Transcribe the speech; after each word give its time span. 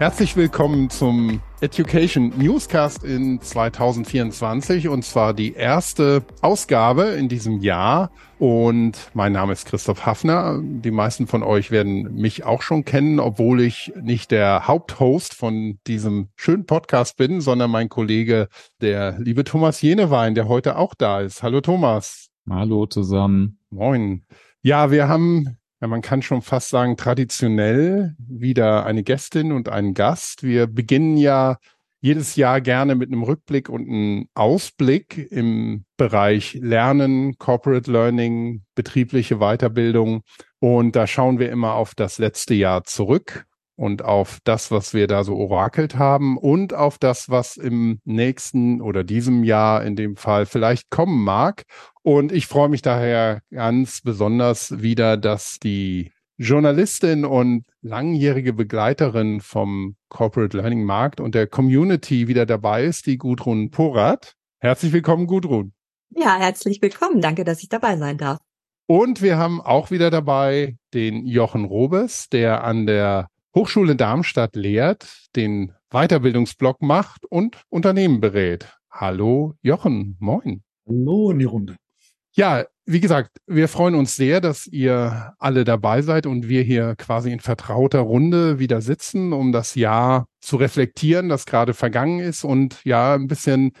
Herzlich 0.00 0.34
willkommen 0.34 0.88
zum 0.88 1.42
Education 1.60 2.32
Newscast 2.38 3.04
in 3.04 3.38
2024 3.38 4.88
und 4.88 5.04
zwar 5.04 5.34
die 5.34 5.52
erste 5.52 6.24
Ausgabe 6.40 7.02
in 7.02 7.28
diesem 7.28 7.60
Jahr. 7.60 8.10
Und 8.38 9.10
mein 9.12 9.32
Name 9.32 9.52
ist 9.52 9.66
Christoph 9.66 10.06
Hafner. 10.06 10.58
Die 10.62 10.90
meisten 10.90 11.26
von 11.26 11.42
euch 11.42 11.70
werden 11.70 12.14
mich 12.14 12.44
auch 12.44 12.62
schon 12.62 12.86
kennen, 12.86 13.20
obwohl 13.20 13.60
ich 13.60 13.92
nicht 14.00 14.30
der 14.30 14.66
Haupthost 14.66 15.34
von 15.34 15.78
diesem 15.86 16.30
schönen 16.34 16.64
Podcast 16.64 17.18
bin, 17.18 17.42
sondern 17.42 17.70
mein 17.70 17.90
Kollege, 17.90 18.48
der 18.80 19.18
liebe 19.18 19.44
Thomas 19.44 19.82
Jenewein, 19.82 20.34
der 20.34 20.48
heute 20.48 20.78
auch 20.78 20.94
da 20.94 21.20
ist. 21.20 21.42
Hallo 21.42 21.60
Thomas. 21.60 22.30
Hallo 22.48 22.86
zusammen. 22.86 23.58
Moin. 23.68 24.24
Ja, 24.62 24.90
wir 24.90 25.08
haben 25.08 25.58
ja, 25.80 25.88
man 25.88 26.02
kann 26.02 26.22
schon 26.22 26.42
fast 26.42 26.68
sagen, 26.68 26.96
traditionell 26.96 28.14
wieder 28.18 28.84
eine 28.84 29.02
Gästin 29.02 29.52
und 29.52 29.68
einen 29.68 29.94
Gast. 29.94 30.42
Wir 30.42 30.66
beginnen 30.66 31.16
ja 31.16 31.56
jedes 32.02 32.36
Jahr 32.36 32.60
gerne 32.60 32.94
mit 32.94 33.10
einem 33.10 33.22
Rückblick 33.22 33.68
und 33.68 33.88
einem 33.88 34.28
Ausblick 34.34 35.30
im 35.30 35.84
Bereich 35.96 36.54
Lernen, 36.54 37.36
Corporate 37.38 37.90
Learning, 37.90 38.62
betriebliche 38.74 39.38
Weiterbildung. 39.38 40.22
Und 40.58 40.96
da 40.96 41.06
schauen 41.06 41.38
wir 41.38 41.50
immer 41.50 41.74
auf 41.74 41.94
das 41.94 42.18
letzte 42.18 42.54
Jahr 42.54 42.84
zurück 42.84 43.46
und 43.80 44.02
auf 44.04 44.40
das, 44.44 44.70
was 44.70 44.92
wir 44.92 45.06
da 45.06 45.24
so 45.24 45.36
orakelt 45.36 45.96
haben 45.96 46.36
und 46.36 46.74
auf 46.74 46.98
das, 46.98 47.30
was 47.30 47.56
im 47.56 48.00
nächsten 48.04 48.82
oder 48.82 49.04
diesem 49.04 49.42
Jahr 49.42 49.82
in 49.82 49.96
dem 49.96 50.16
Fall 50.16 50.44
vielleicht 50.44 50.90
kommen 50.90 51.24
mag. 51.24 51.62
Und 52.02 52.32
ich 52.32 52.46
freue 52.46 52.68
mich 52.68 52.82
daher 52.82 53.42
ganz 53.50 54.00
besonders 54.00 54.80
wieder, 54.80 55.16
dass 55.16 55.58
die 55.58 56.12
Journalistin 56.38 57.26
und 57.26 57.64
langjährige 57.82 58.54
Begleiterin 58.54 59.42
vom 59.42 59.96
Corporate 60.08 60.56
Learning 60.56 60.84
Markt 60.84 61.20
und 61.20 61.34
der 61.34 61.46
Community 61.46 62.28
wieder 62.28 62.46
dabei 62.46 62.84
ist, 62.84 63.06
die 63.06 63.18
Gudrun 63.18 63.70
Porat. 63.70 64.36
Herzlich 64.58 64.94
willkommen, 64.94 65.26
Gudrun. 65.26 65.74
Ja, 66.16 66.38
herzlich 66.38 66.80
willkommen. 66.80 67.20
Danke, 67.20 67.44
dass 67.44 67.62
ich 67.62 67.68
dabei 67.68 67.98
sein 67.98 68.16
darf. 68.16 68.38
Und 68.86 69.20
wir 69.20 69.36
haben 69.36 69.60
auch 69.60 69.90
wieder 69.90 70.10
dabei 70.10 70.78
den 70.94 71.26
Jochen 71.26 71.66
Robes, 71.66 72.30
der 72.30 72.64
an 72.64 72.86
der 72.86 73.28
Hochschule 73.54 73.94
Darmstadt 73.94 74.56
lehrt, 74.56 75.26
den 75.36 75.74
Weiterbildungsblock 75.90 76.80
macht 76.80 77.26
und 77.26 77.62
Unternehmen 77.68 78.20
berät. 78.20 78.78
Hallo 78.90 79.54
Jochen, 79.60 80.16
moin. 80.18 80.62
Hallo 80.86 81.30
in 81.30 81.38
die 81.38 81.44
Runde. 81.44 81.76
Ja, 82.32 82.64
wie 82.86 83.00
gesagt, 83.00 83.38
wir 83.46 83.68
freuen 83.68 83.94
uns 83.94 84.16
sehr, 84.16 84.40
dass 84.40 84.66
ihr 84.66 85.34
alle 85.38 85.64
dabei 85.64 86.02
seid 86.02 86.26
und 86.26 86.48
wir 86.48 86.62
hier 86.62 86.96
quasi 86.96 87.32
in 87.32 87.40
vertrauter 87.40 88.00
Runde 88.00 88.58
wieder 88.58 88.80
sitzen, 88.80 89.32
um 89.32 89.52
das 89.52 89.74
Jahr 89.74 90.26
zu 90.40 90.56
reflektieren, 90.56 91.28
das 91.28 91.46
gerade 91.46 91.74
vergangen 91.74 92.20
ist 92.20 92.44
und 92.44 92.84
ja, 92.84 93.14
ein 93.14 93.28
bisschen 93.28 93.72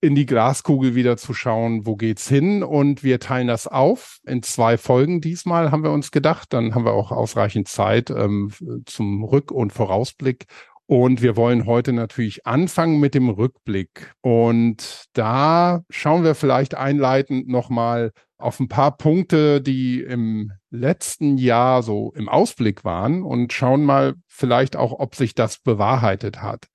in 0.00 0.14
die 0.14 0.26
Glaskugel 0.26 0.94
wieder 0.94 1.16
zu 1.16 1.34
schauen, 1.34 1.84
wo 1.84 1.96
geht's 1.96 2.28
hin? 2.28 2.62
Und 2.62 3.02
wir 3.02 3.18
teilen 3.18 3.48
das 3.48 3.66
auf 3.66 4.18
in 4.26 4.42
zwei 4.42 4.78
Folgen 4.78 5.20
diesmal, 5.20 5.72
haben 5.72 5.82
wir 5.82 5.90
uns 5.90 6.10
gedacht. 6.12 6.52
Dann 6.52 6.74
haben 6.74 6.84
wir 6.84 6.92
auch 6.92 7.10
ausreichend 7.10 7.68
Zeit 7.68 8.10
ähm, 8.10 8.52
zum 8.86 9.24
Rück- 9.24 9.52
und 9.52 9.72
Vorausblick. 9.72 10.46
Und 10.90 11.20
wir 11.20 11.36
wollen 11.36 11.66
heute 11.66 11.92
natürlich 11.92 12.46
anfangen 12.46 12.98
mit 12.98 13.14
dem 13.14 13.28
Rückblick. 13.28 14.14
Und 14.22 15.04
da 15.12 15.82
schauen 15.90 16.24
wir 16.24 16.34
vielleicht 16.34 16.74
einleitend 16.74 17.46
nochmal 17.46 18.12
auf 18.38 18.58
ein 18.58 18.68
paar 18.68 18.96
Punkte, 18.96 19.60
die 19.60 20.00
im 20.00 20.50
letzten 20.70 21.36
Jahr 21.36 21.82
so 21.82 22.12
im 22.14 22.30
Ausblick 22.30 22.84
waren 22.84 23.22
und 23.22 23.52
schauen 23.52 23.84
mal 23.84 24.14
vielleicht 24.28 24.76
auch, 24.76 24.98
ob 24.98 25.14
sich 25.14 25.34
das 25.34 25.58
bewahrheitet 25.58 26.40
hat. 26.40 26.68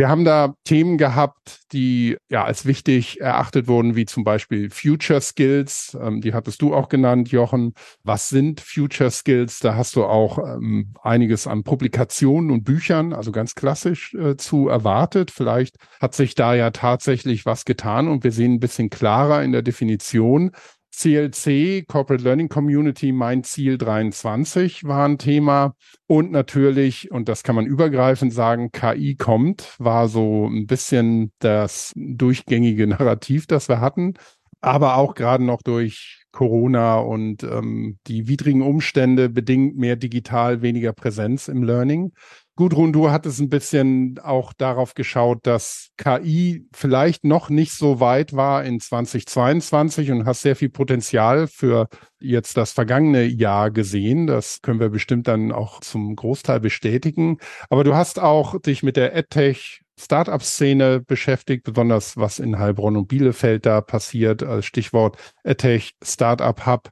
Wir 0.00 0.08
haben 0.08 0.24
da 0.24 0.54
Themen 0.64 0.96
gehabt, 0.96 1.60
die 1.72 2.16
ja 2.30 2.42
als 2.42 2.64
wichtig 2.64 3.20
erachtet 3.20 3.68
wurden, 3.68 3.96
wie 3.96 4.06
zum 4.06 4.24
Beispiel 4.24 4.70
Future 4.70 5.20
Skills. 5.20 5.94
Ähm, 6.00 6.22
die 6.22 6.32
hattest 6.32 6.62
du 6.62 6.74
auch 6.74 6.88
genannt, 6.88 7.30
Jochen. 7.30 7.74
Was 8.02 8.30
sind 8.30 8.62
Future 8.62 9.10
Skills? 9.10 9.58
Da 9.58 9.74
hast 9.74 9.96
du 9.96 10.04
auch 10.06 10.38
ähm, 10.38 10.94
einiges 11.02 11.46
an 11.46 11.64
Publikationen 11.64 12.50
und 12.50 12.64
Büchern, 12.64 13.12
also 13.12 13.30
ganz 13.30 13.54
klassisch 13.54 14.14
äh, 14.14 14.38
zu 14.38 14.68
erwartet. 14.68 15.30
Vielleicht 15.30 15.76
hat 16.00 16.14
sich 16.14 16.34
da 16.34 16.54
ja 16.54 16.70
tatsächlich 16.70 17.44
was 17.44 17.66
getan 17.66 18.08
und 18.08 18.24
wir 18.24 18.32
sehen 18.32 18.54
ein 18.54 18.60
bisschen 18.60 18.88
klarer 18.88 19.42
in 19.42 19.52
der 19.52 19.60
Definition, 19.60 20.52
CLC, 20.92 21.86
Corporate 21.86 22.22
Learning 22.22 22.48
Community, 22.48 23.12
mein 23.12 23.44
Ziel 23.44 23.78
23 23.78 24.84
war 24.84 25.06
ein 25.06 25.18
Thema. 25.18 25.74
Und 26.06 26.32
natürlich, 26.32 27.10
und 27.10 27.28
das 27.28 27.42
kann 27.42 27.54
man 27.54 27.66
übergreifend 27.66 28.32
sagen, 28.32 28.70
KI 28.72 29.16
kommt, 29.16 29.74
war 29.78 30.08
so 30.08 30.46
ein 30.46 30.66
bisschen 30.66 31.32
das 31.38 31.92
durchgängige 31.96 32.86
Narrativ, 32.88 33.46
das 33.46 33.68
wir 33.68 33.80
hatten. 33.80 34.14
Aber 34.60 34.96
auch 34.96 35.14
gerade 35.14 35.42
noch 35.44 35.62
durch 35.62 36.20
Corona 36.32 36.98
und 36.98 37.42
ähm, 37.42 37.98
die 38.06 38.28
widrigen 38.28 38.62
Umstände 38.62 39.28
bedingt 39.28 39.76
mehr 39.76 39.96
digital, 39.96 40.62
weniger 40.62 40.92
Präsenz 40.92 41.48
im 41.48 41.62
Learning. 41.62 42.12
Gudrun, 42.56 42.92
du 42.92 43.10
hattest 43.10 43.40
ein 43.40 43.48
bisschen 43.48 44.18
auch 44.22 44.52
darauf 44.52 44.94
geschaut, 44.94 45.46
dass 45.46 45.90
KI 45.96 46.66
vielleicht 46.74 47.24
noch 47.24 47.48
nicht 47.48 47.72
so 47.72 48.00
weit 48.00 48.34
war 48.34 48.64
in 48.64 48.80
2022 48.80 50.10
und 50.10 50.26
hast 50.26 50.42
sehr 50.42 50.56
viel 50.56 50.68
Potenzial 50.68 51.46
für 51.46 51.88
jetzt 52.20 52.56
das 52.56 52.72
vergangene 52.72 53.24
Jahr 53.24 53.70
gesehen. 53.70 54.26
Das 54.26 54.60
können 54.60 54.80
wir 54.80 54.90
bestimmt 54.90 55.26
dann 55.26 55.52
auch 55.52 55.80
zum 55.80 56.14
Großteil 56.14 56.60
bestätigen. 56.60 57.38
Aber 57.70 57.82
du 57.82 57.94
hast 57.94 58.18
auch 58.18 58.60
dich 58.60 58.82
mit 58.82 58.96
der 58.96 59.16
EdTech 59.16 59.82
Startup-Szene 59.98 61.00
beschäftigt, 61.00 61.64
besonders 61.64 62.16
was 62.16 62.38
in 62.38 62.58
Heilbronn 62.58 62.96
und 62.96 63.08
Bielefeld 63.08 63.66
da 63.66 63.80
passiert, 63.80 64.42
als 64.42 64.64
Stichwort 64.64 65.16
EdTech 65.44 65.92
Startup 66.02 66.66
Hub. 66.66 66.90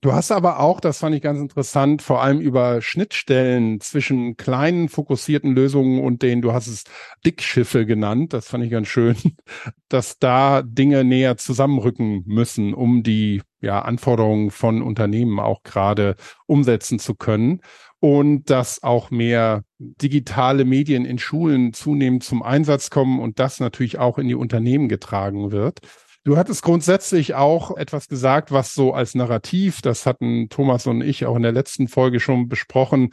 Du 0.00 0.12
hast 0.12 0.30
aber 0.30 0.60
auch, 0.60 0.78
das 0.80 0.98
fand 0.98 1.16
ich 1.16 1.22
ganz 1.22 1.40
interessant, 1.40 2.02
vor 2.02 2.22
allem 2.22 2.40
über 2.40 2.80
Schnittstellen 2.80 3.80
zwischen 3.80 4.36
kleinen 4.36 4.88
fokussierten 4.88 5.52
Lösungen 5.56 6.04
und 6.04 6.22
denen, 6.22 6.40
du 6.40 6.52
hast 6.52 6.68
es 6.68 6.84
Dickschiffe 7.26 7.84
genannt, 7.84 8.32
das 8.32 8.46
fand 8.46 8.62
ich 8.64 8.70
ganz 8.70 8.86
schön, 8.86 9.16
dass 9.88 10.20
da 10.20 10.62
Dinge 10.62 11.02
näher 11.02 11.36
zusammenrücken 11.36 12.22
müssen, 12.26 12.74
um 12.74 13.02
die 13.02 13.42
ja, 13.60 13.82
Anforderungen 13.82 14.52
von 14.52 14.82
Unternehmen 14.82 15.40
auch 15.40 15.64
gerade 15.64 16.14
umsetzen 16.46 17.00
zu 17.00 17.16
können 17.16 17.60
und 17.98 18.50
dass 18.50 18.84
auch 18.84 19.10
mehr 19.10 19.64
digitale 19.78 20.64
Medien 20.64 21.04
in 21.04 21.18
Schulen 21.18 21.72
zunehmend 21.72 22.22
zum 22.22 22.44
Einsatz 22.44 22.90
kommen 22.90 23.18
und 23.18 23.40
das 23.40 23.58
natürlich 23.58 23.98
auch 23.98 24.18
in 24.18 24.28
die 24.28 24.36
Unternehmen 24.36 24.88
getragen 24.88 25.50
wird. 25.50 25.80
Du 26.24 26.36
hattest 26.36 26.62
grundsätzlich 26.62 27.34
auch 27.34 27.76
etwas 27.76 28.08
gesagt, 28.08 28.52
was 28.52 28.74
so 28.74 28.92
als 28.92 29.14
Narrativ, 29.14 29.80
das 29.80 30.04
hatten 30.04 30.48
Thomas 30.48 30.86
und 30.86 31.00
ich 31.00 31.24
auch 31.24 31.36
in 31.36 31.42
der 31.42 31.52
letzten 31.52 31.88
Folge 31.88 32.20
schon 32.20 32.48
besprochen, 32.48 33.10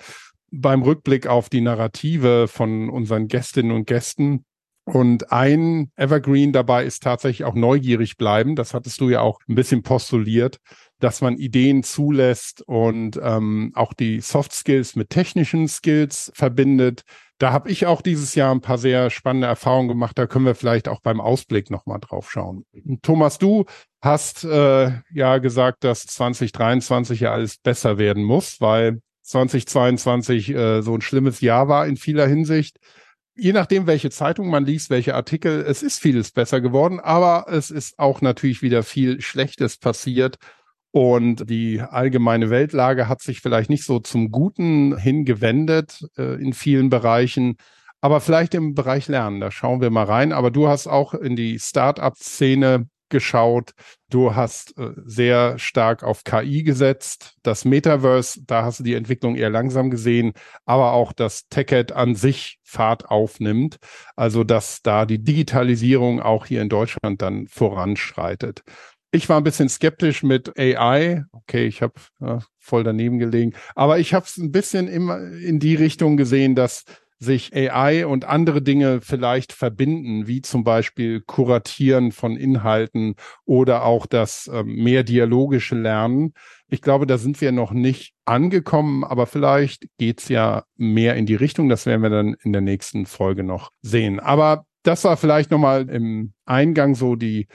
beim 0.51 0.81
Rückblick 0.81 1.27
auf 1.27 1.49
die 1.49 1.61
Narrative 1.61 2.47
von 2.47 2.89
unseren 2.89 3.27
Gästinnen 3.27 3.71
und 3.71 3.87
Gästen. 3.87 4.45
Und 4.85 5.31
ein 5.31 5.91
Evergreen 5.95 6.53
dabei 6.53 6.85
ist 6.85 7.01
tatsächlich 7.01 7.43
auch 7.43 7.55
neugierig 7.55 8.17
bleiben. 8.17 8.55
Das 8.55 8.75
hattest 8.75 9.01
du 9.01 9.09
ja 9.09 9.21
auch 9.21 9.39
ein 9.49 9.55
bisschen 9.55 9.81
postuliert, 9.81 10.59
dass 10.99 11.21
man 11.21 11.37
Ideen 11.37 11.81
zulässt 11.81 12.61
und 12.67 13.19
ähm, 13.21 13.71
auch 13.73 13.93
die 13.93 14.21
Soft 14.21 14.53
Skills 14.53 14.95
mit 14.95 15.09
technischen 15.09 15.67
Skills 15.67 16.31
verbindet, 16.35 17.03
da 17.37 17.51
habe 17.51 17.69
ich 17.69 17.85
auch 17.85 18.01
dieses 18.01 18.33
Jahr 18.35 18.53
ein 18.53 18.61
paar 18.61 18.77
sehr 18.77 19.09
spannende 19.09 19.47
Erfahrungen 19.47 19.89
gemacht. 19.89 20.17
Da 20.17 20.25
können 20.25 20.45
wir 20.45 20.55
vielleicht 20.55 20.87
auch 20.87 21.01
beim 21.01 21.19
Ausblick 21.19 21.69
nochmal 21.69 21.99
drauf 21.99 22.31
schauen. 22.31 22.65
Thomas, 23.01 23.37
du 23.37 23.65
hast 24.01 24.45
äh, 24.45 24.91
ja 25.13 25.37
gesagt, 25.39 25.83
dass 25.83 26.05
2023 26.05 27.19
ja 27.19 27.33
alles 27.33 27.57
besser 27.57 27.97
werden 27.97 28.23
muss, 28.23 28.61
weil 28.61 29.01
2022 29.23 30.49
äh, 30.49 30.81
so 30.81 30.95
ein 30.95 31.01
schlimmes 31.01 31.41
Jahr 31.41 31.67
war 31.67 31.87
in 31.87 31.97
vieler 31.97 32.27
Hinsicht. 32.27 32.77
Je 33.35 33.51
nachdem, 33.51 33.85
welche 33.85 34.11
Zeitung 34.11 34.49
man 34.49 34.65
liest, 34.65 34.89
welche 34.89 35.13
Artikel, 35.13 35.65
es 35.67 35.83
ist 35.83 35.99
vieles 35.99 36.31
besser 36.31 36.61
geworden, 36.61 37.01
aber 37.01 37.47
es 37.49 37.69
ist 37.69 37.99
auch 37.99 38.21
natürlich 38.21 38.61
wieder 38.61 38.81
viel 38.83 39.19
Schlechtes 39.19 39.77
passiert. 39.77 40.37
Und 40.95 41.49
die 41.49 41.81
allgemeine 41.81 42.49
Weltlage 42.49 43.09
hat 43.09 43.21
sich 43.21 43.41
vielleicht 43.41 43.69
nicht 43.69 43.83
so 43.83 43.99
zum 43.99 44.31
Guten 44.31 44.97
hingewendet 44.97 46.07
äh, 46.17 46.41
in 46.41 46.53
vielen 46.53 46.89
Bereichen, 46.89 47.57
aber 47.99 48.21
vielleicht 48.21 48.53
im 48.53 48.75
Bereich 48.75 49.09
Lernen. 49.09 49.41
Da 49.41 49.51
schauen 49.51 49.81
wir 49.81 49.89
mal 49.89 50.05
rein. 50.05 50.31
Aber 50.31 50.51
du 50.51 50.69
hast 50.69 50.87
auch 50.87 51.13
in 51.13 51.35
die 51.35 51.59
Start-up-Szene 51.59 52.87
geschaut. 53.09 53.71
Du 54.09 54.35
hast 54.35 54.77
äh, 54.77 54.91
sehr 55.03 55.59
stark 55.59 56.01
auf 56.01 56.23
KI 56.23 56.63
gesetzt. 56.63 57.33
Das 57.43 57.65
Metaverse, 57.65 58.45
da 58.45 58.63
hast 58.63 58.79
du 58.79 58.83
die 58.85 58.93
Entwicklung 58.93 59.35
eher 59.35 59.49
langsam 59.49 59.89
gesehen, 59.89 60.31
aber 60.65 60.93
auch 60.93 61.11
das 61.11 61.49
TechEd 61.49 61.91
an 61.91 62.15
sich 62.15 62.57
Fahrt 62.63 63.09
aufnimmt. 63.09 63.79
Also, 64.15 64.45
dass 64.45 64.81
da 64.81 65.05
die 65.05 65.21
Digitalisierung 65.21 66.21
auch 66.21 66.45
hier 66.45 66.61
in 66.61 66.69
Deutschland 66.69 67.21
dann 67.21 67.47
voranschreitet. 67.47 68.63
Ich 69.11 69.29
war 69.29 69.37
ein 69.37 69.43
bisschen 69.43 69.69
skeptisch 69.69 70.23
mit 70.23 70.57
AI. 70.59 71.23
Okay, 71.31 71.65
ich 71.67 71.81
habe 71.81 71.93
ja, 72.19 72.39
voll 72.59 72.83
daneben 72.83 73.19
gelegen. 73.19 73.53
Aber 73.75 73.99
ich 73.99 74.13
habe 74.13 74.25
es 74.25 74.37
ein 74.37 74.51
bisschen 74.51 74.87
immer 74.87 75.19
in 75.19 75.59
die 75.59 75.75
Richtung 75.75 76.17
gesehen, 76.17 76.55
dass 76.55 76.83
sich 77.19 77.55
AI 77.55 78.05
und 78.05 78.25
andere 78.25 78.61
Dinge 78.61 79.01
vielleicht 79.01 79.53
verbinden, 79.53 80.27
wie 80.27 80.41
zum 80.41 80.63
Beispiel 80.63 81.21
Kuratieren 81.21 82.11
von 82.11 82.35
Inhalten 82.35 83.15
oder 83.45 83.85
auch 83.85 84.05
das 84.05 84.47
äh, 84.47 84.63
mehr 84.63 85.03
dialogische 85.03 85.75
Lernen. 85.75 86.33
Ich 86.67 86.81
glaube, 86.81 87.05
da 87.05 87.17
sind 87.17 87.39
wir 87.41 87.51
noch 87.51 87.71
nicht 87.71 88.13
angekommen, 88.25 89.03
aber 89.03 89.27
vielleicht 89.27 89.85
geht's 89.97 90.29
ja 90.29 90.63
mehr 90.75 91.15
in 91.15 91.25
die 91.25 91.35
Richtung. 91.35 91.69
Das 91.69 91.85
werden 91.85 92.01
wir 92.01 92.09
dann 92.09 92.35
in 92.43 92.51
der 92.51 92.61
nächsten 92.61 93.05
Folge 93.05 93.43
noch 93.43 93.71
sehen. 93.81 94.19
Aber 94.19 94.65
das 94.83 95.03
war 95.03 95.17
vielleicht 95.17 95.51
nochmal 95.51 95.89
im 95.89 96.33
Eingang 96.45 96.95
so 96.95 97.15
die 97.15 97.47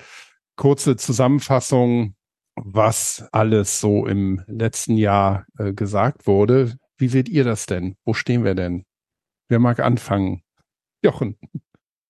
kurze 0.60 0.94
Zusammenfassung, 0.94 2.14
was 2.54 3.26
alles 3.32 3.80
so 3.80 4.06
im 4.06 4.44
letzten 4.46 4.98
Jahr 4.98 5.46
äh, 5.58 5.72
gesagt 5.72 6.26
wurde. 6.26 6.76
Wie 6.98 7.08
seht 7.08 7.30
ihr 7.30 7.44
das 7.44 7.64
denn? 7.64 7.96
Wo 8.04 8.12
stehen 8.12 8.44
wir 8.44 8.54
denn? 8.54 8.84
Wer 9.48 9.58
mag 9.58 9.80
anfangen? 9.80 10.42
Jochen. 11.02 11.38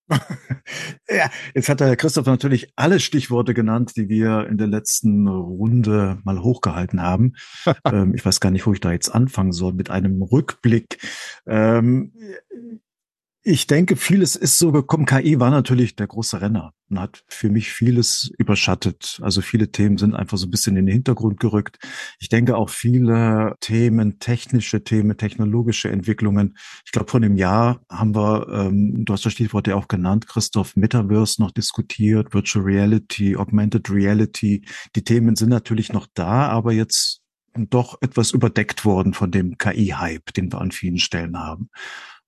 ja, 1.09 1.31
jetzt 1.55 1.69
hat 1.69 1.79
der 1.79 1.87
Herr 1.87 1.97
Christoph 1.97 2.27
natürlich 2.27 2.73
alle 2.75 2.99
Stichworte 2.99 3.55
genannt, 3.55 3.93
die 3.95 4.09
wir 4.09 4.49
in 4.49 4.59
der 4.59 4.67
letzten 4.67 5.29
Runde 5.29 6.19
mal 6.25 6.43
hochgehalten 6.43 7.01
haben. 7.01 7.35
ähm, 7.85 8.15
ich 8.17 8.27
weiß 8.27 8.41
gar 8.41 8.51
nicht, 8.51 8.67
wo 8.67 8.73
ich 8.73 8.81
da 8.81 8.91
jetzt 8.91 9.11
anfangen 9.11 9.53
soll 9.53 9.75
mit 9.75 9.91
einem 9.91 10.23
Rückblick. 10.23 10.99
Ähm, 11.47 12.13
ich 13.43 13.67
denke, 13.67 13.97
vieles 13.97 14.37
ist 14.37 14.59
so 14.59 14.71
gekommen. 14.71 15.07
KI 15.07 15.41
war 15.41 15.51
natürlich 15.51 15.97
der 15.97 16.07
große 16.07 16.43
Renner 16.43 16.75
und 16.91 17.01
hat 17.01 17.25
für 17.27 17.49
mich 17.49 17.73
vieles 17.73 18.31
überschattet. 18.37 19.19
Also 19.23 19.41
viele 19.41 19.73
Themen 19.73 19.97
sind 19.97 20.15
einfach 20.15 20.37
so 20.37 20.47
ein 20.47 20.51
bisschen 20.51 20.77
in 20.77 20.85
den 20.85 20.93
Hintergrund 20.93 21.41
gerückt. 21.41 21.79
Ich 22.19 22.29
denke 22.29 22.57
auch 22.57 22.69
viele 22.69 23.55
Themen, 23.61 24.19
technische 24.19 24.85
Themen, 24.85 25.17
technologische 25.17 25.91
Entwicklungen. 25.91 26.59
Ich 26.85 26.93
glaube, 26.93 27.11
vor 27.11 27.21
einem 27.21 27.37
Jahr 27.37 27.81
haben 27.91 28.15
wir, 28.15 28.47
ähm, 28.53 29.07
du 29.07 29.13
hast 29.15 29.25
das 29.25 29.33
Stichwort 29.33 29.67
ja 29.67 29.77
auch 29.77 29.89
genannt, 29.89 30.27
Christoph, 30.27 30.77
Metaverse 30.77 31.41
noch 31.41 31.51
diskutiert, 31.51 32.35
Virtual 32.35 32.63
Reality, 32.63 33.37
Augmented 33.37 33.89
Reality. 33.89 34.67
Die 34.95 35.05
Themen 35.05 35.35
sind 35.35 35.49
natürlich 35.49 35.95
noch 35.95 36.07
da, 36.13 36.49
aber 36.49 36.73
jetzt 36.73 37.23
doch 37.55 38.01
etwas 38.03 38.33
überdeckt 38.33 38.85
worden 38.85 39.15
von 39.15 39.31
dem 39.31 39.57
KI-Hype, 39.57 40.35
den 40.35 40.53
wir 40.53 40.61
an 40.61 40.73
vielen 40.73 40.99
Stellen 40.99 41.39
haben. 41.39 41.71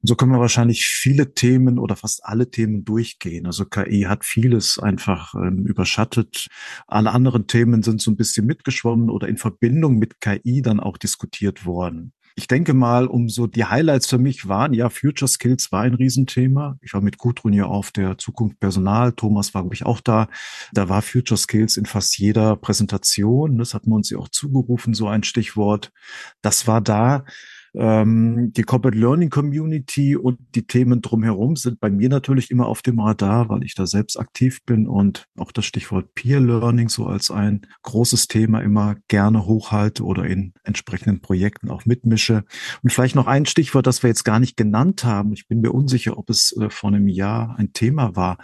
Und 0.03 0.09
so 0.09 0.17
können 0.17 0.33
wir 0.33 0.41
wahrscheinlich 0.41 0.85
viele 0.85 1.33
Themen 1.33 1.79
oder 1.79 1.95
fast 1.95 2.25
alle 2.25 2.51
Themen 2.51 2.85
durchgehen. 2.85 3.47
Also 3.47 3.65
KI 3.65 4.07
hat 4.09 4.25
vieles 4.25 4.81
einfach 4.81 5.35
ähm, 5.35 5.65
überschattet. 5.65 6.49
Alle 6.89 7.13
anderen 7.13 7.47
Themen 7.47 7.85
sind 7.85 8.01
so 8.01 8.11
ein 8.11 8.17
bisschen 8.17 8.45
mitgeschwommen 8.47 9.11
oder 9.11 9.29
in 9.29 9.37
Verbindung 9.37 9.99
mit 9.99 10.21
KI 10.21 10.61
dann 10.61 10.81
auch 10.81 10.99
diskutiert 10.99 11.65
worden. 11.67 12.13
Ich 12.35 12.49
denke 12.49 12.73
mal, 12.73 13.07
um 13.07 13.29
so 13.29 13.47
die 13.47 13.67
Highlights 13.67 14.09
für 14.09 14.19
mich 14.19 14.49
waren, 14.49 14.73
ja, 14.73 14.89
Future 14.89 15.29
Skills 15.29 15.71
war 15.71 15.83
ein 15.83 15.95
Riesenthema. 15.95 16.79
Ich 16.81 16.95
war 16.95 17.03
mit 17.03 17.19
Gudrun 17.19 17.53
ja 17.53 17.67
auf 17.67 17.93
der 17.93 18.17
Zukunft 18.19 18.59
Personal. 18.59 19.13
Thomas 19.13 19.53
war, 19.55 19.63
glaube 19.63 19.75
ich, 19.75 19.85
auch 19.85 20.01
da. 20.01 20.29
Da 20.73 20.89
war 20.89 21.03
Future 21.03 21.39
Skills 21.39 21.77
in 21.77 21.85
fast 21.85 22.19
jeder 22.19 22.57
Präsentation. 22.57 23.59
Das 23.59 23.75
hat 23.75 23.87
man 23.87 23.97
uns 23.97 24.11
ja 24.11 24.19
auch 24.19 24.29
zugerufen, 24.29 24.95
so 24.95 25.09
ein 25.09 25.23
Stichwort. 25.25 25.93
Das 26.41 26.67
war 26.67 26.81
da. 26.81 27.25
Ähm, 27.75 28.53
die 28.53 28.65
Corporate 28.65 28.99
Learning 28.99 29.31
Community 29.31 30.15
und 30.15 30.39
die 30.55 30.67
Themen 30.67 31.01
drumherum 31.01 31.57
sind 31.57 31.81
bei 31.81 31.91
mir 31.91 32.11
natürlich 32.11 32.51
immer 32.51 32.67
auf 32.67 32.83
dem 32.83 33.01
Radar, 33.01 33.49
weil 33.49 33.63
ich 33.63 33.75
da 33.75 33.87
selbst 33.87 34.19
aktiv 34.19 34.63
bin 34.67 34.87
und 34.87 35.27
auch 35.39 35.53
das 35.53 35.65
Stichwort 35.65 36.15
Peer 36.15 36.41
Learning 36.41 36.91
so 36.91 37.07
als 37.07 37.31
ein 37.31 37.67
großes 37.83 38.29
Thema 38.29 38.61
immer 38.61 38.97
gerne 39.09 39.47
hochhalte 39.47 40.05
oder 40.05 40.27
in 40.27 40.53
entsprechenden 40.65 41.21
Projekten 41.21 41.71
auch 41.71 41.87
mitmische. 41.87 42.45
Und 42.83 42.93
vielleicht 42.93 43.15
noch 43.15 43.27
ein 43.27 43.47
Stichwort, 43.47 43.87
das 43.87 44.03
wir 44.03 44.09
jetzt 44.09 44.25
gar 44.25 44.39
nicht 44.39 44.57
genannt 44.57 45.05
haben. 45.05 45.33
Ich 45.33 45.49
bin 45.49 45.61
mir 45.61 45.73
unsicher, 45.73 46.19
ob 46.19 46.29
es 46.29 46.55
äh, 46.59 46.69
vor 46.69 46.91
einem 46.91 47.09
Jahr 47.09 47.57
ein 47.59 47.73
Thema 47.73 48.17
war. 48.17 48.37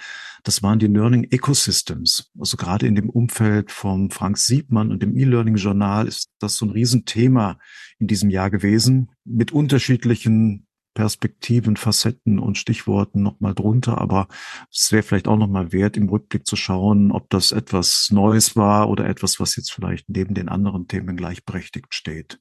Das 0.43 0.63
waren 0.63 0.79
die 0.79 0.87
Learning 0.87 1.25
Ecosystems. 1.25 2.31
Also 2.39 2.57
gerade 2.57 2.87
in 2.87 2.95
dem 2.95 3.11
Umfeld 3.11 3.71
vom 3.73 4.11
Frank 4.11 4.39
Siebmann 4.39 4.91
und 4.91 5.03
dem 5.03 5.15
E-Learning 5.17 5.57
Journal 5.57 6.09
ist 6.09 6.31
das 6.39 6.57
so 6.57 6.65
ein 6.65 6.71
Riesenthema 6.71 7.59
in 7.99 8.06
diesem 8.06 8.31
Jahr 8.31 8.50
gewesen 8.50 9.11
mit 9.25 9.53
unterschiedlichen 9.53 10.67
Perspektiven, 10.95 11.77
Facetten 11.77 12.41
und 12.41 12.59
Stichworten 12.59 13.23
nochmal 13.23 13.55
drunter, 13.55 13.99
aber 13.99 14.27
es 14.73 14.91
wäre 14.91 15.05
vielleicht 15.05 15.29
auch 15.29 15.37
nochmal 15.37 15.71
wert, 15.73 15.97
im 15.97 16.09
Rückblick 16.09 16.45
zu 16.45 16.56
schauen, 16.56 17.12
ob 17.12 17.31
das 17.31 17.53
etwas 17.53 18.09
Neues 18.11 18.56
war 18.56 18.89
oder 18.91 19.06
etwas, 19.06 19.39
was 19.39 19.55
jetzt 19.55 19.71
vielleicht 19.71 20.09
neben 20.09 20.35
den 20.35 20.49
anderen 20.49 20.89
Themen 20.89 21.17
gleichberechtigt 21.17 21.95
steht. 21.95 22.41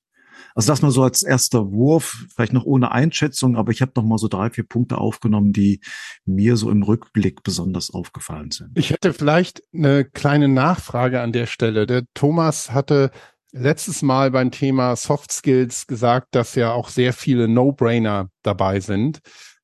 Also 0.55 0.71
das 0.71 0.81
mal 0.81 0.91
so 0.91 1.03
als 1.03 1.23
erster 1.23 1.71
Wurf, 1.71 2.25
vielleicht 2.33 2.53
noch 2.53 2.65
ohne 2.65 2.91
Einschätzung, 2.91 3.55
aber 3.57 3.71
ich 3.71 3.81
habe 3.81 3.91
noch 3.95 4.03
mal 4.03 4.17
so 4.17 4.27
drei, 4.27 4.49
vier 4.49 4.63
Punkte 4.63 4.97
aufgenommen, 4.97 5.53
die 5.53 5.81
mir 6.25 6.57
so 6.57 6.71
im 6.71 6.83
Rückblick 6.83 7.43
besonders 7.43 7.91
aufgefallen 7.91 8.51
sind. 8.51 8.71
Ich 8.75 8.89
hätte 8.89 9.13
vielleicht 9.13 9.61
eine 9.73 10.05
kleine 10.05 10.47
Nachfrage 10.47 11.21
an 11.21 11.31
der 11.31 11.45
Stelle. 11.45 11.85
Der 11.85 12.05
Thomas 12.13 12.71
hatte 12.71 13.11
letztes 13.51 14.01
Mal 14.01 14.31
beim 14.31 14.51
Thema 14.51 14.95
Soft 14.95 15.31
Skills 15.31 15.87
gesagt, 15.87 16.27
dass 16.31 16.55
ja 16.55 16.71
auch 16.71 16.89
sehr 16.89 17.13
viele 17.13 17.47
No-Brainer 17.47 18.29
dabei 18.43 18.79
sind, 18.79 19.19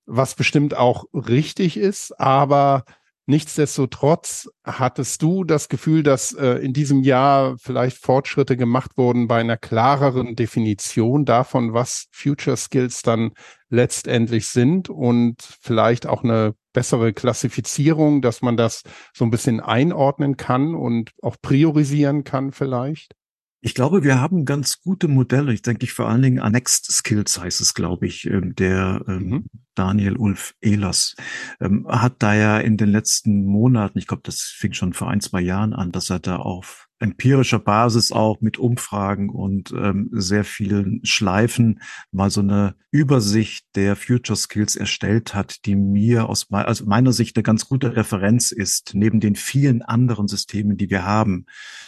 was 0.06 0.35
bestimmt 0.35 0.75
auch 0.75 1.06
richtig 1.13 1.77
ist, 1.77 2.19
aber 2.19 2.83
nichtsdestotrotz 3.25 4.50
hattest 4.65 5.21
du 5.21 5.44
das 5.44 5.69
Gefühl, 5.69 6.03
dass 6.03 6.33
äh, 6.33 6.56
in 6.56 6.74
diesem 6.74 7.03
Jahr 7.03 7.56
vielleicht 7.57 7.97
Fortschritte 7.97 8.57
gemacht 8.57 8.91
wurden 8.97 9.27
bei 9.27 9.39
einer 9.39 9.57
klareren 9.57 10.35
Definition 10.35 11.24
davon, 11.24 11.74
was 11.74 12.07
Future 12.12 12.57
Skills 12.57 13.01
dann 13.01 13.31
letztendlich 13.69 14.47
sind 14.50 14.89
und 14.89 15.41
vielleicht 15.62 16.06
auch 16.06 16.24
eine 16.24 16.53
bessere 16.74 17.13
Klassifizierung, 17.13 18.21
dass 18.21 18.41
man 18.41 18.57
das 18.57 18.81
so 19.13 19.24
ein 19.24 19.31
bisschen 19.31 19.62
einordnen 19.62 20.35
kann 20.35 20.75
und 20.75 21.12
auch 21.21 21.38
priorisieren 21.41 22.24
kann 22.24 22.51
vielleicht? 22.51 23.13
Ich 23.65 23.75
glaube, 23.75 24.04
wir 24.04 24.19
haben 24.19 24.44
ganz 24.44 24.81
gute 24.81 25.07
Modelle. 25.07 25.54
Ich 25.54 25.62
denke, 25.62 25.86
ich 25.86 25.94
vor 25.94 26.10
allen 26.10 26.21
Dingen 26.21 26.42
Annexed 26.42 26.86
Skills 26.92 27.39
heißt 27.39 27.62
es, 27.62 27.74
glaube 27.74 28.06
ich, 28.06 28.25
ähm, 28.25 28.54
der 28.56 29.06
ähm, 29.07 29.30
mhm. 29.30 29.45
Daniel 29.74 30.18
Ulf 30.18 30.54
Ehlers 30.60 31.15
ähm, 31.62 31.88
hat 31.88 32.15
da 32.19 32.36
ja 32.36 32.60
in 32.60 32.75
den 32.75 32.89
letzten 32.89 33.45
Monaten, 33.45 33.98
ich 33.98 34.07
glaube, 34.07 34.24
das 34.25 34.42
fing 34.42 34.74
schon 34.74 34.92
vor 34.92 35.10
ein, 35.10 35.21
zwei 35.21 35.39
Jahren 35.39 35.71
an, 35.71 35.94
dass 35.94 36.10
er 36.10 36.19
da 36.19 36.36
auf 36.36 36.89
empirischer 37.00 37.60
Basis 37.60 38.12
auch 38.12 38.42
mit 38.42 38.57
Umfragen 38.57 39.30
und 39.30 39.71
ähm, 39.71 40.09
sehr 40.12 40.44
vielen 40.44 41.00
Schleifen 41.06 41.81
mal 42.11 42.30
so 42.30 42.42
eine 42.42 42.76
Übersicht 42.92 43.66
der 43.76 43.95
Future 43.95 44.35
Skills 44.35 44.76
erstellt 44.76 45.33
hat, 45.33 45.66
die 45.66 45.78
mir 45.78 46.28
aus 46.28 46.49
me 46.49 46.68
also 46.68 46.85
meiner 46.85 47.14
Sicht 47.14 47.38
eine 47.38 47.44
ganz 47.44 47.69
gute 47.69 47.95
Referenz 47.95 48.52
ist, 48.52 48.92
neben 48.94 49.21
den 49.21 49.35
vielen 49.35 49.81
anderen 49.81 50.28
Systemen, 50.28 50.76
die 50.76 50.90
wir 50.90 51.06
haben. 51.06 51.45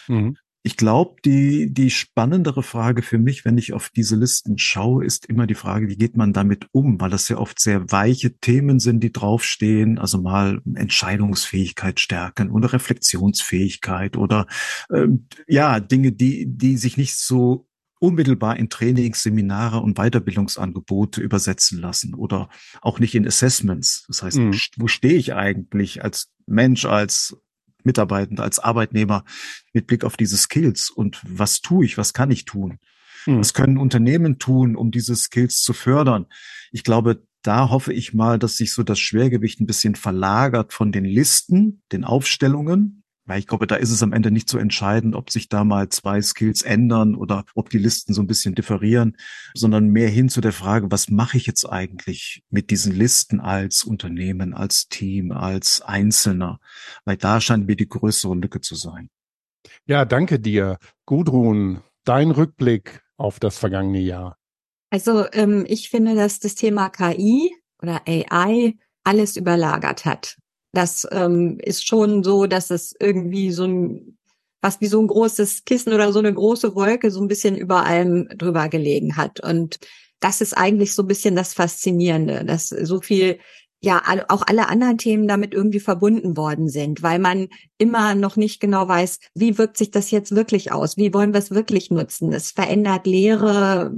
Mhm. 0.07 0.37
Ich 0.65 0.77
glaube, 0.77 1.17
die, 1.23 1.71
die 1.71 1.91
spannendere 1.91 2.63
Frage 2.63 3.03
für 3.03 3.19
mich, 3.19 3.45
wenn 3.45 3.55
ich 3.59 3.73
auf 3.73 3.91
diese 3.95 4.15
Listen 4.15 4.57
schaue, 4.57 5.05
ist 5.05 5.27
immer 5.27 5.45
die 5.45 5.53
Frage, 5.53 5.89
wie 5.89 5.95
geht 5.95 6.17
man 6.17 6.33
damit 6.33 6.69
um? 6.71 6.99
Weil 6.99 7.11
das 7.11 7.29
ja 7.29 7.37
oft 7.37 7.59
sehr 7.59 7.91
weiche 7.91 8.35
Themen 8.39 8.79
sind, 8.79 9.01
die 9.01 9.13
draufstehen. 9.13 9.99
Also 9.99 10.19
mal 10.19 10.63
Entscheidungsfähigkeit 10.73 11.99
stärken 11.99 12.49
oder 12.49 12.73
Reflexionsfähigkeit 12.73 14.17
oder 14.17 14.47
äh, 14.89 15.05
ja, 15.47 15.79
Dinge, 15.79 16.13
die, 16.13 16.47
die 16.47 16.77
sich 16.77 16.97
nicht 16.97 17.15
so 17.15 17.67
unmittelbar 17.99 18.57
in 18.57 18.67
Trainings, 18.67 19.21
Seminare 19.21 19.81
und 19.81 19.99
Weiterbildungsangebote 19.99 21.21
übersetzen 21.21 21.79
lassen 21.79 22.15
oder 22.15 22.49
auch 22.81 22.97
nicht 22.97 23.13
in 23.13 23.27
Assessments. 23.27 24.05
Das 24.07 24.23
heißt, 24.23 24.37
mhm. 24.37 24.59
wo 24.77 24.87
stehe 24.87 25.13
ich 25.13 25.35
eigentlich 25.35 26.03
als 26.03 26.31
Mensch, 26.47 26.85
als 26.85 27.37
Mitarbeitende, 27.85 28.43
als 28.43 28.59
Arbeitnehmer 28.59 29.23
mit 29.73 29.87
Blick 29.87 30.03
auf 30.03 30.17
diese 30.17 30.37
Skills 30.37 30.89
und 30.89 31.21
was 31.27 31.61
tue 31.61 31.85
ich, 31.85 31.97
was 31.97 32.13
kann 32.13 32.31
ich 32.31 32.45
tun? 32.45 32.79
Hm. 33.25 33.39
Was 33.39 33.53
können 33.53 33.77
Unternehmen 33.77 34.39
tun, 34.39 34.75
um 34.75 34.91
diese 34.91 35.15
Skills 35.15 35.61
zu 35.61 35.73
fördern? 35.73 36.27
Ich 36.71 36.83
glaube, 36.83 37.23
da 37.41 37.69
hoffe 37.69 37.93
ich 37.93 38.13
mal, 38.13 38.39
dass 38.39 38.57
sich 38.57 38.73
so 38.73 38.83
das 38.83 38.99
Schwergewicht 38.99 39.61
ein 39.61 39.67
bisschen 39.67 39.95
verlagert 39.95 40.73
von 40.73 40.91
den 40.91 41.05
Listen, 41.05 41.83
den 41.91 42.03
Aufstellungen 42.03 43.03
weil 43.25 43.39
ich 43.39 43.47
glaube, 43.47 43.67
da 43.67 43.75
ist 43.75 43.91
es 43.91 44.03
am 44.03 44.13
Ende 44.13 44.31
nicht 44.31 44.49
so 44.49 44.57
entscheidend, 44.57 45.15
ob 45.15 45.29
sich 45.29 45.49
da 45.49 45.63
mal 45.63 45.89
zwei 45.89 46.21
Skills 46.21 46.61
ändern 46.61 47.15
oder 47.15 47.45
ob 47.55 47.69
die 47.69 47.77
Listen 47.77 48.13
so 48.13 48.21
ein 48.21 48.27
bisschen 48.27 48.55
differieren, 48.55 49.17
sondern 49.53 49.89
mehr 49.89 50.09
hin 50.09 50.29
zu 50.29 50.41
der 50.41 50.53
Frage, 50.53 50.91
was 50.91 51.09
mache 51.09 51.37
ich 51.37 51.45
jetzt 51.45 51.65
eigentlich 51.65 52.43
mit 52.49 52.69
diesen 52.69 52.93
Listen 52.93 53.39
als 53.39 53.83
Unternehmen, 53.83 54.53
als 54.53 54.87
Team, 54.87 55.31
als 55.31 55.81
Einzelner? 55.81 56.59
Weil 57.03 57.17
da 57.17 57.41
scheint 57.41 57.67
mir 57.67 57.75
die 57.75 57.89
größere 57.89 58.35
Lücke 58.35 58.61
zu 58.61 58.75
sein. 58.75 59.09
Ja, 59.87 60.05
danke 60.05 60.39
dir. 60.39 60.77
Gudrun, 61.05 61.81
dein 62.03 62.31
Rückblick 62.31 63.01
auf 63.17 63.39
das 63.39 63.57
vergangene 63.57 63.99
Jahr. 63.99 64.37
Also 64.91 65.25
ähm, 65.33 65.65
ich 65.67 65.89
finde, 65.89 66.15
dass 66.15 66.39
das 66.39 66.55
Thema 66.55 66.89
KI 66.89 67.55
oder 67.81 68.01
AI 68.07 68.75
alles 69.03 69.35
überlagert 69.35 70.05
hat. 70.05 70.37
Das 70.75 71.07
ähm, 71.11 71.57
ist 71.61 71.87
schon 71.87 72.23
so, 72.23 72.45
dass 72.45 72.69
es 72.69 72.95
irgendwie 72.99 73.51
so 73.51 73.65
ein, 73.65 74.17
fast 74.61 74.81
wie 74.81 74.87
so 74.87 75.01
ein 75.01 75.07
großes 75.07 75.65
Kissen 75.65 75.93
oder 75.93 76.11
so 76.11 76.19
eine 76.19 76.33
große 76.33 76.75
Wolke 76.75 77.11
so 77.11 77.21
ein 77.21 77.27
bisschen 77.27 77.55
über 77.55 77.85
allem 77.85 78.27
drüber 78.37 78.69
gelegen 78.69 79.17
hat. 79.17 79.39
Und 79.39 79.79
das 80.19 80.41
ist 80.41 80.57
eigentlich 80.57 80.93
so 80.93 81.03
ein 81.03 81.07
bisschen 81.07 81.35
das 81.35 81.53
Faszinierende, 81.53 82.45
dass 82.45 82.69
so 82.69 83.01
viel 83.01 83.39
ja 83.85 84.01
auch 84.29 84.43
alle 84.47 84.67
anderen 84.67 84.97
Themen 84.97 85.27
damit 85.27 85.53
irgendwie 85.53 85.79
verbunden 85.79 86.35
worden 86.35 86.67
sind, 86.67 87.03
weil 87.03 87.19
man 87.19 87.47
immer 87.77 88.15
noch 88.15 88.35
nicht 88.35 88.59
genau 88.59 88.87
weiß, 88.87 89.19
wie 89.35 89.57
wirkt 89.57 89.77
sich 89.77 89.91
das 89.91 90.11
jetzt 90.11 90.35
wirklich 90.35 90.71
aus? 90.71 90.97
Wie 90.97 91.13
wollen 91.13 91.33
wir 91.33 91.39
es 91.39 91.51
wirklich 91.51 91.91
nutzen? 91.91 92.33
Es 92.33 92.51
verändert 92.51 93.05
Lehre 93.05 93.93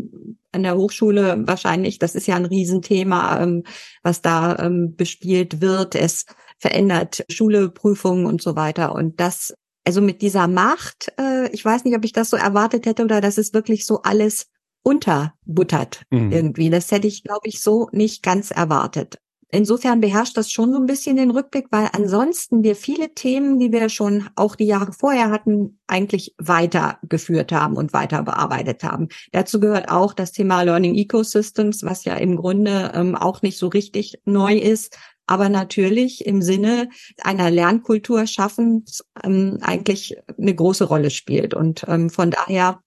an 0.52 0.64
der 0.64 0.76
Hochschule 0.76 1.44
wahrscheinlich. 1.48 2.00
Das 2.00 2.16
ist 2.16 2.28
ja 2.28 2.36
ein 2.36 2.46
Riesenthema, 2.46 3.42
ähm, 3.42 3.64
was 4.04 4.22
da 4.22 4.58
ähm, 4.60 4.96
bespielt 4.96 5.62
wird. 5.62 5.96
Es 5.96 6.26
verändert 6.60 7.24
Schule, 7.30 7.70
Prüfungen 7.70 8.26
und 8.26 8.42
so 8.42 8.56
weiter. 8.56 8.94
Und 8.94 9.20
das, 9.20 9.54
also 9.86 10.02
mit 10.02 10.22
dieser 10.22 10.48
Macht, 10.48 11.12
äh, 11.20 11.50
ich 11.52 11.64
weiß 11.64 11.84
nicht, 11.84 11.96
ob 11.96 12.06
ich 12.06 12.14
das 12.14 12.30
so 12.30 12.38
erwartet 12.38 12.86
hätte 12.86 13.04
oder 13.04 13.22
dass 13.22 13.38
es 13.38 13.54
wirklich 13.54 13.86
so 13.86 14.02
alles 14.02 14.48
unterbuttert 14.84 16.04
mhm. 16.10 16.32
irgendwie. 16.32 16.70
Das 16.70 16.92
hätte 16.92 17.08
ich, 17.08 17.24
glaube 17.24 17.48
ich, 17.48 17.62
so 17.62 17.90
nicht 17.92 18.24
ganz 18.24 18.52
erwartet. 18.52 19.18
Insofern 19.50 20.02
beherrscht 20.02 20.36
das 20.36 20.52
schon 20.52 20.74
so 20.74 20.78
ein 20.78 20.88
bisschen 20.88 21.16
den 21.16 21.32
Rückblick, 21.32 21.68
weil 21.72 21.88
ansonsten 21.94 22.64
wir 22.64 22.76
viele 22.76 23.14
Themen, 23.14 23.60
die 23.60 23.72
wir 23.72 23.88
schon 23.88 24.28
auch 24.36 24.58
die 24.58 24.66
Jahre 24.66 24.92
vorher 24.92 25.32
hatten, 25.32 25.80
eigentlich 25.88 26.36
weitergeführt 26.38 27.54
haben 27.54 27.78
und 27.78 27.94
weiter 27.94 28.24
bearbeitet 28.24 28.84
haben. 28.84 29.08
Dazu 29.32 29.62
gehört 29.62 29.90
auch 29.90 30.14
das 30.14 30.34
Thema 30.34 30.64
Learning 30.64 30.96
Ecosystems, 30.96 31.84
was 31.84 32.04
ja 32.04 32.16
im 32.16 32.36
Grunde 32.36 32.92
ähm, 32.94 33.16
auch 33.16 33.42
nicht 33.42 33.58
so 33.58 33.68
richtig 33.68 34.20
neu 34.26 34.58
ist, 34.58 34.98
aber 35.28 35.50
natürlich 35.50 36.26
im 36.26 36.42
Sinne 36.42 36.90
einer 37.22 37.52
Lernkultur 37.52 38.26
schaffen 38.28 38.86
ähm, 39.24 39.60
eigentlich 39.62 40.18
eine 40.38 40.56
große 40.56 40.86
Rolle 40.86 41.10
spielt. 41.10 41.54
Und 41.54 41.86
ähm, 41.88 42.10
von 42.10 42.32
daher 42.32 42.82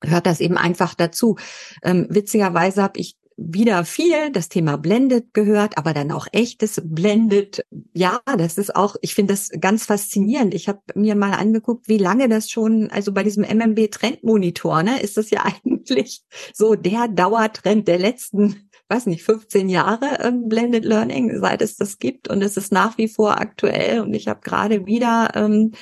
gehört 0.00 0.26
das 0.26 0.40
eben 0.40 0.56
einfach 0.56 0.94
dazu. 0.94 1.36
Ähm, 1.82 2.06
witzigerweise 2.10 2.82
habe 2.82 2.98
ich 2.98 3.16
wieder 3.36 3.84
viel 3.84 4.30
das 4.30 4.48
Thema 4.48 4.76
Blended 4.76 5.32
gehört, 5.32 5.78
aber 5.78 5.94
dann 5.94 6.12
auch 6.12 6.26
echtes 6.32 6.80
Blended. 6.84 7.64
Ja, 7.92 8.20
das 8.38 8.58
ist 8.58 8.76
auch, 8.76 8.96
ich 9.00 9.14
finde 9.14 9.34
das 9.34 9.50
ganz 9.60 9.86
faszinierend. 9.86 10.54
Ich 10.54 10.68
habe 10.68 10.80
mir 10.94 11.14
mal 11.14 11.32
angeguckt, 11.32 11.88
wie 11.88 11.98
lange 11.98 12.28
das 12.28 12.50
schon, 12.50 12.90
also 12.90 13.12
bei 13.12 13.22
diesem 13.22 13.44
MMB 13.44 13.90
Trendmonitor, 13.90 14.82
ne, 14.82 15.00
ist 15.00 15.16
das 15.16 15.30
ja 15.30 15.44
eigentlich 15.64 16.22
so 16.54 16.74
der 16.74 17.08
Dauertrend 17.08 17.88
der 17.88 17.98
letzten 17.98 18.68
weiß 18.92 19.06
nicht, 19.06 19.24
15 19.24 19.70
Jahre 19.70 20.18
ähm, 20.20 20.48
Blended 20.48 20.84
Learning, 20.84 21.40
seit 21.40 21.62
es 21.62 21.76
das 21.76 21.98
gibt 21.98 22.28
und 22.28 22.42
es 22.42 22.56
ist 22.56 22.72
nach 22.72 22.98
wie 22.98 23.08
vor 23.08 23.40
aktuell 23.40 24.00
und 24.00 24.12
ich 24.12 24.28
habe 24.28 24.40
gerade 24.42 24.84
wieder 24.84 25.30
ähm, 25.34 25.72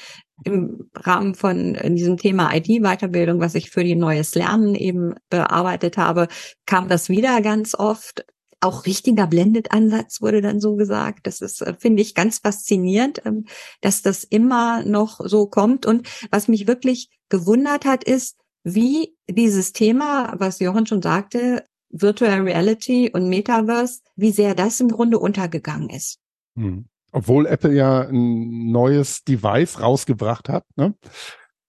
im 0.45 0.89
Rahmen 0.95 1.35
von 1.35 1.77
diesem 1.97 2.17
Thema 2.17 2.55
IT-Weiterbildung, 2.55 3.41
was 3.41 3.55
ich 3.57 3.71
für 3.71 3.85
die 3.85 3.97
neues 3.97 4.35
Lernen 4.35 4.75
eben 4.75 5.15
bearbeitet 5.29 5.99
habe, 5.99 6.29
kam 6.67 6.89
das 6.89 7.09
wieder 7.09 7.41
ganz 7.43 7.75
oft. 7.75 8.25
Auch 8.63 8.87
richtiger 8.87 9.27
Blended-Ansatz 9.27 10.21
wurde 10.21 10.41
dann 10.41 10.61
so 10.61 10.77
gesagt. 10.77 11.27
Das 11.27 11.41
ist, 11.41 11.63
äh, 11.63 11.75
finde 11.79 12.03
ich, 12.03 12.15
ganz 12.15 12.39
faszinierend, 12.39 13.23
ähm, 13.25 13.47
dass 13.81 14.03
das 14.03 14.23
immer 14.23 14.85
noch 14.85 15.21
so 15.25 15.47
kommt. 15.47 15.85
Und 15.85 16.09
was 16.31 16.47
mich 16.47 16.67
wirklich 16.67 17.11
gewundert 17.29 17.85
hat, 17.87 18.05
ist, 18.05 18.37
wie 18.63 19.17
dieses 19.29 19.73
Thema, 19.73 20.35
was 20.39 20.61
Jochen 20.61 20.87
schon 20.87 21.01
sagte, 21.01 21.65
Virtual 21.91 22.41
Reality 22.41 23.11
und 23.13 23.29
Metaverse, 23.29 24.01
wie 24.17 24.31
sehr 24.31 24.55
das 24.55 24.81
im 24.81 24.89
Grunde 24.89 25.19
untergegangen 25.19 25.91
ist. 25.91 26.19
Hm. 26.57 26.87
Obwohl 27.13 27.47
Apple 27.47 27.75
ja 27.75 28.03
ein 28.03 28.71
neues 28.71 29.25
Device 29.25 29.81
rausgebracht 29.81 30.49
hat, 30.49 30.65
ne? 30.77 30.95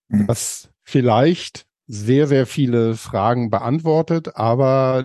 Mhm. 0.10 0.28
was 0.28 0.70
vielleicht 0.84 1.66
sehr, 1.88 2.28
sehr 2.28 2.46
viele 2.46 2.96
Fragen 2.96 3.50
beantwortet, 3.50 4.36
aber 4.36 5.04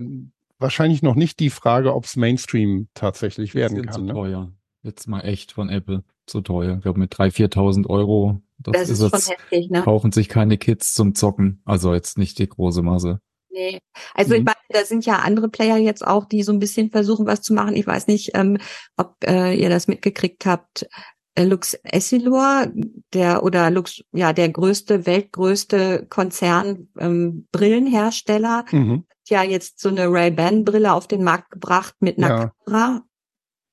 wahrscheinlich 0.58 1.02
noch 1.02 1.14
nicht 1.14 1.40
die 1.40 1.50
Frage, 1.50 1.94
ob 1.94 2.04
es 2.04 2.16
Mainstream 2.16 2.88
tatsächlich 2.94 3.54
werden 3.54 3.82
kann. 3.82 3.94
Zu 3.94 4.02
ne? 4.02 4.12
teuer. 4.12 4.52
Jetzt 4.82 5.08
mal 5.08 5.20
echt 5.20 5.52
von 5.52 5.68
Apple 5.68 6.04
zu 6.26 6.42
teuer. 6.42 6.76
Ich 6.76 6.82
glaube 6.82 7.00
mit 7.00 7.14
3.000, 7.14 7.54
4.000 7.54 7.86
Euro. 7.88 8.40
Das, 8.58 8.72
das 8.72 8.90
ist, 8.90 9.00
ist 9.00 9.10
schon 9.10 9.36
heftig, 9.36 9.70
ne? 9.70 9.82
Kaufen 9.82 10.12
sich 10.12 10.28
keine 10.28 10.58
Kids 10.58 10.94
zum 10.94 11.14
Zocken. 11.14 11.60
Also 11.64 11.92
jetzt 11.92 12.18
nicht 12.18 12.38
die 12.38 12.48
große 12.48 12.82
Masse. 12.82 13.20
Nee. 13.56 13.80
Also 14.12 14.34
mhm. 14.34 14.40
ich 14.40 14.44
meine, 14.44 14.56
da 14.68 14.84
sind 14.84 15.06
ja 15.06 15.20
andere 15.20 15.48
Player 15.48 15.78
jetzt 15.78 16.06
auch, 16.06 16.26
die 16.26 16.42
so 16.42 16.52
ein 16.52 16.58
bisschen 16.58 16.90
versuchen, 16.90 17.26
was 17.26 17.40
zu 17.40 17.54
machen. 17.54 17.74
Ich 17.74 17.86
weiß 17.86 18.06
nicht, 18.06 18.32
ähm, 18.34 18.58
ob 18.98 19.16
äh, 19.24 19.54
ihr 19.54 19.70
das 19.70 19.88
mitgekriegt 19.88 20.44
habt. 20.44 20.86
Äh, 21.34 21.44
Lux 21.44 21.72
Essilor, 21.82 22.66
der 23.14 23.42
oder 23.42 23.70
Lux, 23.70 24.02
ja, 24.12 24.34
der 24.34 24.50
größte, 24.50 25.06
weltgrößte 25.06 26.06
Konzern 26.10 26.88
ähm, 26.98 27.46
Brillenhersteller, 27.50 28.66
mhm. 28.70 29.06
ja 29.26 29.42
jetzt 29.42 29.80
so 29.80 29.88
eine 29.88 30.06
Ray-Ban-Brille 30.10 30.92
auf 30.92 31.08
den 31.08 31.24
Markt 31.24 31.50
gebracht 31.50 31.94
mit 32.00 32.18
einer 32.18 32.28
ja. 32.28 32.52
Kamera, 32.66 33.02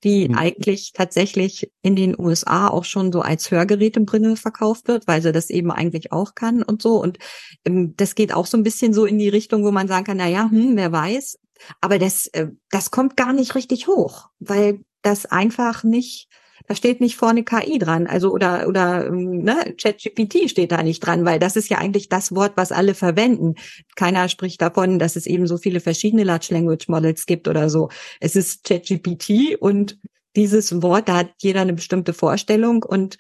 die 0.04 0.28
mhm. 0.28 0.36
eigentlich 0.36 0.92
tatsächlich 0.94 1.72
in 1.82 1.96
den 1.96 2.20
USA 2.20 2.68
auch 2.68 2.84
schon 2.84 3.12
so 3.12 3.22
als 3.22 3.50
Hörgerätebrille 3.52 4.36
verkauft 4.36 4.88
wird, 4.88 5.08
weil 5.08 5.22
sie 5.22 5.32
das 5.32 5.50
eben 5.50 5.72
eigentlich 5.72 6.12
auch 6.12 6.36
kann 6.36 6.62
und 6.62 6.82
so. 6.82 7.02
Und 7.02 7.20
ähm, 7.66 7.96
das 7.96 8.16
geht 8.16 8.34
auch 8.34 8.46
so 8.46 8.58
ein 8.58 8.64
bisschen 8.64 8.94
so 8.94 9.06
in 9.06 9.18
die 9.18 9.30
Richtung, 9.30 9.64
wo 9.64 9.72
man 9.72 9.88
sagen 9.88 10.06
kann, 10.06 10.18
na 10.18 10.28
ja, 10.28 10.50
hm, 10.50 10.76
wer 10.76 10.92
weiß. 10.92 11.40
Aber 11.82 12.00
das, 12.00 12.28
äh, 12.28 12.48
das 12.70 12.92
kommt 12.92 13.16
gar 13.16 13.34
nicht 13.34 13.56
richtig 13.56 13.88
hoch, 13.88 14.30
weil 14.40 14.82
das 15.02 15.26
einfach 15.26 15.84
nicht 15.84 16.28
da 16.68 16.76
steht 16.76 17.02
nicht 17.02 17.16
vorne 17.16 17.44
KI 17.44 17.78
dran, 17.80 18.08
also 18.08 18.32
oder 18.32 18.68
oder 18.68 19.08
ähm, 19.08 19.44
ne, 19.44 19.76
ChatGPT 19.78 20.50
steht 20.50 20.72
da 20.72 20.82
nicht 20.84 21.00
dran, 21.00 21.26
weil 21.26 21.40
das 21.40 21.56
ist 21.56 21.70
ja 21.70 21.78
eigentlich 21.78 22.10
das 22.10 22.34
Wort, 22.34 22.54
was 22.56 22.72
alle 22.72 22.94
verwenden. 22.94 23.56
Keiner 23.96 24.30
spricht 24.30 24.62
davon, 24.62 25.00
dass 25.00 25.16
es 25.16 25.26
eben 25.26 25.48
so 25.48 25.58
viele 25.58 25.80
verschiedene 25.80 26.24
Large 26.24 26.48
Language 26.52 26.88
Models 26.88 27.26
gibt 27.26 27.48
oder 27.48 27.70
so. 27.70 27.90
Es 28.20 28.36
ist 28.36 28.64
ChatGPT 28.64 29.58
und 29.60 29.98
dieses 30.36 30.82
Wort, 30.82 31.10
da 31.10 31.18
hat 31.18 31.30
jeder 31.42 31.62
eine 31.62 31.74
bestimmte 31.74 32.14
Vorstellung 32.14 32.84
und 32.84 33.18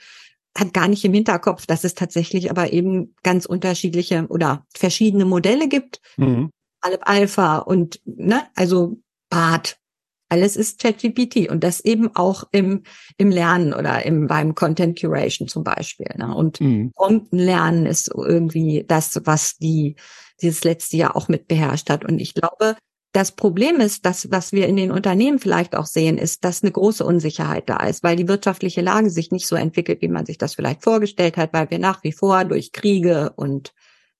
hat 0.58 0.74
gar 0.74 0.88
nicht 0.88 1.04
im 1.04 1.14
Hinterkopf, 1.14 1.66
dass 1.66 1.84
es 1.84 1.96
tatsächlich 1.96 2.50
aber 2.52 2.74
eben 2.74 3.16
ganz 3.24 3.46
unterschiedliche 3.46 4.28
oder 4.30 4.66
verschiedene 4.74 5.26
Modelle 5.26 5.68
gibt. 5.68 6.00
Mhm. 6.18 6.52
Alpha 6.82 7.60
und 7.60 8.02
ne, 8.06 8.44
also 8.56 8.98
BART 9.30 9.78
alles 10.34 10.56
ist 10.56 10.82
ChatGPT 10.82 11.48
und 11.52 11.63
das 11.63 11.80
eben 11.80 12.16
auch 12.16 12.46
im, 12.52 12.82
im 13.18 13.30
Lernen 13.30 13.72
oder 13.72 14.04
im, 14.04 14.25
beim 14.25 14.56
Content 14.56 15.00
Curation 15.00 15.48
zum 15.48 15.63
Beispiel. 15.63 16.08
Ne? 16.18 16.34
Und 16.36 16.60
mhm. 16.60 16.92
Prompten 16.96 17.86
ist 17.86 18.12
irgendwie 18.16 18.84
das, 18.88 19.22
was 19.25 19.58
die, 19.58 19.96
dieses 20.42 20.63
letzte 20.63 20.98
Jahr 20.98 21.16
auch 21.16 21.28
mit 21.28 21.48
beherrscht 21.48 21.92
hat. 21.92 22.04
Und 22.04 22.18
ich 22.18 22.34
glaube, 22.34 22.78
das 23.12 23.34
Problem 23.34 23.80
ist, 23.80 24.08
dass 24.08 24.32
was 24.32 24.54
wir 24.54 24.66
in 24.68 24.75
den 24.75 24.92
Unternehmen 24.92 25.38
vielleicht 25.38 25.75
auch 25.75 25.86
sehen, 25.86 26.18
ist, 26.18 26.44
dass 26.44 26.63
eine 26.63 26.72
große 26.72 27.06
Unsicherheit 27.06 27.70
da 27.70 27.86
ist, 27.86 28.02
weil 28.02 28.16
die 28.16 28.28
wirtschaftliche 28.28 28.82
Lage 28.82 29.12
sich 29.12 29.30
nicht 29.30 29.46
so 29.46 29.56
entwickelt, 29.56 30.02
wie 30.02 30.08
man 30.08 30.25
sich 30.25 30.40
das 30.40 30.56
vielleicht 30.56 30.84
vorgestellt 30.84 31.38
hat, 31.38 31.54
weil 31.54 31.70
wir 31.70 31.78
nach 31.78 32.04
wie 32.04 32.12
vor 32.12 32.44
durch 32.44 32.72
Kriege 32.72 33.34
und 33.36 33.72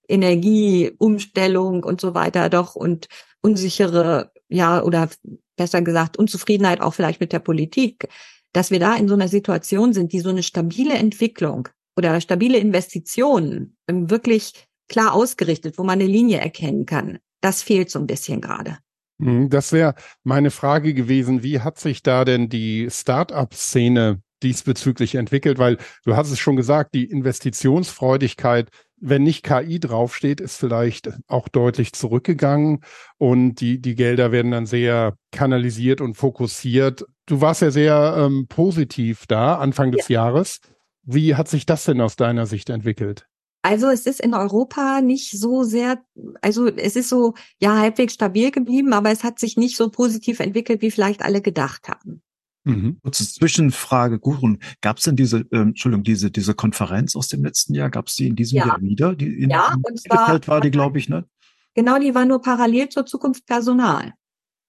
Energieumstellung 0.06 1.82
und 1.82 2.00
so 2.00 2.14
weiter 2.14 2.48
doch 2.50 2.76
und 2.76 3.08
unsichere, 3.40 4.30
ja, 4.48 4.80
oder 4.80 5.08
besser 5.56 5.82
gesagt, 5.82 6.16
Unzufriedenheit 6.16 6.80
auch 6.80 6.94
vielleicht 6.94 7.20
mit 7.20 7.32
der 7.32 7.38
Politik, 7.38 8.08
dass 8.52 8.70
wir 8.70 8.80
da 8.80 8.94
in 8.96 9.08
so 9.08 9.14
einer 9.14 9.28
Situation 9.28 9.92
sind, 9.92 10.12
die 10.12 10.20
so 10.20 10.30
eine 10.30 10.42
stabile 10.42 10.94
Entwicklung 10.94 11.68
oder 11.96 12.20
stabile 12.20 12.58
Investitionen 12.58 13.76
wirklich 13.86 14.52
klar 14.88 15.12
ausgerichtet, 15.14 15.78
wo 15.78 15.82
man 15.82 16.00
eine 16.00 16.08
Linie 16.08 16.38
erkennen 16.38 16.86
kann. 16.86 17.18
Das 17.40 17.62
fehlt 17.62 17.90
so 17.90 17.98
ein 17.98 18.06
bisschen 18.06 18.40
gerade. 18.40 18.78
Mhm, 19.18 19.48
das 19.48 19.72
wäre 19.72 19.94
meine 20.22 20.50
Frage 20.50 20.94
gewesen. 20.94 21.42
Wie 21.42 21.60
hat 21.60 21.78
sich 21.78 22.02
da 22.02 22.24
denn 22.24 22.48
die 22.48 22.88
Start-up-Szene 22.90 24.22
diesbezüglich 24.42 25.14
entwickelt? 25.14 25.58
Weil 25.58 25.78
du 26.04 26.16
hast 26.16 26.30
es 26.30 26.38
schon 26.38 26.56
gesagt, 26.56 26.94
die 26.94 27.04
Investitionsfreudigkeit 27.04 28.70
wenn 29.06 29.22
nicht 29.22 29.44
KI 29.44 29.78
draufsteht, 29.78 30.40
ist 30.40 30.56
vielleicht 30.56 31.12
auch 31.28 31.48
deutlich 31.48 31.92
zurückgegangen 31.92 32.80
und 33.18 33.56
die, 33.56 33.78
die 33.78 33.94
Gelder 33.94 34.32
werden 34.32 34.52
dann 34.52 34.64
sehr 34.64 35.14
kanalisiert 35.30 36.00
und 36.00 36.16
fokussiert. 36.16 37.04
Du 37.26 37.42
warst 37.42 37.60
ja 37.60 37.70
sehr 37.70 38.14
ähm, 38.18 38.46
positiv 38.48 39.26
da 39.26 39.56
Anfang 39.56 39.92
des 39.92 40.08
ja. 40.08 40.22
Jahres. 40.22 40.60
Wie 41.02 41.34
hat 41.34 41.48
sich 41.48 41.66
das 41.66 41.84
denn 41.84 42.00
aus 42.00 42.16
deiner 42.16 42.46
Sicht 42.46 42.70
entwickelt? 42.70 43.26
Also 43.60 43.88
es 43.88 44.06
ist 44.06 44.20
in 44.20 44.32
Europa 44.32 45.02
nicht 45.02 45.38
so 45.38 45.64
sehr, 45.64 46.02
also 46.40 46.66
es 46.68 46.96
ist 46.96 47.10
so 47.10 47.34
ja 47.60 47.78
halbwegs 47.78 48.14
stabil 48.14 48.50
geblieben, 48.50 48.94
aber 48.94 49.10
es 49.10 49.22
hat 49.22 49.38
sich 49.38 49.58
nicht 49.58 49.76
so 49.76 49.90
positiv 49.90 50.40
entwickelt, 50.40 50.80
wie 50.80 50.90
vielleicht 50.90 51.22
alle 51.22 51.42
gedacht 51.42 51.88
haben. 51.88 52.22
Mhm. 52.64 52.98
Kurze 53.02 53.24
Zwischenfrage, 53.30 54.18
Gurun, 54.18 54.58
gab 54.80 54.96
es 54.96 55.04
denn 55.04 55.16
diese, 55.16 55.46
ähm, 55.52 55.68
Entschuldigung, 55.68 56.02
diese, 56.02 56.30
diese 56.30 56.54
Konferenz 56.54 57.14
aus 57.14 57.28
dem 57.28 57.44
letzten 57.44 57.74
Jahr, 57.74 57.90
gab 57.90 58.08
es 58.08 58.16
die 58.16 58.26
in 58.26 58.36
diesem 58.36 58.58
ja. 58.58 58.66
Jahr 58.66 58.80
wieder? 58.80 59.14
Die 59.14 59.42
in, 59.42 59.50
ja, 59.50 59.74
und 59.82 60.00
zwar 60.00 60.46
war 60.46 60.60
die, 60.60 60.70
glaube 60.70 60.98
ich, 60.98 61.08
ne? 61.08 61.26
Genau, 61.74 61.98
die 61.98 62.14
war 62.14 62.24
nur 62.24 62.40
parallel 62.40 62.88
zur 62.88 63.04
Zukunft 63.04 63.46
Personal. 63.46 64.14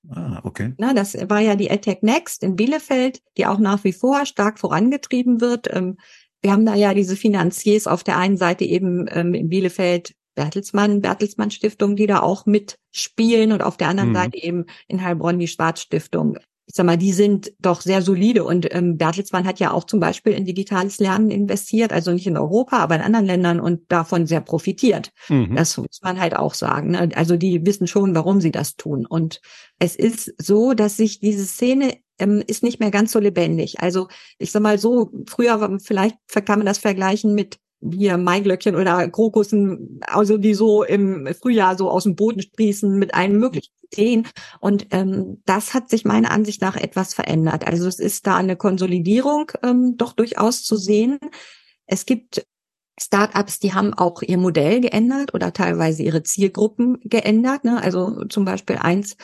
Ah, 0.09 0.41
okay. 0.43 0.73
Na, 0.77 0.93
das 0.93 1.15
war 1.29 1.39
ja 1.39 1.55
die 1.55 1.71
Attack 1.71 2.03
Next 2.03 2.43
in 2.43 2.55
Bielefeld, 2.55 3.21
die 3.37 3.45
auch 3.47 3.59
nach 3.59 3.83
wie 3.83 3.93
vor 3.93 4.25
stark 4.25 4.59
vorangetrieben 4.59 5.39
wird. 5.39 5.73
Ähm, 5.73 5.97
wir 6.41 6.51
haben 6.51 6.65
da 6.65 6.75
ja 6.75 6.93
diese 6.93 7.15
Finanziers 7.15 7.87
auf 7.87 8.03
der 8.03 8.17
einen 8.17 8.37
Seite 8.37 8.65
eben 8.65 9.07
ähm, 9.09 9.33
in 9.33 9.49
Bielefeld 9.49 10.13
Bertelsmann, 10.35 11.01
Bertelsmann 11.01 11.49
Stiftung, 11.49 11.95
die 11.95 12.07
da 12.07 12.19
auch 12.19 12.45
mitspielen 12.45 13.51
und 13.51 13.63
auf 13.63 13.77
der 13.77 13.87
anderen 13.87 14.09
mhm. 14.09 14.15
Seite 14.15 14.43
eben 14.43 14.65
in 14.87 15.01
Heilbronn 15.01 15.39
die 15.39 15.47
Schwarzstiftung 15.47 16.37
ich 16.37 16.45
sag 16.75 16.85
mal, 16.85 16.97
die 16.97 17.13
sind 17.13 17.53
doch 17.59 17.79
sehr 17.79 18.01
solide. 18.01 18.43
Und 18.43 18.67
ähm, 18.75 18.97
Bertelsmann 18.97 19.45
hat 19.45 19.59
ja 19.59 19.71
auch 19.71 19.85
zum 19.85 20.01
Beispiel 20.01 20.33
in 20.33 20.43
digitales 20.43 20.99
Lernen 20.99 21.31
investiert, 21.31 21.93
also 21.93 22.11
nicht 22.11 22.27
in 22.27 22.37
Europa, 22.37 22.79
aber 22.79 22.95
in 22.95 23.01
anderen 23.01 23.25
Ländern 23.25 23.59
und 23.61 23.89
davon 23.89 24.27
sehr 24.27 24.41
profitiert. 24.41 25.13
Mhm. 25.29 25.55
Das 25.55 25.77
muss 25.77 26.01
man 26.03 26.19
halt 26.19 26.35
auch 26.35 26.53
sagen. 26.53 26.91
Ne? 26.91 27.09
Also 27.15 27.37
die 27.37 27.65
wissen 27.65 27.87
schon, 27.87 28.13
warum 28.13 28.41
sie 28.41 28.51
das 28.51 28.75
tun. 28.75 29.05
Und 29.05 29.39
es 29.79 29.95
ist 29.95 30.33
so, 30.37 30.73
dass 30.73 30.97
sich 30.97 31.21
diese 31.21 31.45
Szene 31.45 31.95
ähm, 32.19 32.43
ist 32.45 32.61
nicht 32.61 32.81
mehr 32.81 32.91
ganz 32.91 33.13
so 33.13 33.19
lebendig. 33.19 33.79
Also 33.79 34.09
ich 34.37 34.51
sag 34.51 34.61
mal 34.61 34.77
so, 34.77 35.11
früher 35.27 35.79
vielleicht 35.81 36.17
kann 36.27 36.59
man 36.59 36.65
das 36.65 36.77
vergleichen 36.77 37.35
mit 37.35 37.57
hier 37.93 38.17
Maiglöckchen 38.17 38.75
oder 38.75 39.07
Krokussen, 39.09 39.99
also 40.07 40.37
die 40.37 40.53
so 40.53 40.83
im 40.83 41.27
Frühjahr 41.39 41.77
so 41.77 41.89
aus 41.89 42.03
dem 42.03 42.15
Boden 42.15 42.41
sprießen 42.41 42.97
mit 42.97 43.13
allen 43.13 43.39
möglichen 43.39 43.73
Ideen. 43.91 44.27
Und 44.59 44.87
ähm, 44.91 45.41
das 45.45 45.73
hat 45.73 45.89
sich 45.89 46.05
meiner 46.05 46.31
Ansicht 46.31 46.61
nach 46.61 46.75
etwas 46.75 47.13
verändert. 47.13 47.67
Also 47.67 47.87
es 47.87 47.99
ist 47.99 48.27
da 48.27 48.37
eine 48.37 48.55
Konsolidierung 48.55 49.51
ähm, 49.63 49.97
doch 49.97 50.13
durchaus 50.13 50.63
zu 50.63 50.75
sehen. 50.77 51.19
Es 51.85 52.05
gibt 52.05 52.45
Startups, 52.99 53.59
die 53.59 53.73
haben 53.73 53.93
auch 53.93 54.21
ihr 54.21 54.37
Modell 54.37 54.79
geändert 54.79 55.33
oder 55.33 55.51
teilweise 55.51 56.03
ihre 56.03 56.23
Zielgruppen 56.23 56.99
geändert. 57.03 57.65
Ne? 57.65 57.81
Also 57.81 58.23
zum 58.25 58.45
Beispiel 58.45 58.77
eins, 58.77 59.17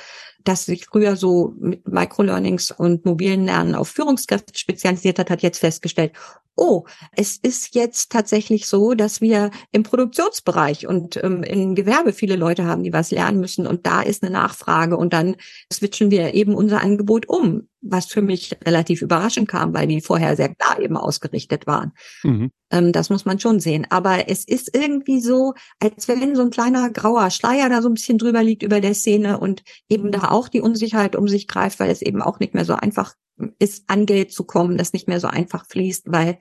das 0.43 0.65
sich 0.65 0.85
früher 0.85 1.15
so 1.15 1.53
mit 1.57 1.87
Microlearnings 1.87 2.71
und 2.71 3.05
mobilen 3.05 3.45
Lernen 3.45 3.75
auf 3.75 3.87
Führungskräfte 3.87 4.57
spezialisiert 4.57 5.19
hat, 5.19 5.29
hat 5.29 5.41
jetzt 5.41 5.59
festgestellt, 5.59 6.13
oh, 6.61 6.85
es 7.13 7.37
ist 7.37 7.73
jetzt 7.73 8.11
tatsächlich 8.11 8.67
so, 8.67 8.93
dass 8.93 9.19
wir 9.19 9.49
im 9.71 9.81
Produktionsbereich 9.81 10.85
und 10.85 11.17
ähm, 11.23 11.41
im 11.41 11.73
Gewerbe 11.73 12.13
viele 12.13 12.35
Leute 12.35 12.65
haben, 12.65 12.83
die 12.83 12.93
was 12.93 13.09
lernen 13.09 13.39
müssen 13.39 13.65
und 13.65 13.87
da 13.87 14.01
ist 14.03 14.21
eine 14.21 14.31
Nachfrage 14.31 14.95
und 14.95 15.11
dann 15.11 15.37
switchen 15.73 16.11
wir 16.11 16.35
eben 16.35 16.53
unser 16.53 16.81
Angebot 16.81 17.27
um, 17.27 17.67
was 17.81 18.05
für 18.05 18.21
mich 18.21 18.55
relativ 18.63 19.01
überraschend 19.01 19.47
kam, 19.47 19.73
weil 19.73 19.87
die 19.87 20.01
vorher 20.01 20.35
sehr 20.35 20.53
klar 20.53 20.79
eben 20.79 20.97
ausgerichtet 20.97 21.65
waren. 21.65 21.93
Mhm. 22.21 22.51
Ähm, 22.69 22.91
das 22.91 23.09
muss 23.09 23.25
man 23.25 23.39
schon 23.39 23.59
sehen. 23.59 23.87
Aber 23.89 24.29
es 24.29 24.45
ist 24.45 24.75
irgendwie 24.75 25.19
so, 25.19 25.55
als 25.79 26.07
wenn 26.07 26.35
so 26.35 26.43
ein 26.43 26.51
kleiner 26.51 26.91
grauer 26.91 27.31
Schleier 27.31 27.69
da 27.69 27.81
so 27.81 27.89
ein 27.89 27.95
bisschen 27.95 28.19
drüber 28.19 28.43
liegt 28.43 28.61
über 28.61 28.81
der 28.81 28.93
Szene 28.93 29.39
und 29.39 29.63
eben 29.89 30.11
da 30.11 30.29
auch 30.29 30.47
die 30.47 30.61
Unsicherheit 30.61 31.15
um 31.15 31.27
sich 31.27 31.47
greift, 31.47 31.79
weil 31.79 31.89
es 31.89 32.03
eben 32.03 32.21
auch 32.21 32.39
nicht 32.39 32.53
mehr 32.53 32.65
so 32.65 32.75
einfach 32.75 33.15
ist, 33.59 33.83
an 33.87 34.05
Geld 34.05 34.31
zu 34.31 34.43
kommen, 34.43 34.77
das 34.77 34.93
nicht 34.93 35.07
mehr 35.07 35.19
so 35.19 35.27
einfach 35.27 35.65
fließt, 35.65 36.05
weil 36.11 36.37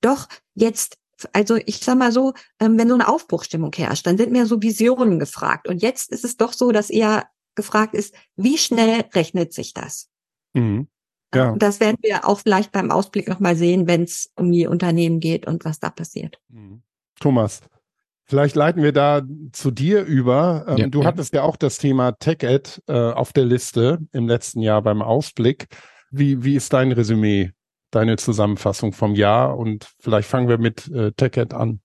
doch 0.00 0.28
jetzt 0.54 0.98
also 1.32 1.56
ich 1.64 1.78
sag 1.78 1.96
mal 1.96 2.12
so, 2.12 2.34
ähm, 2.60 2.78
wenn 2.78 2.88
so 2.88 2.94
eine 2.94 3.08
Aufbruchstimmung 3.08 3.72
herrscht, 3.74 4.06
dann 4.06 4.18
sind 4.18 4.32
mehr 4.32 4.46
so 4.46 4.60
Visionen 4.60 5.18
gefragt. 5.18 5.68
Und 5.68 5.82
jetzt 5.82 6.10
ist 6.10 6.24
es 6.24 6.36
doch 6.36 6.52
so, 6.52 6.72
dass 6.72 6.90
eher 6.90 7.28
gefragt 7.54 7.94
ist, 7.94 8.14
wie 8.36 8.58
schnell 8.58 9.04
rechnet 9.14 9.52
sich 9.52 9.72
das? 9.74 10.10
Mhm. 10.54 10.88
Ja. 11.34 11.54
Das 11.56 11.80
werden 11.80 11.96
wir 12.02 12.28
auch 12.28 12.40
vielleicht 12.40 12.72
beim 12.72 12.90
Ausblick 12.90 13.28
nochmal 13.28 13.56
sehen, 13.56 13.88
wenn 13.88 14.04
es 14.04 14.30
um 14.36 14.52
die 14.52 14.66
Unternehmen 14.66 15.18
geht 15.20 15.46
und 15.46 15.64
was 15.64 15.80
da 15.80 15.90
passiert. 15.90 16.38
Mhm. 16.48 16.82
Thomas, 17.18 17.60
vielleicht 18.24 18.54
leiten 18.54 18.82
wir 18.82 18.92
da 18.92 19.22
zu 19.52 19.70
dir 19.70 20.04
über. 20.04 20.64
Ähm, 20.68 20.76
ja, 20.76 20.86
du 20.86 21.00
ja. 21.00 21.06
hattest 21.06 21.34
ja 21.34 21.42
auch 21.42 21.56
das 21.56 21.78
Thema 21.78 22.12
TechEd 22.12 22.82
äh, 22.86 22.92
auf 22.92 23.32
der 23.32 23.44
Liste 23.46 23.98
im 24.12 24.28
letzten 24.28 24.60
Jahr 24.60 24.82
beim 24.82 25.02
Ausblick. 25.02 25.66
Wie, 26.16 26.44
wie 26.44 26.54
ist 26.54 26.72
dein 26.72 26.92
Resümee, 26.92 27.50
deine 27.90 28.16
Zusammenfassung 28.16 28.92
vom 28.92 29.16
Jahr? 29.16 29.58
Und 29.58 29.92
vielleicht 29.98 30.28
fangen 30.28 30.48
wir 30.48 30.58
mit 30.58 30.88
äh, 30.92 31.10
TechEd 31.10 31.52
an. 31.52 31.80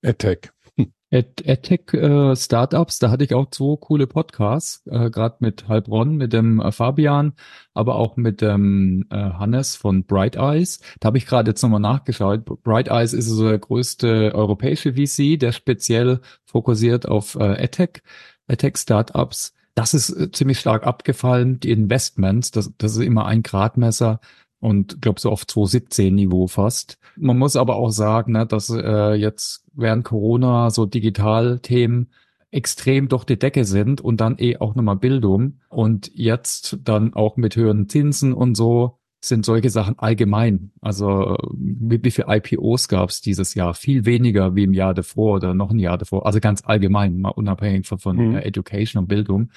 EdTech. 0.00 0.52
AdTech 1.12 1.92
äh, 1.92 2.34
Startups, 2.34 2.98
da 2.98 3.10
hatte 3.10 3.24
ich 3.24 3.34
auch 3.34 3.50
zwei 3.50 3.76
coole 3.78 4.06
Podcasts, 4.06 4.82
äh, 4.86 5.10
gerade 5.10 5.36
mit 5.40 5.68
Heilbronn, 5.68 6.16
mit 6.16 6.32
dem 6.32 6.60
äh, 6.60 6.72
Fabian, 6.72 7.34
aber 7.74 7.96
auch 7.96 8.16
mit 8.16 8.40
dem 8.40 9.06
äh, 9.10 9.16
Hannes 9.16 9.76
von 9.76 10.04
Bright 10.04 10.36
Eyes. 10.36 10.80
Da 11.00 11.08
habe 11.08 11.18
ich 11.18 11.26
gerade 11.26 11.50
jetzt 11.50 11.62
nochmal 11.62 11.80
nachgeschaut. 11.80 12.44
Bright 12.62 12.88
Eyes 12.88 13.12
ist 13.12 13.26
so 13.26 13.46
der 13.46 13.58
größte 13.58 14.34
europäische 14.34 14.94
VC, 14.94 15.38
der 15.38 15.52
speziell 15.52 16.20
fokussiert 16.46 17.06
auf 17.06 17.34
äh, 17.34 17.64
AdTech, 17.64 18.02
AdTech 18.48 18.78
Startups. 18.78 19.52
Das 19.74 19.94
ist 19.94 20.10
äh, 20.10 20.30
ziemlich 20.30 20.60
stark 20.60 20.86
abgefallen. 20.86 21.60
Die 21.60 21.70
Investments, 21.70 22.50
das, 22.50 22.72
das 22.78 22.92
ist 22.96 23.02
immer 23.02 23.26
ein 23.26 23.42
Gradmesser 23.42 24.20
und 24.60 25.02
glaube 25.02 25.20
so 25.20 25.30
auf 25.30 25.46
2017 25.46 26.14
Niveau 26.14 26.46
fast. 26.46 26.98
Man 27.16 27.38
muss 27.38 27.56
aber 27.56 27.76
auch 27.76 27.90
sagen, 27.90 28.32
ne, 28.32 28.46
dass 28.46 28.70
äh, 28.70 29.14
jetzt 29.14 29.64
während 29.74 30.04
Corona 30.04 30.70
so 30.70 30.86
Digitalthemen 30.86 32.10
extrem 32.50 33.08
durch 33.08 33.24
die 33.24 33.38
Decke 33.38 33.64
sind 33.64 34.00
und 34.00 34.20
dann 34.20 34.36
eh 34.38 34.58
auch 34.58 34.74
nochmal 34.74 34.96
Bildung 34.96 35.60
und 35.68 36.10
jetzt 36.14 36.78
dann 36.84 37.12
auch 37.14 37.36
mit 37.36 37.56
höheren 37.56 37.88
Zinsen 37.88 38.32
und 38.32 38.54
so 38.54 38.98
sind 39.28 39.44
solche 39.44 39.70
Sachen 39.70 39.98
allgemein. 39.98 40.72
Also 40.80 41.36
wie, 41.52 42.02
wie 42.02 42.10
viele 42.10 42.28
IPOs 42.28 42.88
gab 42.88 43.10
es 43.10 43.20
dieses 43.20 43.54
Jahr? 43.54 43.74
Viel 43.74 44.04
weniger 44.04 44.54
wie 44.54 44.64
im 44.64 44.72
Jahr 44.72 44.94
davor 44.94 45.36
oder 45.36 45.54
noch 45.54 45.70
ein 45.70 45.78
Jahr 45.78 45.98
davor. 45.98 46.26
Also 46.26 46.40
ganz 46.40 46.62
allgemein, 46.64 47.18
mal 47.18 47.30
unabhängig 47.30 47.86
von, 47.86 47.98
von 47.98 48.16
mhm. 48.16 48.36
Education 48.36 49.02
und 49.02 49.08
Bildung. 49.08 49.50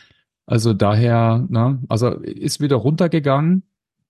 Also 0.45 0.73
daher, 0.73 1.45
ne, 1.49 1.79
also 1.89 2.11
ist 2.11 2.61
wieder 2.61 2.77
runtergegangen, 2.77 3.63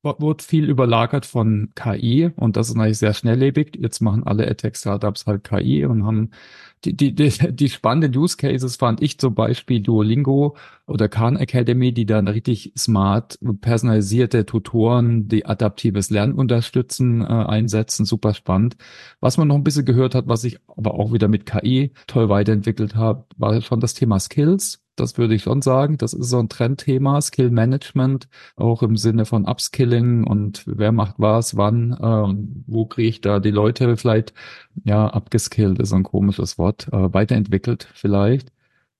wurde 0.03 0.43
viel 0.43 0.69
überlagert 0.69 1.25
von 1.25 1.69
KI 1.75 2.31
und 2.35 2.55
das 2.55 2.69
ist 2.69 2.75
natürlich 2.75 2.99
sehr 2.99 3.13
schnelllebig. 3.13 3.77
Jetzt 3.79 4.01
machen 4.01 4.23
alle 4.23 4.47
AdTech-Startups 4.47 5.25
halt 5.25 5.43
KI 5.43 5.85
und 5.85 6.05
haben 6.05 6.31
die, 6.85 6.95
die, 6.95 7.13
die, 7.15 7.29
die 7.53 7.69
spannenden 7.69 8.15
Use 8.19 8.37
Cases 8.37 8.75
fand 8.75 9.01
ich 9.01 9.19
zum 9.19 9.35
Beispiel 9.35 9.81
Duolingo 9.81 10.55
oder 10.85 11.09
Khan 11.09 11.35
Academy, 11.35 11.93
die 11.93 12.05
dann 12.05 12.27
richtig 12.27 12.73
smart 12.77 13.39
personalisierte 13.61 14.45
Tutoren, 14.45 15.27
die 15.27 15.45
adaptives 15.45 16.09
Lernen 16.09 16.33
unterstützen, 16.33 17.21
äh, 17.21 17.25
einsetzen. 17.25 18.05
Super 18.05 18.33
spannend. 18.33 18.77
Was 19.19 19.37
man 19.37 19.47
noch 19.47 19.55
ein 19.55 19.63
bisschen 19.63 19.85
gehört 19.85 20.15
hat, 20.15 20.27
was 20.27 20.43
ich 20.43 20.59
aber 20.67 20.93
auch 20.93 21.11
wieder 21.11 21.27
mit 21.27 21.45
KI 21.45 21.91
toll 22.07 22.29
weiterentwickelt 22.29 22.95
habe, 22.95 23.25
war 23.37 23.61
schon 23.61 23.79
das 23.79 23.93
Thema 23.93 24.19
Skills. 24.19 24.86
Das 24.99 25.17
würde 25.17 25.35
ich 25.35 25.43
schon 25.43 25.61
sagen. 25.61 25.97
Das 25.97 26.13
ist 26.13 26.29
so 26.29 26.39
ein 26.39 26.49
Trendthema, 26.49 27.21
Skill 27.21 27.51
Management, 27.51 28.27
auch 28.55 28.83
im 28.83 28.97
Sinne 28.97 29.25
von 29.25 29.45
Upskilling 29.45 30.25
und 30.25 30.63
wer 30.65 30.91
macht 30.91 31.15
was, 31.17 31.55
wann, 31.55 31.93
äh, 31.93 32.63
wo 32.67 32.85
kriege 32.85 33.07
ich 33.09 33.21
da 33.21 33.39
die 33.39 33.51
Leute 33.51 33.95
vielleicht, 33.97 34.33
ja, 34.83 35.07
abgeskillt 35.07 35.79
ist 35.79 35.93
ein 35.93 36.03
komisches 36.03 36.57
Wort, 36.57 36.87
äh, 36.91 37.13
weiterentwickelt 37.13 37.87
vielleicht. 37.93 38.51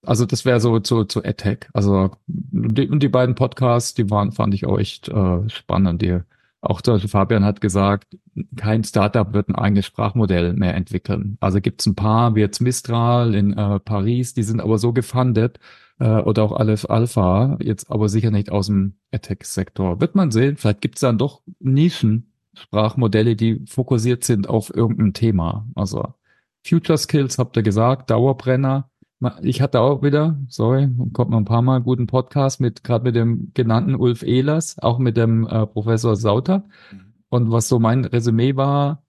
Also 0.04 0.26
das 0.26 0.46
wäre 0.46 0.60
so 0.60 0.80
zu, 0.80 1.04
zu 1.04 1.24
Attack. 1.24 1.70
Also 1.74 2.12
die, 2.28 2.88
und 2.88 3.02
die 3.04 3.10
beiden 3.10 3.36
Podcasts, 3.36 3.94
die 3.94 4.10
waren, 4.10 4.32
fand 4.32 4.54
ich 4.54 4.66
auch 4.66 4.80
echt 4.80 5.10
äh, 5.10 5.50
spannend. 5.50 6.02
Die, 6.02 6.20
auch 6.62 6.82
zum 6.82 6.96
Beispiel 6.96 7.10
Fabian 7.10 7.46
hat 7.46 7.62
gesagt, 7.62 8.18
kein 8.56 8.84
Startup 8.84 9.34
wird 9.34 9.50
ein 9.50 9.56
eigenes 9.56 9.86
Sprachmodell 9.86 10.54
mehr 10.54 10.76
entwickeln. 10.76 11.38
Also 11.40 11.62
gibt 11.62 11.82
es 11.82 11.88
ein 11.88 11.96
paar, 11.96 12.36
wie 12.36 12.40
jetzt 12.42 12.62
Mistral 12.62 13.36
in 13.36 13.54
äh, 13.54 13.80
Paris, 13.80 14.34
die 14.34 14.44
sind 14.44 14.62
aber 14.62 14.78
so 14.78 14.94
gefundet, 14.94 15.60
äh, 16.00 16.22
oder 16.22 16.44
auch 16.44 16.52
Aleph 16.54 16.90
Alpha, 16.90 17.58
jetzt 17.62 17.90
aber 17.92 18.10
sicher 18.10 18.32
nicht 18.32 18.52
aus 18.52 18.68
dem 18.68 18.96
Attack-Sektor. 19.12 20.00
Wird 20.02 20.16
man 20.16 20.32
sehen, 20.32 20.58
vielleicht 20.58 20.82
gibt 20.82 20.96
es 20.96 21.02
dann 21.02 21.18
doch 21.18 21.42
Nischen, 21.60 22.32
Sprachmodelle, 22.56 23.36
die 23.36 23.64
fokussiert 23.68 24.24
sind 24.24 24.50
auf 24.50 24.74
irgendein 24.74 25.14
Thema. 25.14 25.68
Also 25.76 26.14
Future 26.66 26.98
Skills 26.98 27.38
habt 27.38 27.56
ihr 27.56 27.64
gesagt, 27.64 28.10
Dauerbrenner. 28.10 28.90
Ich 29.42 29.62
hatte 29.62 29.80
auch 29.80 30.04
wieder, 30.04 30.40
sorry, 30.48 30.90
kommt 31.14 31.32
noch 31.32 31.40
ein 31.40 31.46
paar 31.46 31.64
Mal 31.64 31.82
guten 31.82 32.06
Podcast 32.06 32.62
mit, 32.62 32.84
gerade 32.84 33.06
mit 33.06 33.16
dem 33.16 33.52
genannten 33.56 33.96
Ulf 33.96 34.22
Ehlers, 34.22 34.78
auch 34.80 35.00
mit 35.00 35.18
dem 35.18 35.48
äh, 35.48 35.66
Professor 35.66 36.16
Sauter. 36.16 36.66
Mhm. 36.92 37.14
Und 37.30 37.52
was 37.52 37.68
so 37.68 37.80
mein 37.80 38.06
Resümee 38.06 38.56
war, 38.56 39.04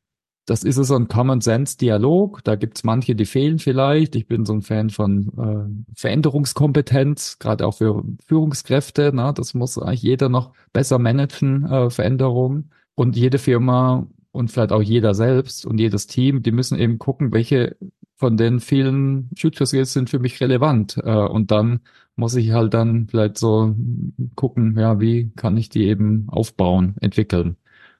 das 0.48 0.64
ist 0.64 0.76
so 0.76 0.96
ein 0.96 1.08
Common 1.08 1.42
Sense 1.42 1.76
Dialog. 1.76 2.42
Da 2.42 2.56
gibt's 2.56 2.82
manche, 2.82 3.14
die 3.14 3.26
fehlen 3.26 3.58
vielleicht. 3.58 4.16
Ich 4.16 4.26
bin 4.26 4.46
so 4.46 4.54
ein 4.54 4.62
Fan 4.62 4.88
von 4.88 5.28
äh, 5.36 5.94
Veränderungskompetenz, 5.94 7.38
gerade 7.38 7.66
auch 7.66 7.74
für 7.74 8.02
Führungskräfte. 8.24 9.10
Na, 9.12 9.32
das 9.32 9.52
muss 9.52 9.76
eigentlich 9.76 10.02
jeder 10.02 10.30
noch 10.30 10.54
besser 10.72 10.98
managen, 10.98 11.66
äh, 11.66 11.90
Veränderungen. 11.90 12.70
Und 12.94 13.14
jede 13.14 13.36
Firma 13.36 14.06
und 14.32 14.50
vielleicht 14.50 14.72
auch 14.72 14.80
jeder 14.80 15.12
selbst 15.12 15.66
und 15.66 15.78
jedes 15.78 16.06
Team, 16.06 16.42
die 16.42 16.52
müssen 16.52 16.78
eben 16.78 16.98
gucken, 16.98 17.30
welche 17.32 17.76
von 18.16 18.38
den 18.38 18.60
vielen 18.60 19.28
Future 19.38 19.66
Skills 19.66 19.92
sind 19.92 20.08
für 20.08 20.18
mich 20.18 20.40
relevant. 20.40 20.96
Äh, 21.04 21.12
und 21.12 21.50
dann 21.50 21.80
muss 22.16 22.34
ich 22.36 22.52
halt 22.52 22.72
dann 22.72 23.06
vielleicht 23.08 23.36
so 23.36 23.76
gucken, 24.34 24.78
ja, 24.78 24.98
wie 24.98 25.30
kann 25.36 25.58
ich 25.58 25.68
die 25.68 25.84
eben 25.84 26.26
aufbauen, 26.30 26.96
entwickeln. 27.02 27.58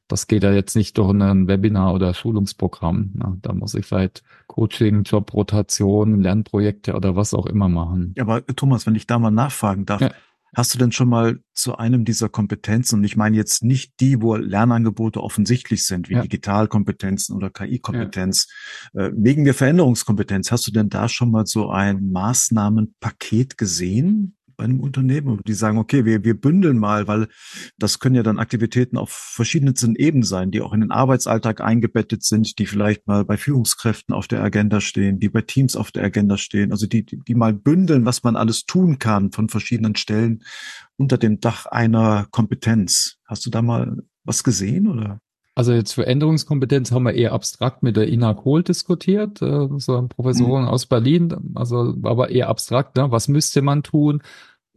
Das 0.08 0.26
geht 0.26 0.42
ja 0.42 0.52
jetzt 0.52 0.74
nicht 0.74 0.96
durch 0.98 1.12
ein 1.12 1.48
Webinar 1.48 1.94
oder 1.94 2.14
Schulungsprogramm. 2.14 3.12
Ne? 3.14 3.38
Da 3.42 3.52
muss 3.52 3.74
ich 3.74 3.86
vielleicht 3.86 4.22
Coaching, 4.46 5.02
Jobrotation, 5.02 6.20
Lernprojekte 6.20 6.94
oder 6.94 7.14
was 7.14 7.34
auch 7.34 7.46
immer 7.46 7.68
machen. 7.68 8.14
Ja, 8.16 8.24
aber 8.24 8.44
Thomas, 8.46 8.86
wenn 8.86 8.94
ich 8.94 9.06
da 9.06 9.18
mal 9.18 9.30
nachfragen 9.30 9.84
darf, 9.84 10.00
ja. 10.00 10.10
Hast 10.56 10.74
du 10.74 10.78
denn 10.78 10.92
schon 10.92 11.08
mal 11.08 11.40
zu 11.52 11.76
einem 11.76 12.04
dieser 12.04 12.28
Kompetenzen, 12.28 12.96
und 12.96 13.04
ich 13.04 13.16
meine 13.16 13.36
jetzt 13.36 13.62
nicht 13.62 14.00
die, 14.00 14.22
wo 14.22 14.34
Lernangebote 14.36 15.22
offensichtlich 15.22 15.84
sind, 15.84 16.08
wie 16.08 16.14
ja. 16.14 16.22
Digitalkompetenzen 16.22 17.36
oder 17.36 17.50
KI-Kompetenz, 17.50 18.48
ja. 18.94 19.06
äh, 19.06 19.12
wegen 19.14 19.44
der 19.44 19.54
Veränderungskompetenz, 19.54 20.50
hast 20.50 20.66
du 20.66 20.72
denn 20.72 20.88
da 20.88 21.08
schon 21.08 21.30
mal 21.30 21.44
so 21.44 21.70
ein 21.70 22.10
Maßnahmenpaket 22.10 23.58
gesehen, 23.58 24.37
bei 24.58 24.64
einem 24.64 24.80
Unternehmen 24.80 25.28
und 25.28 25.46
die 25.46 25.54
sagen, 25.54 25.78
okay, 25.78 26.04
wir, 26.04 26.24
wir 26.24 26.38
bündeln 26.38 26.78
mal, 26.78 27.06
weil 27.06 27.28
das 27.78 28.00
können 28.00 28.16
ja 28.16 28.24
dann 28.24 28.40
Aktivitäten 28.40 28.98
auf 28.98 29.10
verschiedensten 29.10 29.94
Ebenen 29.94 30.24
sein, 30.24 30.50
die 30.50 30.60
auch 30.60 30.72
in 30.72 30.80
den 30.80 30.90
Arbeitsalltag 30.90 31.60
eingebettet 31.60 32.24
sind, 32.24 32.58
die 32.58 32.66
vielleicht 32.66 33.06
mal 33.06 33.24
bei 33.24 33.36
Führungskräften 33.36 34.14
auf 34.14 34.26
der 34.26 34.42
Agenda 34.42 34.80
stehen, 34.80 35.20
die 35.20 35.28
bei 35.28 35.42
Teams 35.42 35.76
auf 35.76 35.92
der 35.92 36.02
Agenda 36.02 36.36
stehen, 36.36 36.72
also 36.72 36.86
die, 36.86 37.06
die, 37.06 37.20
die 37.26 37.34
mal 37.36 37.54
bündeln, 37.54 38.04
was 38.04 38.24
man 38.24 38.34
alles 38.34 38.66
tun 38.66 38.98
kann 38.98 39.30
von 39.30 39.48
verschiedenen 39.48 39.94
Stellen 39.94 40.42
unter 40.96 41.18
dem 41.18 41.38
Dach 41.38 41.66
einer 41.66 42.26
Kompetenz. 42.32 43.18
Hast 43.26 43.46
du 43.46 43.50
da 43.50 43.62
mal 43.62 44.02
was 44.24 44.42
gesehen 44.42 44.88
oder? 44.88 45.20
Also 45.58 45.72
jetzt 45.72 45.94
für 45.94 46.06
Änderungskompetenz 46.06 46.92
haben 46.92 47.02
wir 47.02 47.14
eher 47.14 47.32
abstrakt 47.32 47.82
mit 47.82 47.96
der 47.96 48.08
Ina 48.08 48.32
Kohl 48.34 48.62
diskutiert, 48.62 49.42
äh, 49.42 49.66
so 49.78 49.96
eine 49.96 50.06
Professorin 50.06 50.62
mhm. 50.62 50.68
aus 50.68 50.86
Berlin, 50.86 51.34
also 51.56 51.96
aber 52.04 52.30
eher 52.30 52.48
abstrakt, 52.48 52.94
ne? 52.94 53.10
was 53.10 53.26
müsste 53.26 53.60
man 53.60 53.82
tun? 53.82 54.22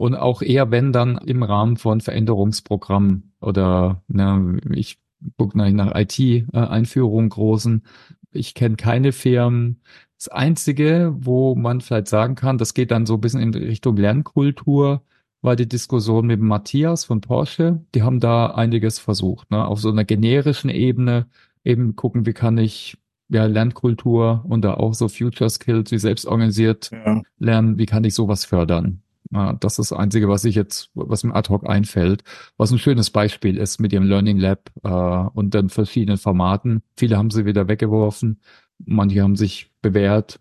Und 0.01 0.15
auch 0.15 0.41
eher, 0.41 0.71
wenn 0.71 0.91
dann 0.91 1.19
im 1.19 1.43
Rahmen 1.43 1.77
von 1.77 2.01
Veränderungsprogrammen 2.01 3.33
oder 3.39 4.01
ne, 4.07 4.59
ich 4.71 4.99
gucke 5.37 5.55
nach, 5.55 5.69
nach 5.69 5.93
IT-Einführungen 5.93 7.29
großen. 7.29 7.83
Ich 8.31 8.55
kenne 8.55 8.77
keine 8.77 9.11
Firmen. 9.11 9.81
Das 10.17 10.27
Einzige, 10.27 11.13
wo 11.19 11.53
man 11.53 11.81
vielleicht 11.81 12.07
sagen 12.07 12.33
kann, 12.33 12.57
das 12.57 12.73
geht 12.73 12.89
dann 12.89 13.05
so 13.05 13.13
ein 13.13 13.21
bisschen 13.21 13.41
in 13.41 13.53
Richtung 13.53 13.95
Lernkultur, 13.95 15.03
war 15.43 15.55
die 15.55 15.69
Diskussion 15.69 16.25
mit 16.25 16.41
Matthias 16.41 17.05
von 17.05 17.21
Porsche. 17.21 17.85
Die 17.93 18.01
haben 18.01 18.19
da 18.19 18.47
einiges 18.47 18.97
versucht, 18.97 19.51
ne? 19.51 19.63
auf 19.67 19.79
so 19.79 19.91
einer 19.91 20.03
generischen 20.03 20.71
Ebene 20.71 21.27
eben 21.63 21.95
gucken, 21.95 22.25
wie 22.25 22.33
kann 22.33 22.57
ich 22.57 22.97
ja 23.29 23.45
Lernkultur 23.45 24.45
und 24.49 24.63
da 24.63 24.73
auch 24.73 24.95
so 24.95 25.07
Future 25.09 25.51
Skills 25.51 25.91
wie 25.91 25.99
selbst 25.99 26.25
organisiert 26.25 26.89
ja. 26.91 27.21
lernen, 27.37 27.77
wie 27.77 27.85
kann 27.85 28.03
ich 28.03 28.15
sowas 28.15 28.45
fördern? 28.45 29.03
Ja, 29.33 29.53
das 29.53 29.79
ist 29.79 29.91
das 29.91 29.97
Einzige, 29.97 30.27
was 30.27 30.43
ich 30.43 30.55
jetzt, 30.55 30.89
was 30.93 31.23
mir 31.23 31.33
ad 31.33 31.49
hoc 31.49 31.67
einfällt, 31.67 32.23
was 32.57 32.71
ein 32.71 32.79
schönes 32.79 33.11
Beispiel 33.11 33.57
ist 33.57 33.79
mit 33.79 33.93
dem 33.93 34.03
Learning 34.03 34.37
Lab 34.37 34.69
äh, 34.83 34.89
und 34.89 35.53
den 35.53 35.69
verschiedenen 35.69 36.17
Formaten. 36.17 36.83
Viele 36.97 37.17
haben 37.17 37.31
sie 37.31 37.45
wieder 37.45 37.69
weggeworfen, 37.69 38.41
manche 38.77 39.21
haben 39.21 39.37
sich 39.37 39.71
bewährt, 39.81 40.40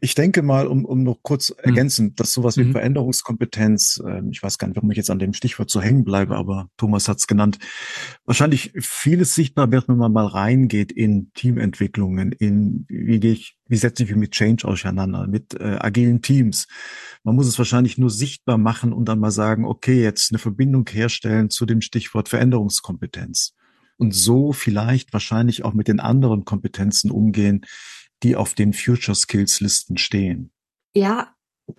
ich 0.00 0.14
denke 0.14 0.42
mal, 0.42 0.66
um, 0.66 0.84
um 0.84 1.02
noch 1.02 1.18
kurz 1.22 1.50
mhm. 1.50 1.56
ergänzen, 1.62 2.14
dass 2.16 2.32
sowas 2.32 2.56
wie 2.56 2.64
mhm. 2.64 2.72
Veränderungskompetenz, 2.72 4.02
äh, 4.04 4.22
ich 4.30 4.42
weiß 4.42 4.58
gar 4.58 4.68
nicht, 4.68 4.76
warum 4.76 4.90
ich 4.90 4.96
jetzt 4.96 5.10
an 5.10 5.18
dem 5.18 5.32
Stichwort 5.32 5.70
so 5.70 5.80
hängen 5.80 6.04
bleibe, 6.04 6.36
aber 6.36 6.68
Thomas 6.76 7.08
hat 7.08 7.18
es 7.18 7.26
genannt, 7.26 7.58
wahrscheinlich 8.24 8.72
vieles 8.80 9.34
sichtbar 9.34 9.70
wird, 9.70 9.88
wenn 9.88 9.96
man 9.96 10.12
mal 10.12 10.26
reingeht 10.26 10.92
in 10.92 11.30
Teamentwicklungen, 11.34 12.32
in 12.32 12.84
wie 12.88 13.20
gehe 13.20 13.32
ich, 13.32 13.56
wie 13.68 13.76
setze 13.76 14.02
ich 14.02 14.10
mich 14.10 14.18
mit 14.18 14.32
Change 14.32 14.66
auseinander, 14.66 15.26
mit 15.28 15.54
äh, 15.54 15.76
agilen 15.78 16.22
Teams. 16.22 16.66
Man 17.22 17.36
muss 17.36 17.46
es 17.46 17.58
wahrscheinlich 17.58 17.98
nur 17.98 18.10
sichtbar 18.10 18.58
machen 18.58 18.92
und 18.92 19.06
dann 19.06 19.20
mal 19.20 19.30
sagen, 19.30 19.64
okay, 19.64 20.02
jetzt 20.02 20.32
eine 20.32 20.38
Verbindung 20.38 20.88
herstellen 20.90 21.50
zu 21.50 21.66
dem 21.66 21.80
Stichwort 21.80 22.28
Veränderungskompetenz. 22.28 23.54
Und 23.96 24.14
so 24.14 24.52
vielleicht 24.52 25.12
wahrscheinlich 25.12 25.62
auch 25.62 25.74
mit 25.74 25.86
den 25.86 26.00
anderen 26.00 26.46
Kompetenzen 26.46 27.10
umgehen, 27.10 27.66
die 28.22 28.36
auf 28.36 28.54
den 28.54 28.72
Future 28.72 29.14
Skills 29.14 29.60
Listen 29.60 29.96
stehen? 29.96 30.50
Ja, 30.94 31.34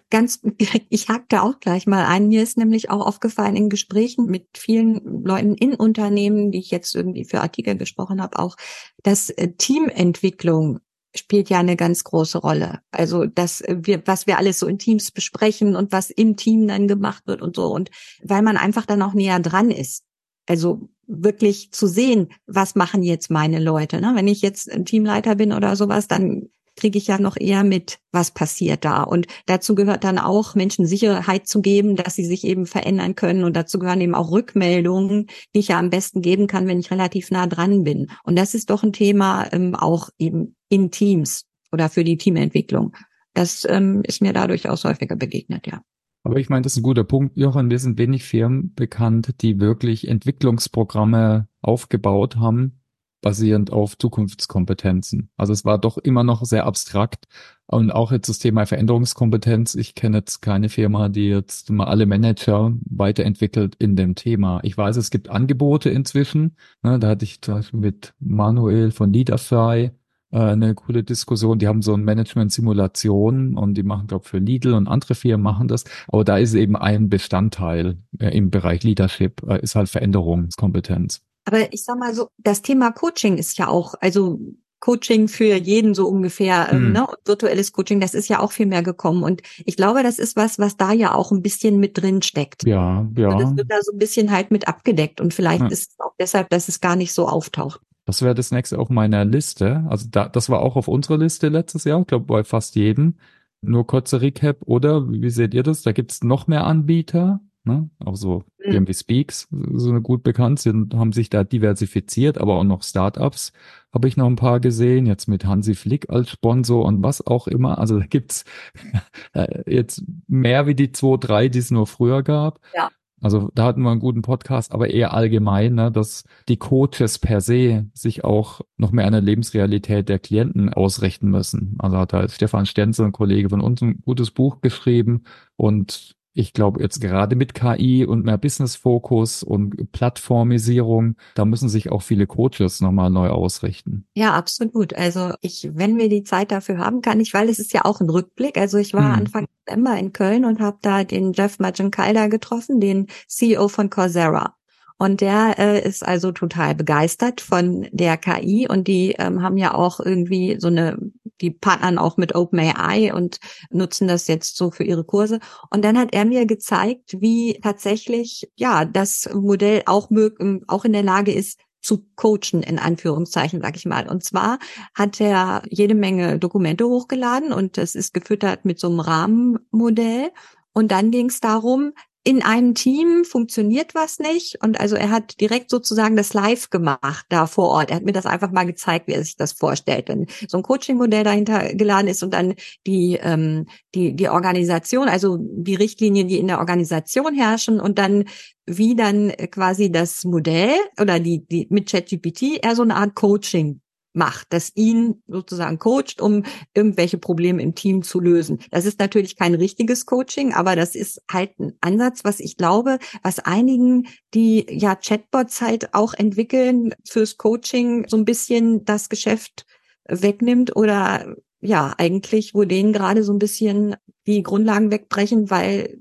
ganz, 0.10 0.42
ich 0.90 1.10
hake 1.10 1.26
da 1.30 1.42
auch 1.42 1.60
gleich 1.60 1.88
mal 1.88 2.06
ein. 2.06 2.28
Mir 2.28 2.44
ist 2.44 2.58
nämlich 2.58 2.90
auch 2.90 3.06
aufgefallen 3.06 3.56
in 3.56 3.70
Gesprächen 3.70 4.26
mit 4.26 4.48
vielen 4.58 5.24
Leuten 5.24 5.56
in 5.56 5.74
Unternehmen, 5.74 6.52
die 6.52 6.60
ich 6.60 6.72
jetzt 6.72 6.96
irgendwie 6.96 7.26
für 7.26 7.42
Artikel 7.42 7.78
gesprochen 7.78 8.22
habe, 8.22 8.40
auch, 8.40 8.56
dass 9.04 9.30
äh, 9.30 9.52
Teamentwicklung 9.58 10.80
spielt 11.14 11.50
ja 11.50 11.60
eine 11.60 11.76
ganz 11.76 12.06
große 12.06 12.38
Rolle. 12.38 12.80
Also, 12.92 13.26
dass 13.26 13.64
wir, 13.68 14.02
was 14.06 14.28
wir 14.28 14.38
alles 14.38 14.60
so 14.60 14.68
in 14.68 14.80
Teams 14.80 15.12
besprechen 15.12 15.76
und 15.76 15.92
was 15.92 16.10
im 16.10 16.38
Team 16.38 16.68
dann 16.68 16.88
gemacht 16.88 17.28
wird 17.28 17.42
und 17.42 17.56
so. 17.56 17.68
Und 17.68 17.92
weil 18.24 18.42
man 18.42 18.56
einfach 18.56 18.86
dann 18.86 19.02
auch 19.02 19.14
näher 19.14 19.40
dran 19.40 19.72
ist. 19.72 20.06
Also 20.48 20.90
wirklich 21.12 21.72
zu 21.72 21.88
sehen, 21.88 22.30
was 22.48 22.76
machen 22.76 23.04
jetzt 23.04 23.30
meine 23.30 23.60
Leute. 23.60 24.00
Ne? 24.00 24.14
Wenn 24.16 24.28
ich 24.28 24.42
jetzt 24.42 24.72
ein 24.72 24.86
Teamleiter 24.86 25.36
bin 25.36 25.52
oder 25.52 25.76
sowas, 25.76 26.08
dann 26.08 26.50
kriege 26.78 26.98
ich 26.98 27.08
ja 27.08 27.20
noch 27.20 27.36
eher 27.38 27.64
mit, 27.64 28.00
was 28.12 28.32
passiert 28.32 28.86
da. 28.86 29.04
Und 29.04 29.28
dazu 29.46 29.76
gehört 29.76 30.04
dann 30.04 30.18
auch, 30.18 30.56
Menschen 30.56 30.86
Sicherheit 30.86 31.48
zu 31.48 31.62
geben, 31.62 31.96
dass 31.96 32.16
sie 32.16 32.26
sich 32.26 32.46
eben 32.46 32.66
verändern 32.66 33.16
können. 33.16 33.44
Und 33.44 33.56
dazu 33.56 33.78
gehören 33.78 34.02
eben 34.02 34.16
auch 34.16 34.32
Rückmeldungen, 34.32 35.28
die 35.54 35.60
ich 35.60 35.68
ja 35.70 35.80
am 35.80 35.90
besten 35.90 36.22
geben 36.22 36.48
kann, 36.48 36.68
wenn 36.68 36.80
ich 36.80 36.90
relativ 36.90 37.30
nah 37.30 37.46
dran 37.46 37.84
bin. 37.84 38.10
Und 38.24 38.38
das 38.38 38.54
ist 38.54 38.70
doch 38.70 38.84
ein 38.84 38.94
Thema 38.94 39.52
ähm, 39.52 39.76
auch 39.76 40.10
eben 40.18 40.56
in 40.70 40.92
Teams 40.92 41.46
oder 41.72 41.90
für 41.90 42.04
die 42.04 42.18
Teamentwicklung. 42.18 42.96
Das 43.34 43.66
ähm, 43.70 44.02
ist 44.06 44.22
mir 44.22 44.34
da 44.34 44.48
durchaus 44.48 44.84
häufiger 44.84 45.16
begegnet, 45.16 45.68
ja. 45.68 45.82
Aber 46.24 46.38
ich 46.38 46.50
meine, 46.50 46.62
das 46.62 46.74
ist 46.74 46.80
ein 46.80 46.84
guter 46.84 47.04
Punkt, 47.04 47.36
Jochen. 47.38 47.70
Wir 47.72 47.80
sind 47.80 47.98
wenig 47.98 48.24
Firmen 48.24 48.74
bekannt, 48.76 49.42
die 49.42 49.60
wirklich 49.60 50.08
Entwicklungsprogramme 50.08 51.48
aufgebaut 51.62 52.38
haben, 52.38 52.82
basierend 53.22 53.72
auf 53.72 53.98
Zukunftskompetenzen. 53.98 55.32
Also 55.36 55.54
es 55.54 55.66
war 55.66 55.80
doch 55.80 55.98
immer 55.98 56.24
noch 56.24 56.44
sehr 56.46 56.66
abstrakt. 56.66 57.26
Und 57.66 57.90
auch 57.90 58.12
jetzt 58.12 58.28
das 58.28 58.40
Thema 58.40 58.66
Veränderungskompetenz. 58.66 59.76
Ich 59.76 59.96
kenne 59.96 60.18
jetzt 60.18 60.42
keine 60.42 60.70
Firma, 60.70 61.10
die 61.10 61.30
jetzt 61.30 61.70
mal 61.72 61.86
alle 61.86 62.06
Manager 62.06 62.74
weiterentwickelt 62.86 63.76
in 63.80 63.96
dem 63.96 64.16
Thema. 64.16 64.60
Ich 64.64 64.78
weiß, 64.78 64.98
es 64.98 65.10
gibt 65.10 65.30
Angebote 65.30 65.90
inzwischen. 65.90 66.58
Ne, 66.84 67.00
da 67.00 67.10
hatte 67.10 67.24
ich 67.26 67.42
zum 67.42 67.56
Beispiel 67.56 67.80
mit 67.80 68.14
Manuel 68.20 68.92
von 68.92 69.14
Leaderfly 69.14 69.92
äh, 70.32 70.40
eine 70.40 70.76
coole 70.76 71.04
Diskussion. 71.04 71.60
Die 71.60 71.68
haben 71.68 71.82
so 71.82 71.94
ein 71.94 72.04
Management-Simulation 72.04 73.58
und 73.58 73.74
die 73.76 73.84
machen, 73.84 74.08
glaube 74.08 74.28
für 74.28 74.40
Lidl 74.40 74.74
und 74.74 74.88
andere 74.88 75.16
Firmen 75.16 75.44
machen 75.44 75.68
das. 75.68 75.84
Aber 76.08 76.24
da 76.24 76.38
ist 76.38 76.54
eben 76.54 76.76
ein 76.76 77.10
Bestandteil 77.10 77.98
äh, 78.20 78.36
im 78.36 78.50
Bereich 78.50 78.84
Leadership, 78.84 79.42
äh, 79.48 79.62
ist 79.62 79.76
halt 79.76 79.90
Veränderungskompetenz. 79.90 81.22
Aber 81.46 81.74
ich 81.74 81.84
sag 81.84 81.98
mal 81.98 82.14
so, 82.14 82.28
das 82.38 82.62
Thema 82.62 82.92
Coaching 82.92 83.38
ist 83.38 83.58
ja 83.58 83.68
auch, 83.68 83.96
also 84.00 84.40
Coaching 84.82 85.28
für 85.28 85.56
jeden 85.56 85.94
so 85.94 86.08
ungefähr, 86.08 86.70
ähm, 86.72 86.88
mhm. 86.88 86.92
ne? 86.94 87.08
virtuelles 87.24 87.72
Coaching, 87.72 88.00
das 88.00 88.16
ist 88.16 88.28
ja 88.28 88.40
auch 88.40 88.52
viel 88.52 88.66
mehr 88.66 88.82
gekommen. 88.82 89.24
Und 89.24 89.42
ich 89.64 89.78
glaube, 89.78 90.02
das 90.04 90.18
ist 90.18 90.36
was, 90.36 90.60
was 90.60 90.76
da 90.76 90.92
ja 90.92 91.14
auch 91.14 91.32
ein 91.32 91.44
bisschen 91.44 91.80
mit 91.80 92.02
drin 92.02 92.22
steckt. 92.24 92.64
Ja, 92.66 93.08
ja. 93.16 93.30
Und 93.30 93.42
das 93.42 93.56
wird 93.56 93.72
da 93.72 93.78
so 93.82 93.92
ein 93.94 94.00
bisschen 94.00 94.32
halt 94.32 94.50
mit 94.50 94.68
abgedeckt. 94.68 95.22
Und 95.22 95.34
vielleicht 95.34 95.62
ja. 95.62 95.68
ist 95.68 95.92
es 95.92 96.00
auch 96.00 96.14
deshalb, 96.20 96.50
dass 96.50 96.68
es 96.68 96.82
gar 96.82 96.96
nicht 96.96 97.14
so 97.14 97.28
auftaucht. 97.28 97.80
Das 98.12 98.22
wäre 98.22 98.36
das 98.36 98.52
nächste 98.52 98.78
auf 98.78 98.90
meiner 98.90 99.24
Liste. 99.24 99.86
Also 99.88 100.10
da, 100.12 100.28
das 100.28 100.50
war 100.50 100.60
auch 100.60 100.76
auf 100.76 100.90
unserer 100.90 101.18
Liste 101.18 101.48
letztes 101.48 101.86
Jahr, 101.86 102.02
ich 102.02 102.08
glaube 102.08 102.26
bei 102.26 102.44
fast 102.44 102.76
jedem. 102.76 103.16
Nur 103.62 103.88
kurzer 103.88 104.20
Recap, 104.20 104.58
oder? 104.66 105.10
Wie 105.10 105.30
seht 105.30 105.54
ihr 105.54 105.64
das? 105.64 105.84
Da 105.84 105.94
gibt's 105.94 106.22
noch 106.22 106.46
mehr 106.46 106.66
Anbieter, 106.66 107.40
ne? 107.64 107.90
Auch 108.04 108.18
so 108.18 108.44
mhm. 108.60 108.72
BMW 108.72 108.94
Speaks, 108.94 109.48
so 109.50 109.90
eine 109.92 110.02
gut 110.02 110.24
bekannt 110.24 110.60
sind, 110.60 110.94
haben 110.94 111.14
sich 111.14 111.30
da 111.30 111.46
diversifiziert, 111.46 112.38
aber 112.38 112.56
auch 112.56 112.66
noch 112.66 112.84
Startups 112.84 113.54
habe 113.94 114.10
ich 114.10 114.18
noch 114.18 114.28
ein 114.28 114.36
paar 114.36 114.60
gesehen, 114.60 115.06
jetzt 115.06 115.30
mit 115.30 115.46
Hansi 115.46 115.74
Flick 115.74 116.10
als 116.10 116.32
Sponsor 116.32 116.84
und 116.84 117.02
was 117.02 117.26
auch 117.26 117.48
immer. 117.48 117.78
Also 117.78 117.98
da 117.98 118.06
gibt's 118.08 118.44
äh, 119.34 119.72
jetzt 119.74 120.04
mehr 120.28 120.68
wie 120.68 120.76
die 120.76 120.92
zwei, 120.92 121.16
drei, 121.16 121.48
die 121.48 121.60
es 121.60 121.72
nur 121.72 121.88
früher 121.88 122.24
gab. 122.24 122.60
Ja. 122.76 122.90
Also 123.22 123.52
da 123.54 123.66
hatten 123.66 123.82
wir 123.84 123.92
einen 123.92 124.00
guten 124.00 124.24
Podcast, 124.24 124.72
aber 124.72 124.90
eher 124.90 125.14
allgemein, 125.14 125.76
ne, 125.76 125.92
dass 125.92 126.24
die 126.50 126.58
Coaches 126.58 127.20
per 127.20 127.40
se 127.40 127.86
sich 127.94 128.24
auch 128.24 128.62
noch 128.78 128.92
mehr 128.92 129.06
an 129.06 129.14
der 129.14 129.22
Lebensrealität 129.22 130.10
der 130.10 130.20
Klienten 130.20 130.74
ausrichten 130.74 131.30
müssen. 131.30 131.76
Also 131.80 131.98
hat 131.98 132.14
halt 132.14 132.32
Stefan 132.32 132.66
Stenzel, 132.66 133.06
ein 133.06 133.12
Kollege 133.12 133.50
von 133.50 133.62
uns, 133.62 133.82
ein 133.82 134.02
gutes 134.02 134.32
Buch 134.32 134.62
geschrieben 134.62 135.24
und 135.56 136.16
ich 136.34 136.54
glaube 136.54 136.82
jetzt 136.82 137.02
gerade 137.02 137.36
mit 137.36 137.54
KI 137.54 138.06
und 138.06 138.26
mehr 138.26 138.38
Business-Fokus 138.38 139.44
und 139.44 139.92
Plattformisierung, 139.92 141.16
da 141.36 141.46
müssen 141.46 141.70
sich 141.70 141.92
auch 141.92 142.02
viele 142.02 142.28
Coaches 142.28 142.82
nochmal 142.82 143.10
neu 143.10 143.30
ausrichten. 143.30 144.06
Ja, 144.16 144.34
absolut. 144.34 144.94
Also 144.94 145.34
ich, 145.42 145.70
wenn 145.74 145.98
wir 145.98 146.10
die 146.10 146.24
Zeit 146.24 146.52
dafür 146.52 146.78
haben, 146.78 147.02
kann 147.02 147.20
ich, 147.20 147.34
weil 147.34 147.50
es 147.50 147.60
ist 147.60 147.74
ja 147.74 147.86
auch 147.86 148.00
ein 148.00 148.10
Rückblick. 148.10 148.58
Also 148.58 148.78
ich 148.78 148.94
war 148.94 149.14
hm. 149.14 149.20
Anfang 149.20 149.48
Dezember 149.68 149.98
in 149.98 150.14
Köln 150.14 150.46
und 150.46 150.60
habe 150.60 150.78
da 150.82 151.04
den 151.04 151.34
Jeff 151.34 151.60
Magenkalda 151.60 152.28
getroffen, 152.28 152.80
den 152.80 153.08
CEO 153.28 153.68
von 153.68 153.90
Coursera. 153.90 154.56
Und 155.02 155.22
der 155.22 155.58
äh, 155.58 155.82
ist 155.84 156.08
also 156.08 156.32
total 156.32 156.76
begeistert 156.76 157.42
von 157.42 157.88
der 157.92 158.18
KI 158.18 158.68
und 158.70 158.88
die 158.88 159.16
ähm, 159.18 159.42
haben 159.42 159.58
ja 159.58 159.74
auch 159.74 160.00
irgendwie 160.00 160.58
so 160.60 160.68
eine, 160.68 160.96
die 161.40 161.52
partnern 161.52 161.98
auch 161.98 162.18
mit 162.18 162.36
OpenAI 162.36 163.14
und 163.14 163.40
nutzen 163.70 164.08
das 164.08 164.28
jetzt 164.28 164.58
so 164.58 164.72
für 164.72 164.84
ihre 164.84 165.04
Kurse. 165.04 165.40
Und 165.70 165.84
dann 165.84 165.98
hat 165.98 166.14
er 166.14 166.26
mir 166.26 166.46
gezeigt, 166.46 167.18
wie 167.20 167.60
tatsächlich 167.62 168.52
ja 168.56 168.86
das 168.86 169.30
Modell 169.34 169.84
auch 169.86 170.10
mög 170.10 170.40
auch 170.68 170.86
in 170.86 170.94
der 170.94 171.04
Lage 171.04 171.32
ist, 171.32 171.60
zu 171.82 172.06
coachen, 172.16 172.62
in 172.62 172.80
Anführungszeichen, 172.80 173.62
sag 173.62 173.76
ich 173.76 173.86
mal. 173.86 174.08
Und 174.08 174.24
zwar 174.24 174.60
hat 174.94 175.20
er 175.20 175.64
jede 175.70 175.96
Menge 175.96 176.40
Dokumente 176.40 176.86
hochgeladen 176.86 177.52
und 177.52 177.78
das 177.78 177.96
ist 177.96 178.14
gefüttert 178.14 178.66
mit 178.66 178.80
so 178.80 178.88
einem 178.88 179.00
Rahmenmodell. 179.00 180.30
Und 180.74 180.92
dann 180.92 181.12
ging 181.12 181.28
es 181.28 181.40
darum, 181.42 181.94
in 182.24 182.44
einem 182.44 182.76
Team 182.76 183.24
funktioniert 183.26 183.96
was 183.96 184.20
nicht 184.20 184.58
und 184.62 184.80
also 184.80 184.96
er 184.96 185.10
hat 185.10 185.42
direkt 185.42 185.72
sozusagen 185.72 186.16
das 186.16 186.36
live 186.36 186.70
gemacht 186.70 187.26
da 187.30 187.48
vor 187.48 187.70
Ort. 187.70 187.90
Er 187.90 187.96
hat 187.96 188.04
mir 188.04 188.12
das 188.12 188.28
einfach 188.28 188.52
mal 188.52 188.66
gezeigt, 188.66 189.08
wie 189.08 189.14
er 189.14 189.24
sich 189.24 189.38
das 189.38 189.54
vorstellt, 189.54 190.08
wenn 190.08 190.28
so 190.48 190.58
ein 190.58 190.64
Coaching-Modell 190.64 191.24
dahinter 191.24 191.74
geladen 191.74 192.08
ist 192.08 192.22
und 192.22 192.34
dann 192.34 192.54
die 192.86 193.18
ähm, 193.22 193.66
die 193.96 194.16
die 194.16 194.30
Organisation, 194.30 195.08
also 195.08 195.38
die 195.40 195.76
Richtlinien, 195.76 196.28
die 196.28 196.38
in 196.38 196.48
der 196.48 196.60
Organisation 196.60 197.34
herrschen 197.34 197.80
und 197.80 197.98
dann 197.98 198.26
wie 198.68 198.96
dann 198.96 199.32
quasi 199.50 199.92
das 199.92 200.24
Modell 200.24 200.76
oder 201.00 201.20
die 201.20 201.44
die 201.48 201.68
mit 201.72 201.90
ChatGPT 201.90 202.64
eher 202.64 202.76
so 202.76 202.84
eine 202.84 202.98
Art 202.98 203.16
Coaching 203.16 203.82
macht, 204.14 204.48
das 204.52 204.72
ihn 204.76 205.22
sozusagen 205.28 205.80
coacht, 205.80 206.22
um 206.22 206.44
irgendwelche 206.74 207.18
Probleme 207.18 207.62
im 207.62 207.76
Team 207.76 208.04
zu 208.04 208.20
lösen. 208.20 208.60
Das 208.72 208.86
ist 208.86 209.00
natürlich 209.00 209.36
kein 209.36 209.56
richtiges 209.56 210.06
Coaching, 210.06 210.54
aber 210.54 210.76
das 210.76 210.96
ist 210.96 211.22
halt 211.32 211.60
ein 211.60 211.74
Ansatz, 211.82 212.24
was 212.24 212.40
ich 212.40 212.58
glaube, 212.58 213.00
was 213.24 213.40
einigen, 213.40 214.08
die 214.34 214.66
ja 214.70 214.96
Chatbots 214.96 215.62
halt 215.62 215.94
auch 215.94 216.14
entwickeln 216.14 216.94
fürs 217.08 217.38
Coaching, 217.38 218.06
so 218.08 218.18
ein 218.18 218.26
bisschen 218.26 218.86
das 218.86 219.10
Geschäft 219.10 219.66
wegnimmt 220.08 220.76
oder 220.76 221.36
ja, 221.62 221.94
eigentlich, 221.98 222.54
wo 222.56 222.66
denen 222.66 222.92
gerade 222.92 223.24
so 223.24 223.32
ein 223.32 223.40
bisschen 223.40 223.96
die 224.26 224.42
Grundlagen 224.44 224.92
wegbrechen, 224.92 225.50
weil 225.50 226.00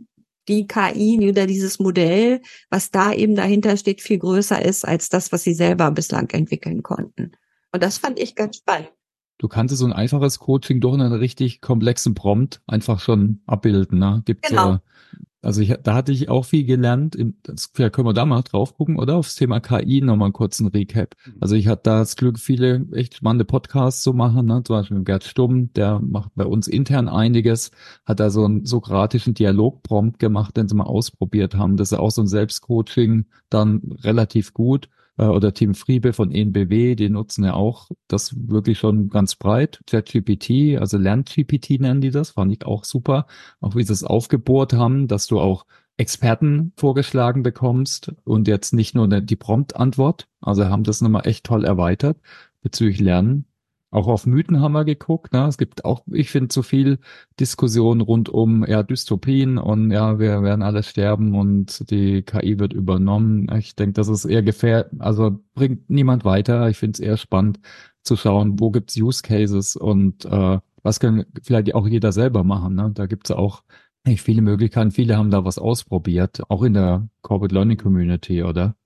die 0.48 0.66
KI 0.66 1.28
oder 1.28 1.46
dieses 1.46 1.78
Modell, 1.78 2.40
was 2.70 2.90
da 2.90 3.12
eben 3.12 3.36
dahinter 3.36 3.76
steht, 3.76 4.00
viel 4.00 4.18
größer 4.18 4.62
ist 4.62 4.86
als 4.86 5.08
das, 5.08 5.32
was 5.32 5.42
sie 5.42 5.54
selber 5.54 5.90
bislang 5.90 6.28
entwickeln 6.30 6.82
konnten. 6.82 7.32
Und 7.72 7.82
das 7.82 7.98
fand 7.98 8.18
ich 8.18 8.34
ganz 8.34 8.56
spannend. 8.56 8.90
Du 9.38 9.48
kannst 9.48 9.74
so 9.74 9.86
ein 9.86 9.92
einfaches 9.92 10.38
Coaching 10.38 10.80
durch 10.80 10.94
einen 10.94 11.12
richtig 11.12 11.62
komplexen 11.62 12.14
Prompt 12.14 12.60
einfach 12.66 13.00
schon 13.00 13.40
abbilden. 13.46 13.98
Ne? 13.98 14.22
Gibt 14.26 14.42
genau. 14.42 14.74
Äh, 14.74 14.78
also 15.42 15.62
ich, 15.62 15.74
da 15.82 15.94
hatte 15.94 16.12
ich 16.12 16.28
auch 16.28 16.44
viel 16.44 16.64
gelernt. 16.64 17.16
Das, 17.44 17.70
vielleicht 17.72 17.94
können 17.94 18.06
wir 18.06 18.12
da 18.12 18.26
mal 18.26 18.42
drauf 18.42 18.76
gucken, 18.76 18.98
oder? 18.98 19.16
Aufs 19.16 19.36
Thema 19.36 19.60
KI 19.60 20.02
nochmal 20.02 20.26
einen 20.26 20.34
kurzen 20.34 20.66
Recap. 20.66 21.14
Mhm. 21.24 21.36
Also 21.40 21.54
ich 21.54 21.66
hatte 21.66 21.82
da 21.84 21.98
das 22.00 22.16
Glück, 22.16 22.38
viele 22.38 22.86
echt 22.92 23.14
spannende 23.14 23.46
Podcasts 23.46 24.02
zu 24.02 24.12
machen. 24.12 24.46
Ne? 24.46 24.62
Zum 24.62 24.76
Beispiel 24.76 25.02
Gerd 25.02 25.24
Stumm, 25.24 25.72
der 25.72 26.00
macht 26.00 26.32
bei 26.34 26.44
uns 26.44 26.68
intern 26.68 27.08
einiges, 27.08 27.70
hat 28.04 28.20
da 28.20 28.28
so 28.28 28.44
einen 28.44 28.66
sokratischen 28.66 29.32
Dialogprompt 29.32 30.18
gemacht, 30.18 30.58
den 30.58 30.68
sie 30.68 30.74
mal 30.74 30.84
ausprobiert 30.84 31.54
haben. 31.54 31.78
Das 31.78 31.92
ist 31.92 31.98
auch 31.98 32.10
so 32.10 32.20
ein 32.20 32.28
Selbstcoaching 32.28 33.24
dann 33.48 33.96
relativ 34.02 34.52
gut. 34.52 34.90
Äh, 35.20 35.26
oder 35.26 35.52
Team 35.52 35.74
Friebe 35.74 36.12
von 36.12 36.32
ENBW, 36.32 36.94
die 36.94 37.10
nutzen 37.10 37.44
ja 37.44 37.54
auch 37.54 37.90
das 38.08 38.34
wirklich 38.48 38.78
schon 38.78 39.10
ganz 39.10 39.36
breit. 39.36 39.80
ChatGPT, 39.86 40.78
also 40.78 40.96
LernGPT 40.96 41.80
nennen 41.80 42.00
die 42.00 42.10
das, 42.10 42.30
fand 42.30 42.52
ich 42.52 42.64
auch 42.64 42.84
super. 42.84 43.26
Auch 43.60 43.76
wie 43.76 43.82
sie 43.82 43.92
es 43.92 44.04
aufgebohrt 44.04 44.72
haben, 44.72 45.08
dass 45.08 45.26
du 45.26 45.38
auch 45.38 45.66
Experten 45.98 46.72
vorgeschlagen 46.76 47.42
bekommst 47.42 48.12
und 48.24 48.48
jetzt 48.48 48.72
nicht 48.72 48.94
nur 48.94 49.06
die 49.08 49.36
Prompt-Antwort. 49.36 50.28
Also 50.40 50.64
haben 50.66 50.84
das 50.84 51.02
nochmal 51.02 51.26
echt 51.26 51.44
toll 51.44 51.64
erweitert 51.66 52.16
bezüglich 52.62 53.00
Lernen. 53.00 53.44
Auch 53.92 54.06
auf 54.06 54.24
Mythen 54.24 54.60
haben 54.60 54.72
wir 54.72 54.84
geguckt. 54.84 55.32
Ne? 55.32 55.46
Es 55.46 55.58
gibt 55.58 55.84
auch, 55.84 56.02
ich 56.12 56.30
finde, 56.30 56.48
zu 56.48 56.62
viel 56.62 56.98
Diskussion 57.40 58.00
rund 58.00 58.28
um 58.28 58.64
ja, 58.64 58.84
Dystopien 58.84 59.58
und 59.58 59.90
ja, 59.90 60.20
wir 60.20 60.42
werden 60.42 60.62
alle 60.62 60.84
sterben 60.84 61.34
und 61.34 61.90
die 61.90 62.22
KI 62.22 62.58
wird 62.60 62.72
übernommen. 62.72 63.50
Ich 63.58 63.74
denke, 63.74 63.94
das 63.94 64.08
ist 64.08 64.26
eher 64.26 64.42
gefährlich, 64.42 64.92
also 65.00 65.40
bringt 65.54 65.90
niemand 65.90 66.24
weiter. 66.24 66.68
Ich 66.68 66.76
finde 66.76 66.92
es 66.94 67.00
eher 67.00 67.16
spannend 67.16 67.58
zu 68.02 68.16
schauen, 68.16 68.60
wo 68.60 68.70
gibt's 68.70 68.96
Use 68.96 69.22
Cases 69.22 69.74
und 69.74 70.24
äh, 70.24 70.58
was 70.82 71.00
kann 71.00 71.26
vielleicht 71.42 71.74
auch 71.74 71.86
jeder 71.86 72.12
selber 72.12 72.44
machen. 72.44 72.76
Ne? 72.76 72.92
Da 72.94 73.06
gibt's 73.06 73.32
auch 73.32 73.64
nicht 74.04 74.22
viele 74.22 74.40
Möglichkeiten. 74.40 74.92
Viele 74.92 75.16
haben 75.16 75.30
da 75.30 75.44
was 75.44 75.58
ausprobiert, 75.58 76.42
auch 76.48 76.62
in 76.62 76.74
der 76.74 77.08
Corporate 77.22 77.54
Learning 77.54 77.76
Community, 77.76 78.42
oder? 78.44 78.76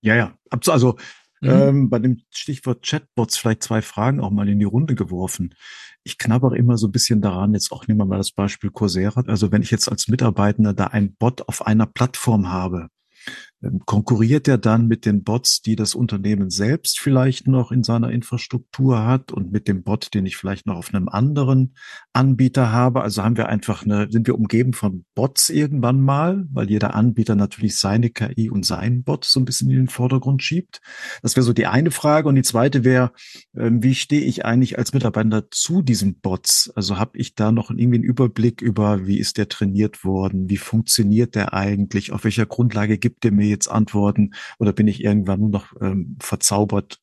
Ja, 0.00 0.14
ja. 0.14 0.32
Also 0.68 0.96
Mhm. 1.44 1.50
Ähm, 1.50 1.90
bei 1.90 1.98
dem 1.98 2.22
Stichwort 2.30 2.84
Chatbots 2.84 3.36
vielleicht 3.36 3.62
zwei 3.62 3.82
Fragen 3.82 4.20
auch 4.20 4.30
mal 4.30 4.48
in 4.48 4.58
die 4.58 4.64
Runde 4.64 4.94
geworfen. 4.94 5.54
Ich 6.02 6.18
knabber 6.18 6.56
immer 6.56 6.78
so 6.78 6.88
ein 6.88 6.92
bisschen 6.92 7.20
daran, 7.20 7.52
jetzt 7.52 7.70
auch 7.70 7.86
nehmen 7.86 8.00
wir 8.00 8.06
mal 8.06 8.16
das 8.16 8.32
Beispiel 8.32 8.70
Coursera. 8.70 9.22
Also 9.26 9.52
wenn 9.52 9.62
ich 9.62 9.70
jetzt 9.70 9.90
als 9.90 10.08
Mitarbeitender 10.08 10.72
da 10.72 10.86
ein 10.86 11.14
Bot 11.14 11.46
auf 11.48 11.66
einer 11.66 11.86
Plattform 11.86 12.50
habe, 12.50 12.88
konkurriert 13.86 14.48
er 14.48 14.58
dann 14.58 14.86
mit 14.86 15.06
den 15.06 15.22
Bots, 15.22 15.62
die 15.62 15.76
das 15.76 15.94
Unternehmen 15.94 16.50
selbst 16.50 17.00
vielleicht 17.00 17.46
noch 17.46 17.72
in 17.72 17.82
seiner 17.82 18.10
Infrastruktur 18.10 19.04
hat 19.04 19.32
und 19.32 19.52
mit 19.52 19.68
dem 19.68 19.82
Bot, 19.82 20.12
den 20.14 20.26
ich 20.26 20.36
vielleicht 20.36 20.66
noch 20.66 20.76
auf 20.76 20.92
einem 20.92 21.08
anderen 21.08 21.74
Anbieter 22.12 22.72
habe? 22.72 23.02
Also 23.02 23.22
haben 23.22 23.36
wir 23.36 23.48
einfach 23.48 23.84
eine, 23.84 24.10
sind 24.10 24.26
wir 24.26 24.34
umgeben 24.34 24.72
von 24.72 25.04
Bots 25.14 25.48
irgendwann 25.48 26.00
mal, 26.00 26.46
weil 26.52 26.70
jeder 26.70 26.94
Anbieter 26.94 27.34
natürlich 27.34 27.78
seine 27.78 28.10
KI 28.10 28.50
und 28.50 28.66
seinen 28.66 29.02
Bot 29.02 29.24
so 29.24 29.40
ein 29.40 29.44
bisschen 29.44 29.70
in 29.70 29.76
den 29.76 29.88
Vordergrund 29.88 30.42
schiebt? 30.42 30.80
Das 31.22 31.36
wäre 31.36 31.44
so 31.44 31.52
die 31.52 31.66
eine 31.66 31.90
Frage. 31.90 32.28
Und 32.28 32.34
die 32.34 32.42
zweite 32.42 32.84
wäre, 32.84 33.12
ähm, 33.56 33.82
wie 33.82 33.94
stehe 33.94 34.22
ich 34.22 34.44
eigentlich 34.44 34.78
als 34.78 34.92
Mitarbeiter 34.92 35.50
zu 35.50 35.82
diesen 35.82 36.20
Bots? 36.20 36.70
Also 36.74 36.98
habe 36.98 37.18
ich 37.18 37.34
da 37.34 37.52
noch 37.52 37.70
irgendwie 37.70 37.96
einen 37.96 38.04
Überblick 38.04 38.60
über, 38.60 39.06
wie 39.06 39.18
ist 39.18 39.38
der 39.38 39.48
trainiert 39.48 40.04
worden? 40.04 40.50
Wie 40.50 40.56
funktioniert 40.56 41.34
der 41.34 41.54
eigentlich? 41.54 42.12
Auf 42.12 42.24
welcher 42.24 42.46
Grundlage 42.46 42.98
gibt 42.98 43.24
er 43.24 43.32
mir 43.32 43.53
jetzt 43.54 43.68
antworten 43.68 44.34
oder 44.58 44.72
bin 44.72 44.88
ich 44.88 45.02
irgendwann 45.02 45.40
nur 45.40 45.50
noch 45.50 45.72
ähm, 45.80 46.16
verzaubert 46.20 46.98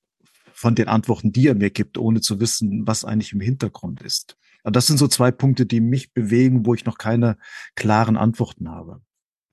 von 0.53 0.75
den 0.75 0.87
Antworten, 0.87 1.31
die 1.31 1.47
er 1.47 1.55
mir 1.55 1.71
gibt, 1.71 1.97
ohne 1.97 2.21
zu 2.21 2.39
wissen, 2.39 2.85
was 2.85 3.03
eigentlich 3.03 3.33
im 3.33 3.41
Hintergrund 3.41 4.01
ist. 4.01 4.37
Aber 4.63 4.71
das 4.71 4.87
sind 4.87 4.97
so 4.97 5.07
zwei 5.07 5.31
Punkte, 5.31 5.65
die 5.65 5.81
mich 5.81 6.13
bewegen, 6.13 6.65
wo 6.65 6.75
ich 6.75 6.85
noch 6.85 6.97
keine 6.97 7.37
klaren 7.75 8.15
Antworten 8.15 8.69
habe. 8.69 9.01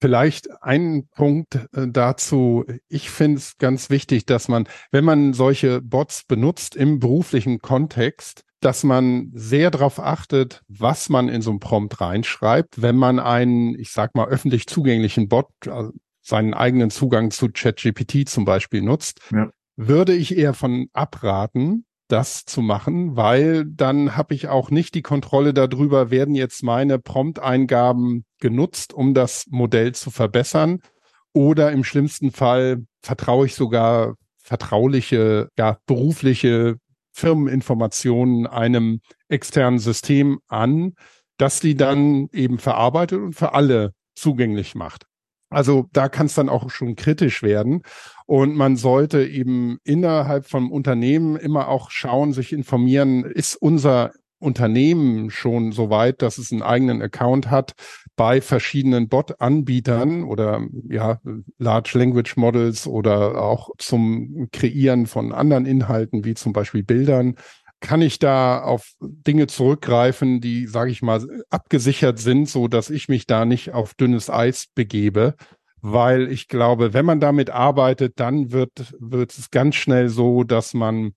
Vielleicht 0.00 0.62
ein 0.62 1.08
Punkt 1.14 1.54
äh, 1.72 1.88
dazu. 1.88 2.64
Ich 2.88 3.10
finde 3.10 3.38
es 3.38 3.58
ganz 3.58 3.90
wichtig, 3.90 4.26
dass 4.26 4.48
man, 4.48 4.68
wenn 4.92 5.04
man 5.04 5.32
solche 5.32 5.80
Bots 5.80 6.24
benutzt 6.24 6.76
im 6.76 7.00
beruflichen 7.00 7.58
Kontext, 7.60 8.44
dass 8.60 8.84
man 8.84 9.30
sehr 9.34 9.70
darauf 9.70 9.98
achtet, 9.98 10.62
was 10.68 11.08
man 11.08 11.28
in 11.28 11.42
so 11.42 11.50
ein 11.50 11.60
Prompt 11.60 12.00
reinschreibt. 12.00 12.80
Wenn 12.80 12.96
man 12.96 13.18
einen, 13.18 13.78
ich 13.78 13.92
sag 13.92 14.14
mal, 14.14 14.28
öffentlich 14.28 14.66
zugänglichen 14.66 15.28
Bot, 15.28 15.48
also 15.66 15.92
seinen 16.28 16.52
eigenen 16.52 16.90
Zugang 16.90 17.30
zu 17.30 17.48
ChatGPT 17.48 18.28
zum 18.28 18.44
Beispiel 18.44 18.82
nutzt, 18.82 19.20
ja. 19.32 19.50
würde 19.76 20.14
ich 20.14 20.36
eher 20.36 20.52
von 20.52 20.88
abraten, 20.92 21.86
das 22.08 22.44
zu 22.44 22.60
machen, 22.60 23.16
weil 23.16 23.64
dann 23.64 24.16
habe 24.16 24.34
ich 24.34 24.48
auch 24.48 24.70
nicht 24.70 24.94
die 24.94 25.02
Kontrolle 25.02 25.54
darüber, 25.54 26.10
werden 26.10 26.34
jetzt 26.34 26.62
meine 26.62 26.98
Prompt-Eingaben 26.98 28.24
genutzt, 28.40 28.92
um 28.92 29.14
das 29.14 29.46
Modell 29.48 29.92
zu 29.94 30.10
verbessern 30.10 30.80
oder 31.32 31.72
im 31.72 31.84
schlimmsten 31.84 32.30
Fall 32.30 32.84
vertraue 33.02 33.46
ich 33.46 33.54
sogar 33.54 34.14
vertrauliche, 34.42 35.48
ja, 35.58 35.78
berufliche 35.86 36.76
Firmeninformationen 37.12 38.46
einem 38.46 39.00
externen 39.28 39.78
System 39.78 40.40
an, 40.48 40.92
dass 41.36 41.60
die 41.60 41.74
dann 41.74 42.28
eben 42.32 42.58
verarbeitet 42.58 43.20
und 43.20 43.32
für 43.34 43.54
alle 43.54 43.92
zugänglich 44.14 44.74
macht. 44.74 45.07
Also 45.50 45.88
da 45.92 46.08
kann 46.08 46.26
es 46.26 46.34
dann 46.34 46.48
auch 46.48 46.70
schon 46.70 46.94
kritisch 46.94 47.42
werden. 47.42 47.82
Und 48.26 48.54
man 48.54 48.76
sollte 48.76 49.24
eben 49.24 49.78
innerhalb 49.84 50.46
vom 50.46 50.70
Unternehmen 50.70 51.36
immer 51.36 51.68
auch 51.68 51.90
schauen, 51.90 52.32
sich 52.32 52.52
informieren, 52.52 53.24
ist 53.24 53.56
unser 53.56 54.12
Unternehmen 54.40 55.30
schon 55.30 55.72
so 55.72 55.90
weit, 55.90 56.22
dass 56.22 56.38
es 56.38 56.52
einen 56.52 56.62
eigenen 56.62 57.02
Account 57.02 57.50
hat 57.50 57.72
bei 58.14 58.40
verschiedenen 58.40 59.08
Bot-Anbietern 59.08 60.24
oder 60.24 60.66
ja, 60.88 61.20
Large 61.58 61.98
Language 61.98 62.36
Models 62.36 62.86
oder 62.86 63.42
auch 63.42 63.70
zum 63.78 64.48
Kreieren 64.52 65.06
von 65.06 65.32
anderen 65.32 65.66
Inhalten, 65.66 66.24
wie 66.24 66.34
zum 66.34 66.52
Beispiel 66.52 66.82
Bildern 66.82 67.34
kann 67.80 68.02
ich 68.02 68.18
da 68.18 68.62
auf 68.62 68.92
Dinge 69.00 69.46
zurückgreifen, 69.46 70.40
die, 70.40 70.66
sage 70.66 70.90
ich 70.90 71.02
mal, 71.02 71.26
abgesichert 71.50 72.18
sind, 72.18 72.48
so 72.48 72.68
dass 72.68 72.90
ich 72.90 73.08
mich 73.08 73.26
da 73.26 73.44
nicht 73.44 73.72
auf 73.72 73.94
dünnes 73.94 74.30
Eis 74.30 74.66
begebe. 74.74 75.34
Weil 75.80 76.30
ich 76.32 76.48
glaube, 76.48 76.92
wenn 76.92 77.06
man 77.06 77.20
damit 77.20 77.50
arbeitet, 77.50 78.18
dann 78.18 78.50
wird, 78.50 78.94
wird 78.98 79.30
es 79.30 79.50
ganz 79.50 79.76
schnell 79.76 80.08
so, 80.08 80.42
dass 80.42 80.74
man 80.74 81.12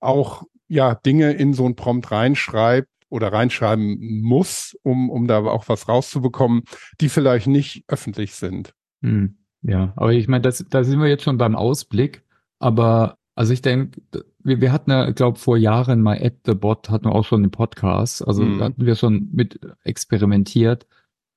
auch 0.00 0.44
ja 0.68 0.94
Dinge 0.94 1.32
in 1.32 1.52
so 1.52 1.66
ein 1.66 1.76
Prompt 1.76 2.10
reinschreibt 2.10 2.88
oder 3.08 3.32
reinschreiben 3.32 4.22
muss, 4.22 4.76
um, 4.82 5.10
um 5.10 5.26
da 5.26 5.44
auch 5.44 5.68
was 5.68 5.88
rauszubekommen, 5.88 6.62
die 7.00 7.08
vielleicht 7.08 7.46
nicht 7.46 7.84
öffentlich 7.88 8.34
sind. 8.34 8.72
Hm, 9.02 9.36
ja, 9.62 9.92
aber 9.96 10.12
ich 10.12 10.28
meine, 10.28 10.42
das, 10.42 10.64
da 10.68 10.82
sind 10.82 10.98
wir 10.98 11.08
jetzt 11.08 11.24
schon 11.24 11.38
beim 11.38 11.54
Ausblick. 11.54 12.24
Aber 12.58 13.18
also 13.36 13.52
ich 13.52 13.60
denke, 13.60 14.00
wir, 14.42 14.62
wir 14.62 14.72
hatten 14.72 14.90
ja, 14.90 15.10
glaube 15.10 15.38
vor 15.38 15.58
Jahren 15.58 16.00
mal 16.00 16.18
At 16.20 16.38
the 16.46 16.54
Bot, 16.54 16.88
hatten 16.88 17.04
wir 17.04 17.14
auch 17.14 17.24
schon 17.24 17.44
im 17.44 17.50
Podcast, 17.50 18.26
also 18.26 18.42
mhm. 18.42 18.62
hatten 18.62 18.86
wir 18.86 18.96
schon 18.96 19.28
mit 19.30 19.60
experimentiert. 19.84 20.86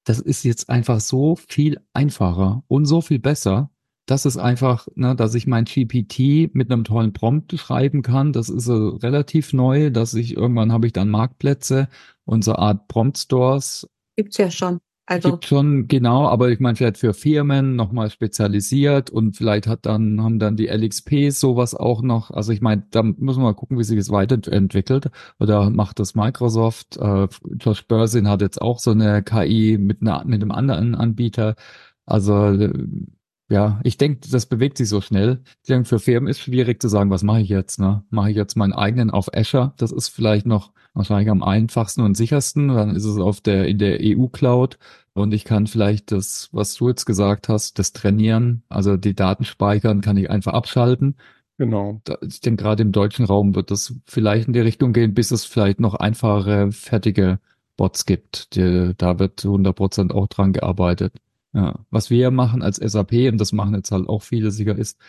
Das 0.06 0.20
ist 0.20 0.44
jetzt 0.44 0.70
einfach 0.70 1.02
so 1.02 1.36
viel 1.36 1.82
einfacher 1.94 2.64
und 2.68 2.86
so 2.86 3.02
viel 3.02 3.20
besser. 3.20 3.70
Das 4.06 4.26
ist 4.26 4.38
einfach, 4.38 4.88
ne, 4.96 5.14
dass 5.14 5.36
ich 5.36 5.46
mein 5.46 5.66
GPT 5.66 6.56
mit 6.56 6.72
einem 6.72 6.86
tollen 6.86 7.12
Prompt 7.12 7.60
schreiben 7.60 8.02
kann. 8.02 8.32
Das 8.32 8.50
ist 8.50 8.70
äh, 8.70 8.72
relativ 8.72 9.52
neu, 9.52 9.92
dass 9.92 10.14
ich 10.14 10.36
irgendwann 10.38 10.72
habe 10.72 10.88
ich 10.88 10.94
dann 10.94 11.10
Marktplätze 11.10 11.90
und 12.24 12.44
so 12.44 12.56
Art 12.56 12.88
Prompt 12.88 13.18
Stores. 13.18 13.88
Gibt's 14.16 14.38
ja 14.38 14.50
schon. 14.50 14.80
Also 15.10 15.32
gibt 15.32 15.46
schon 15.46 15.88
genau, 15.88 16.28
aber 16.28 16.50
ich 16.52 16.60
meine 16.60 16.76
vielleicht 16.76 17.00
für 17.00 17.16
Firmen 17.16 17.76
nochmal 17.76 18.12
spezialisiert 18.12 19.10
und 19.10 19.36
vielleicht 19.36 19.66
hat 19.66 19.88
dann 19.88 20.22
haben 20.22 20.38
dann 20.38 20.56
die 20.56 20.68
LXP 20.68 21.32
sowas 21.32 21.74
auch 21.74 22.04
noch. 22.04 22.30
Also 22.30 22.52
ich 22.52 22.62
meine, 22.62 22.86
da 22.92 23.02
muss 23.02 23.36
man 23.36 23.46
mal 23.46 23.56
gucken, 23.56 23.80
wie 23.80 23.84
sich 23.84 23.98
das 23.98 24.12
weiterentwickelt. 24.12 25.10
Oder 25.40 25.72
macht 25.72 25.98
das 25.98 26.14
Microsoft? 26.14 26.98
Äh, 26.98 27.28
Josh 27.60 27.88
Börsin 27.88 28.30
hat 28.30 28.42
jetzt 28.42 28.62
auch 28.62 28.78
so 28.78 28.92
eine 28.92 29.24
KI 29.24 29.80
mit 29.80 30.02
einer 30.02 30.24
mit 30.26 30.44
einem 30.44 30.52
anderen 30.52 30.94
Anbieter. 30.94 31.56
Also 32.06 32.46
äh, 32.46 32.72
ja, 33.50 33.80
ich 33.84 33.98
denke, 33.98 34.30
das 34.30 34.46
bewegt 34.46 34.78
sich 34.78 34.88
so 34.88 35.02
schnell. 35.02 35.42
Ich 35.64 35.68
denke, 35.68 35.90
für 35.90 36.00
Firmen 36.00 36.30
ist 36.30 36.40
schwierig 36.40 36.82
zu 36.82 36.88
sagen, 36.88 37.10
was 37.10 37.24
mache 37.24 37.42
ich 37.42 37.50
jetzt? 37.50 37.80
Ne? 37.80 38.04
Mache 38.12 38.30
ich 38.30 38.36
jetzt 38.36 38.56
meinen 38.56 38.74
eigenen 38.74 39.10
auf 39.10 39.34
Azure? 39.34 39.74
Das 39.78 39.92
ist 39.92 40.10
vielleicht 40.10 40.46
noch 40.46 40.72
wahrscheinlich 40.94 41.30
am 41.30 41.42
einfachsten 41.42 42.02
und 42.02 42.16
sichersten. 42.16 42.68
Dann 42.68 42.96
ist 42.96 43.06
es 43.06 43.18
auf 43.18 43.42
der 43.42 43.68
in 43.68 43.80
der 43.80 44.00
EU-Cloud 44.02 44.78
und 45.14 45.34
ich 45.34 45.46
kann 45.46 45.66
vielleicht 45.66 46.12
das, 46.12 46.50
was 46.52 46.76
du 46.76 46.90
jetzt 46.90 47.06
gesagt 47.06 47.50
hast, 47.50 47.80
das 47.80 47.92
trainieren, 47.92 48.64
also 48.70 48.98
die 48.98 49.16
Daten 49.16 49.46
speichern, 49.46 50.02
kann 50.02 50.18
ich 50.18 50.30
einfach 50.30 50.54
abschalten. 50.54 51.16
Genau. 51.58 52.02
Ich 52.22 52.40
denke, 52.40 52.64
gerade 52.64 52.84
im 52.84 52.92
deutschen 52.92 53.26
Raum 53.26 53.54
wird 53.56 53.70
das 53.72 53.96
vielleicht 54.06 54.48
in 54.48 54.54
die 54.54 54.62
Richtung 54.62 54.94
gehen, 54.94 55.14
bis 55.14 55.32
es 55.32 55.44
vielleicht 55.44 55.80
noch 55.80 55.96
einfache, 55.96 56.72
fertige 56.72 57.40
Bots 57.76 58.06
gibt. 58.06 58.56
Die, 58.56 58.94
da 58.98 59.20
wird 59.20 59.44
100 59.44 59.76
Prozent 59.76 60.14
auch 60.14 60.28
dran 60.28 60.54
gearbeitet. 60.54 61.14
Ja, 61.54 61.80
was 61.90 62.10
wir 62.10 62.30
machen 62.32 62.62
als 62.62 62.78
SAP, 62.78 63.30
und 63.30 63.40
das 63.40 63.54
machen 63.54 63.74
jetzt 63.74 63.92
halt 63.92 64.08
auch 64.08 64.22
viele 64.22 64.52
sicher, 64.52 64.78
ist 64.78 65.00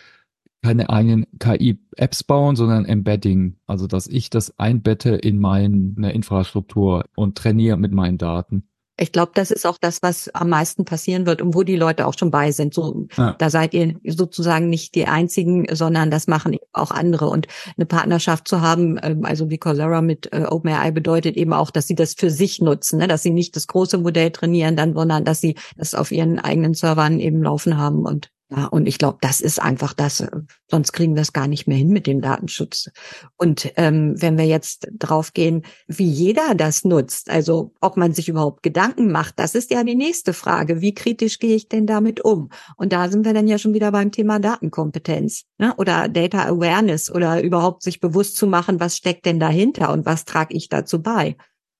keine 0.62 0.90
eigenen 0.90 1.26
KI-Apps 1.38 2.24
bauen, 2.24 2.56
sondern 2.56 2.84
Embedding. 2.84 3.56
Also, 3.66 3.86
dass 3.86 4.06
ich 4.06 4.30
das 4.30 4.58
einbette 4.58 5.10
in 5.10 5.38
meine 5.38 6.12
Infrastruktur 6.12 7.04
und 7.14 7.36
trainiere 7.36 7.76
mit 7.76 7.92
meinen 7.92 8.18
Daten. 8.18 8.64
Ich 9.00 9.12
glaube, 9.12 9.32
das 9.34 9.50
ist 9.50 9.64
auch 9.66 9.78
das, 9.78 10.02
was 10.02 10.28
am 10.34 10.50
meisten 10.50 10.84
passieren 10.84 11.24
wird 11.24 11.40
und 11.40 11.54
wo 11.54 11.62
die 11.62 11.76
Leute 11.76 12.06
auch 12.06 12.12
schon 12.18 12.30
bei 12.30 12.52
sind. 12.52 12.74
So, 12.74 13.06
ja. 13.16 13.34
da 13.38 13.48
seid 13.48 13.72
ihr 13.72 13.94
sozusagen 14.04 14.68
nicht 14.68 14.94
die 14.94 15.06
einzigen, 15.06 15.66
sondern 15.74 16.10
das 16.10 16.26
machen 16.26 16.58
auch 16.74 16.90
andere. 16.90 17.28
Und 17.28 17.46
eine 17.78 17.86
Partnerschaft 17.86 18.46
zu 18.46 18.60
haben, 18.60 18.98
ähm, 19.02 19.24
also 19.24 19.48
wie 19.48 19.56
Coursera 19.56 20.02
mit 20.02 20.30
äh, 20.34 20.44
OpenAI 20.44 20.90
bedeutet 20.90 21.38
eben 21.38 21.54
auch, 21.54 21.70
dass 21.70 21.86
sie 21.86 21.94
das 21.94 22.12
für 22.12 22.28
sich 22.28 22.60
nutzen, 22.60 22.98
ne? 22.98 23.08
dass 23.08 23.22
sie 23.22 23.30
nicht 23.30 23.56
das 23.56 23.66
große 23.68 23.96
Modell 23.96 24.32
trainieren, 24.32 24.76
dann, 24.76 24.92
sondern 24.92 25.24
dass 25.24 25.40
sie 25.40 25.54
das 25.78 25.94
auf 25.94 26.12
ihren 26.12 26.38
eigenen 26.38 26.74
Servern 26.74 27.20
eben 27.20 27.42
laufen 27.42 27.78
haben 27.78 28.04
und 28.04 28.30
ja, 28.52 28.66
und 28.66 28.86
ich 28.86 28.98
glaube, 28.98 29.18
das 29.20 29.40
ist 29.40 29.62
einfach 29.62 29.94
das, 29.94 30.26
sonst 30.68 30.92
kriegen 30.92 31.14
wir 31.14 31.22
es 31.22 31.32
gar 31.32 31.46
nicht 31.46 31.68
mehr 31.68 31.76
hin 31.76 31.90
mit 31.90 32.08
dem 32.08 32.20
Datenschutz. 32.20 32.90
Und 33.36 33.72
ähm, 33.76 34.20
wenn 34.20 34.36
wir 34.36 34.46
jetzt 34.46 34.88
draufgehen, 34.92 35.62
wie 35.86 36.08
jeder 36.08 36.56
das 36.56 36.84
nutzt, 36.84 37.30
also 37.30 37.72
ob 37.80 37.96
man 37.96 38.12
sich 38.12 38.28
überhaupt 38.28 38.64
Gedanken 38.64 39.12
macht, 39.12 39.38
das 39.38 39.54
ist 39.54 39.70
ja 39.70 39.84
die 39.84 39.94
nächste 39.94 40.32
Frage. 40.32 40.80
Wie 40.80 40.94
kritisch 40.94 41.38
gehe 41.38 41.54
ich 41.54 41.68
denn 41.68 41.86
damit 41.86 42.24
um? 42.24 42.50
Und 42.76 42.92
da 42.92 43.08
sind 43.08 43.24
wir 43.24 43.34
dann 43.34 43.46
ja 43.46 43.56
schon 43.56 43.74
wieder 43.74 43.92
beim 43.92 44.10
Thema 44.10 44.40
Datenkompetenz 44.40 45.44
ne? 45.58 45.72
oder 45.76 46.08
Data 46.08 46.44
Awareness 46.44 47.08
oder 47.08 47.42
überhaupt 47.42 47.84
sich 47.84 48.00
bewusst 48.00 48.36
zu 48.36 48.48
machen, 48.48 48.80
was 48.80 48.96
steckt 48.96 49.26
denn 49.26 49.38
dahinter 49.38 49.92
und 49.92 50.06
was 50.06 50.24
trage 50.24 50.54
ich 50.54 50.68
dazu 50.68 51.00
bei. 51.00 51.36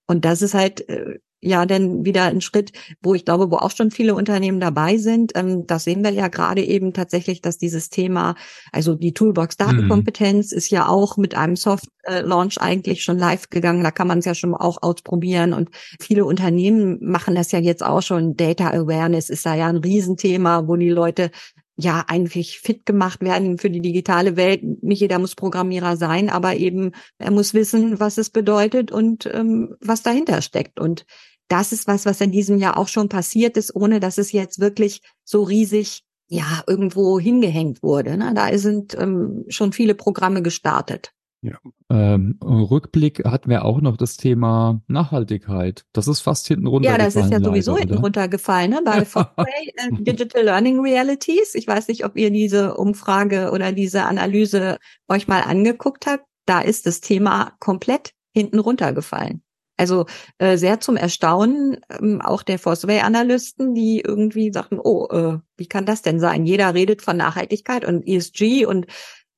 Und 0.06 0.24
das 0.24 0.40
ist 0.40 0.54
halt 0.54 0.88
äh, 0.88 1.18
ja 1.40 1.66
denn 1.66 2.04
wieder 2.04 2.24
ein 2.24 2.40
Schritt, 2.40 2.72
wo 3.02 3.14
ich 3.14 3.24
glaube, 3.24 3.50
wo 3.50 3.56
auch 3.56 3.70
schon 3.70 3.90
viele 3.90 4.14
Unternehmen 4.14 4.60
dabei 4.60 4.98
sind. 4.98 5.32
Ähm, 5.34 5.66
das 5.66 5.84
sehen 5.84 6.04
wir 6.04 6.10
ja 6.10 6.28
gerade 6.28 6.62
eben 6.62 6.92
tatsächlich, 6.92 7.40
dass 7.40 7.58
dieses 7.58 7.90
Thema, 7.90 8.34
also 8.72 8.94
die 8.94 9.14
Toolbox 9.14 9.56
Datenkompetenz 9.56 10.52
mhm. 10.52 10.58
ist 10.58 10.70
ja 10.70 10.88
auch 10.88 11.16
mit 11.16 11.34
einem 11.34 11.56
Soft 11.56 11.88
Launch 12.06 12.60
eigentlich 12.60 13.02
schon 13.02 13.18
live 13.18 13.50
gegangen. 13.50 13.84
Da 13.84 13.90
kann 13.90 14.08
man 14.08 14.18
es 14.18 14.24
ja 14.24 14.34
schon 14.34 14.54
auch 14.54 14.82
ausprobieren. 14.82 15.52
Und 15.52 15.70
viele 16.00 16.24
Unternehmen 16.24 16.98
machen 17.02 17.34
das 17.34 17.52
ja 17.52 17.58
jetzt 17.58 17.84
auch 17.84 18.02
schon. 18.02 18.36
Data 18.36 18.70
Awareness 18.70 19.30
ist 19.30 19.46
da 19.46 19.54
ja 19.54 19.68
ein 19.68 19.76
Riesenthema, 19.76 20.66
wo 20.66 20.76
die 20.76 20.88
Leute 20.88 21.30
ja 21.76 22.04
eigentlich 22.08 22.58
fit 22.58 22.84
gemacht 22.84 23.20
werden 23.22 23.58
für 23.58 23.70
die 23.70 23.80
digitale 23.80 24.36
Welt. 24.36 24.62
Nicht 24.82 25.00
jeder 25.00 25.18
muss 25.18 25.34
Programmierer 25.34 25.96
sein, 25.96 26.30
aber 26.30 26.56
eben 26.56 26.92
er 27.18 27.30
muss 27.30 27.54
wissen, 27.54 28.00
was 28.00 28.18
es 28.18 28.30
bedeutet 28.30 28.92
und 28.92 29.28
ähm, 29.32 29.76
was 29.80 30.02
dahinter 30.02 30.42
steckt. 30.42 30.78
Und 30.78 31.06
das 31.50 31.72
ist 31.72 31.86
was, 31.86 32.06
was 32.06 32.20
in 32.20 32.30
diesem 32.30 32.58
Jahr 32.58 32.78
auch 32.78 32.88
schon 32.88 33.08
passiert 33.08 33.56
ist, 33.56 33.74
ohne 33.74 34.00
dass 34.00 34.18
es 34.18 34.32
jetzt 34.32 34.60
wirklich 34.60 35.02
so 35.24 35.42
riesig 35.42 36.04
ja 36.28 36.62
irgendwo 36.66 37.18
hingehängt 37.18 37.82
wurde. 37.82 38.16
Ne? 38.16 38.32
Da 38.34 38.56
sind 38.56 38.96
ähm, 38.98 39.44
schon 39.48 39.72
viele 39.72 39.94
Programme 39.94 40.42
gestartet. 40.42 41.12
Ja. 41.42 41.58
Ähm, 41.88 42.38
Rückblick 42.42 43.24
hatten 43.24 43.48
wir 43.48 43.64
auch 43.64 43.80
noch 43.80 43.96
das 43.96 44.16
Thema 44.16 44.82
Nachhaltigkeit. 44.86 45.86
Das 45.92 46.06
ist 46.06 46.20
fast 46.20 46.46
hinten 46.46 46.66
runtergefallen. 46.66 47.00
Ja, 47.00 47.04
das 47.04 47.16
ist 47.16 47.32
ja 47.32 47.40
sowieso 47.40 47.72
leider, 47.72 47.80
hinten 47.86 48.02
runtergefallen, 48.04 48.70
ne? 48.70 48.82
Bei 48.84 49.04
Fogway 49.04 49.72
äh, 49.74 50.02
Digital 50.02 50.44
Learning 50.44 50.80
Realities. 50.80 51.54
Ich 51.54 51.66
weiß 51.66 51.88
nicht, 51.88 52.04
ob 52.04 52.16
ihr 52.16 52.30
diese 52.30 52.76
Umfrage 52.76 53.50
oder 53.52 53.72
diese 53.72 54.04
Analyse 54.04 54.76
euch 55.08 55.28
mal 55.28 55.40
angeguckt 55.40 56.06
habt. 56.06 56.24
Da 56.46 56.60
ist 56.60 56.86
das 56.86 57.00
Thema 57.00 57.54
komplett 57.58 58.12
hinten 58.34 58.58
runtergefallen. 58.58 59.42
Also 59.80 60.04
äh, 60.36 60.58
sehr 60.58 60.78
zum 60.80 60.98
Erstaunen 60.98 61.78
ähm, 61.88 62.20
auch 62.20 62.42
der 62.42 62.58
Fosway-Analysten, 62.58 63.74
die 63.74 64.02
irgendwie 64.06 64.52
sagten, 64.52 64.78
oh, 64.78 65.08
äh, 65.10 65.38
wie 65.56 65.66
kann 65.66 65.86
das 65.86 66.02
denn 66.02 66.20
sein? 66.20 66.44
Jeder 66.44 66.74
redet 66.74 67.00
von 67.00 67.16
Nachhaltigkeit 67.16 67.86
und 67.86 68.06
ESG 68.06 68.66
und 68.66 68.86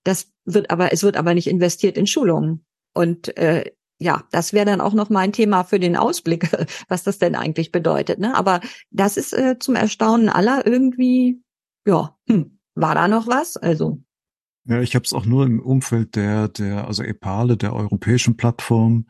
das 0.02 0.32
wird 0.44 0.72
aber, 0.72 0.92
es 0.92 1.04
wird 1.04 1.16
aber 1.16 1.34
nicht 1.34 1.46
investiert 1.46 1.96
in 1.96 2.08
Schulungen. 2.08 2.66
Und 2.92 3.36
äh, 3.36 3.70
ja, 4.00 4.24
das 4.32 4.52
wäre 4.52 4.66
dann 4.66 4.80
auch 4.80 4.94
noch 4.94 5.10
mal 5.10 5.20
ein 5.20 5.32
Thema 5.32 5.62
für 5.62 5.78
den 5.78 5.94
Ausblick, 5.96 6.50
was 6.88 7.04
das 7.04 7.20
denn 7.20 7.36
eigentlich 7.36 7.70
bedeutet. 7.70 8.18
Ne? 8.18 8.34
Aber 8.34 8.60
das 8.90 9.16
ist 9.16 9.32
äh, 9.32 9.60
zum 9.60 9.76
Erstaunen 9.76 10.28
aller 10.28 10.66
irgendwie, 10.66 11.40
ja, 11.86 12.16
hm, 12.28 12.58
war 12.74 12.96
da 12.96 13.06
noch 13.06 13.28
was? 13.28 13.56
Also 13.56 14.02
ja, 14.64 14.80
ich 14.80 14.94
habe 14.94 15.04
es 15.04 15.12
auch 15.12 15.26
nur 15.26 15.44
im 15.44 15.60
Umfeld 15.60 16.14
der, 16.14 16.48
der, 16.48 16.86
also 16.86 17.02
EPALE, 17.02 17.56
der 17.56 17.74
europäischen 17.74 18.36
Plattform, 18.36 19.06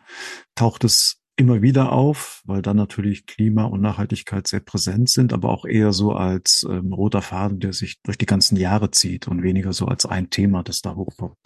taucht 0.54 0.84
es 0.84 1.21
immer 1.42 1.60
wieder 1.60 1.90
auf, 1.90 2.42
weil 2.46 2.62
dann 2.62 2.76
natürlich 2.76 3.26
Klima 3.26 3.64
und 3.64 3.80
Nachhaltigkeit 3.80 4.46
sehr 4.46 4.60
präsent 4.60 5.10
sind, 5.10 5.32
aber 5.32 5.50
auch 5.50 5.64
eher 5.64 5.92
so 5.92 6.12
als 6.12 6.64
ähm, 6.70 6.92
roter 6.92 7.20
Faden, 7.20 7.58
der 7.58 7.72
sich 7.72 8.00
durch 8.02 8.16
die 8.16 8.26
ganzen 8.26 8.56
Jahre 8.56 8.92
zieht 8.92 9.26
und 9.26 9.42
weniger 9.42 9.72
so 9.72 9.86
als 9.86 10.06
ein 10.06 10.30
Thema, 10.30 10.62
das 10.62 10.82
da 10.82 10.94
hochkommt. 10.94 11.36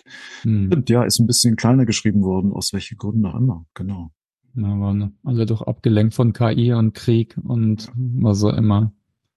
Hm. 0.42 0.70
Und 0.70 0.90
ja, 0.90 1.02
ist 1.02 1.18
ein 1.18 1.26
bisschen 1.26 1.56
kleiner 1.56 1.86
geschrieben 1.86 2.22
worden, 2.22 2.52
aus 2.52 2.74
welchen 2.74 2.98
Gründen 2.98 3.24
auch 3.24 3.36
immer, 3.36 3.64
genau. 3.72 4.10
Ja, 4.54 4.64
waren 4.78 5.18
alle 5.24 5.46
doch 5.46 5.62
abgelenkt 5.62 6.14
von 6.14 6.34
KI 6.34 6.74
und 6.74 6.92
Krieg 6.92 7.36
und 7.42 7.90
was 7.94 8.44
auch 8.44 8.54
immer. 8.54 8.92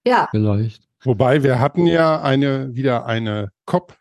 Ja. 0.05 0.27
Vielleicht. 0.31 0.87
Wobei 1.03 1.43
wir 1.43 1.59
hatten 1.59 1.87
ja 1.87 2.21
eine, 2.21 2.75
wieder 2.75 3.05
eine 3.05 3.51
COP 3.65 3.97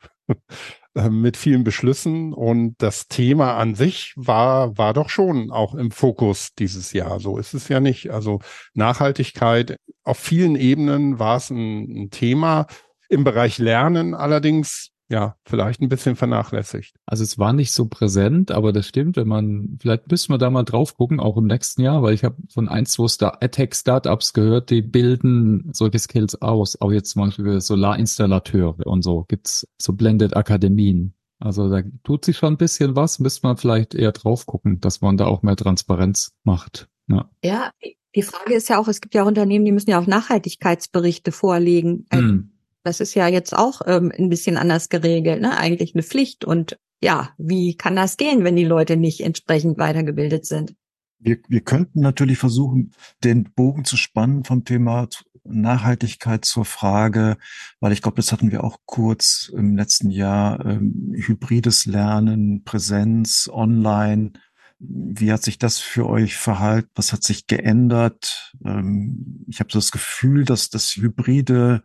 mit 1.10 1.36
vielen 1.36 1.64
Beschlüssen 1.64 2.32
und 2.32 2.74
das 2.78 3.08
Thema 3.08 3.56
an 3.56 3.74
sich 3.74 4.14
war, 4.16 4.76
war 4.78 4.94
doch 4.94 5.10
schon 5.10 5.50
auch 5.50 5.74
im 5.74 5.90
Fokus 5.90 6.54
dieses 6.58 6.92
Jahr. 6.92 7.20
So 7.20 7.38
ist 7.38 7.54
es 7.54 7.68
ja 7.68 7.80
nicht. 7.80 8.10
Also 8.10 8.40
Nachhaltigkeit 8.74 9.76
auf 10.04 10.18
vielen 10.18 10.56
Ebenen 10.56 11.18
war 11.18 11.36
es 11.36 11.50
ein, 11.50 12.04
ein 12.04 12.10
Thema. 12.10 12.66
Im 13.08 13.24
Bereich 13.24 13.58
Lernen 13.58 14.14
allerdings 14.14 14.90
ja, 15.10 15.36
vielleicht 15.44 15.80
ein 15.80 15.88
bisschen 15.88 16.16
vernachlässigt. 16.16 16.94
Also 17.06 17.24
es 17.24 17.38
war 17.38 17.54
nicht 17.54 17.72
so 17.72 17.86
präsent, 17.86 18.50
aber 18.50 18.72
das 18.72 18.86
stimmt, 18.86 19.16
wenn 19.16 19.28
man, 19.28 19.78
vielleicht 19.80 20.10
müssen 20.10 20.32
wir 20.32 20.38
da 20.38 20.50
mal 20.50 20.64
drauf 20.64 20.96
gucken, 20.96 21.18
auch 21.18 21.38
im 21.38 21.46
nächsten 21.46 21.80
Jahr, 21.80 22.02
weil 22.02 22.12
ich 22.12 22.24
habe 22.24 22.36
von 22.50 22.68
ein, 22.68 22.84
zwei 22.84 23.08
Star 23.08 23.40
Tech-Startups 23.40 24.34
gehört, 24.34 24.68
die 24.68 24.82
bilden 24.82 25.70
solche 25.72 25.98
Skills 25.98 26.40
aus. 26.42 26.80
Auch 26.80 26.92
jetzt 26.92 27.10
zum 27.10 27.22
Beispiel 27.22 27.60
Solarinstallateure 27.60 28.86
und 28.86 29.02
so 29.02 29.24
gibt's 29.28 29.66
so 29.80 29.94
Blended 29.94 30.36
Akademien. 30.36 31.14
Also 31.40 31.70
da 31.70 31.82
tut 32.04 32.24
sich 32.24 32.36
schon 32.36 32.54
ein 32.54 32.58
bisschen 32.58 32.94
was, 32.94 33.18
müsste 33.18 33.46
man 33.46 33.56
vielleicht 33.56 33.94
eher 33.94 34.12
drauf 34.12 34.44
gucken, 34.44 34.80
dass 34.80 35.00
man 35.00 35.16
da 35.16 35.26
auch 35.26 35.42
mehr 35.42 35.56
Transparenz 35.56 36.32
macht. 36.44 36.88
Ja. 37.06 37.30
ja, 37.42 37.70
die 38.14 38.22
Frage 38.22 38.54
ist 38.54 38.68
ja 38.68 38.78
auch, 38.78 38.88
es 38.88 39.00
gibt 39.00 39.14
ja 39.14 39.22
auch 39.22 39.28
Unternehmen, 39.28 39.64
die 39.64 39.72
müssen 39.72 39.88
ja 39.88 39.98
auch 39.98 40.06
Nachhaltigkeitsberichte 40.06 41.32
vorlegen. 41.32 42.04
Hm 42.12 42.50
das 42.88 43.00
ist 43.00 43.14
ja 43.14 43.28
jetzt 43.28 43.54
auch 43.54 43.82
ähm, 43.86 44.10
ein 44.16 44.30
bisschen 44.30 44.56
anders 44.56 44.88
geregelt, 44.88 45.42
ne? 45.42 45.56
Eigentlich 45.56 45.94
eine 45.94 46.02
Pflicht. 46.02 46.44
Und 46.44 46.78
ja, 47.02 47.30
wie 47.36 47.76
kann 47.76 47.94
das 47.94 48.16
gehen, 48.16 48.44
wenn 48.44 48.56
die 48.56 48.64
Leute 48.64 48.96
nicht 48.96 49.20
entsprechend 49.20 49.78
weitergebildet 49.78 50.46
sind? 50.46 50.74
Wir, 51.20 51.38
wir 51.48 51.60
könnten 51.60 52.00
natürlich 52.00 52.38
versuchen, 52.38 52.92
den 53.22 53.52
Bogen 53.54 53.84
zu 53.84 53.96
spannen 53.96 54.44
vom 54.44 54.64
Thema 54.64 55.08
Nachhaltigkeit 55.44 56.44
zur 56.44 56.64
Frage, 56.64 57.36
weil 57.80 57.92
ich 57.92 58.02
glaube, 58.02 58.16
das 58.16 58.32
hatten 58.32 58.50
wir 58.50 58.64
auch 58.64 58.78
kurz 58.86 59.50
im 59.54 59.76
letzten 59.76 60.10
Jahr, 60.10 60.64
ähm, 60.64 61.12
hybrides 61.14 61.86
Lernen, 61.86 62.64
Präsenz, 62.64 63.50
Online. 63.52 64.32
Wie 64.78 65.32
hat 65.32 65.42
sich 65.42 65.58
das 65.58 65.78
für 65.78 66.08
euch 66.08 66.36
verhalten? 66.36 66.90
Was 66.94 67.12
hat 67.12 67.22
sich 67.22 67.46
geändert? 67.46 68.54
Ähm, 68.64 69.44
ich 69.48 69.60
habe 69.60 69.70
so 69.72 69.78
das 69.78 69.90
Gefühl, 69.90 70.44
dass 70.44 70.70
das 70.70 70.96
hybride 70.96 71.82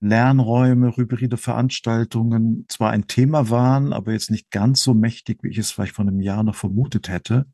Lernräume, 0.00 0.96
hybride 0.96 1.36
Veranstaltungen 1.36 2.64
zwar 2.68 2.90
ein 2.90 3.06
Thema 3.06 3.50
waren, 3.50 3.92
aber 3.92 4.12
jetzt 4.12 4.30
nicht 4.30 4.50
ganz 4.50 4.82
so 4.82 4.94
mächtig, 4.94 5.42
wie 5.42 5.48
ich 5.48 5.58
es 5.58 5.72
vielleicht 5.72 5.94
vor 5.94 6.06
einem 6.06 6.20
Jahr 6.20 6.44
noch 6.44 6.54
vermutet 6.54 7.08
hätte. 7.08 7.46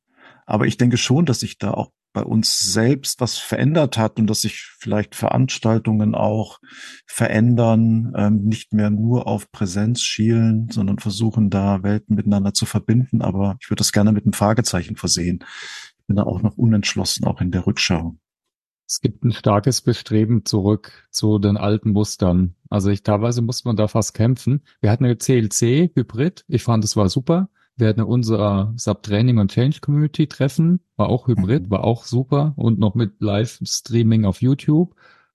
Aber 0.47 0.67
ich 0.67 0.77
denke 0.77 0.97
schon, 0.97 1.25
dass 1.25 1.41
sich 1.41 1.59
da 1.59 1.73
auch 1.73 1.91
bei 2.15 2.23
uns 2.23 2.61
selbst 2.61 3.21
was 3.21 3.39
verändert 3.39 3.99
hat 3.99 4.19
und 4.19 4.29
dass 4.29 4.43
sich 4.43 4.61
vielleicht 4.79 5.15
Veranstaltungen 5.15 6.15
auch 6.15 6.61
verändern, 7.07 8.13
ähm, 8.17 8.45
nicht 8.45 8.73
mehr 8.73 8.89
nur 8.89 9.27
auf 9.27 9.51
Präsenz 9.51 10.01
schielen, 10.01 10.69
sondern 10.71 10.99
versuchen 11.01 11.51
da 11.51 11.83
Welten 11.83 12.15
miteinander 12.15 12.55
zu 12.55 12.67
verbinden. 12.67 13.21
Aber 13.21 13.57
ich 13.61 13.69
würde 13.69 13.81
das 13.81 13.93
gerne 13.93 14.13
mit 14.13 14.25
einem 14.25 14.33
Fragezeichen 14.33 14.97
versehen. 14.97 15.41
Ich 15.99 16.07
bin 16.07 16.17
da 16.17 16.23
auch 16.23 16.41
noch 16.41 16.57
unentschlossen, 16.57 17.25
auch 17.25 17.41
in 17.41 17.51
der 17.51 17.67
Rückschau. 17.67 18.17
Es 18.87 19.01
gibt 19.01 19.25
ein 19.25 19.33
starkes 19.33 19.81
Bestreben 19.81 20.45
zurück 20.45 20.93
zu 21.11 21.39
den 21.39 21.57
alten 21.57 21.91
Mustern. 21.91 22.55
Also 22.69 22.91
ich 22.91 23.03
teilweise 23.03 23.41
muss 23.41 23.65
man 23.65 23.77
da 23.77 23.89
fast 23.89 24.15
kämpfen. 24.15 24.63
Wir 24.81 24.91
hatten 24.91 25.05
eine 25.05 25.17
CLC 25.17 25.91
Hybrid. 25.95 26.45
Ich 26.49 26.63
fand, 26.63 26.85
es 26.85 26.97
war 26.97 27.09
super. 27.09 27.49
Wir 27.77 27.89
hatten 27.89 28.03
unser 28.03 28.73
Sub-Training 28.77 29.39
und 29.39 29.51
Change 29.51 29.81
Community 29.81 30.27
Treffen. 30.29 30.81
War 30.97 31.09
auch 31.09 31.27
Hybrid, 31.27 31.65
mhm. 31.67 31.71
war 31.71 31.85
auch 31.85 32.05
super 32.05 32.53
und 32.57 32.79
noch 32.79 32.95
mit 32.95 33.21
Live-Streaming 33.21 34.25
auf 34.27 34.43
YouTube. 34.43 34.95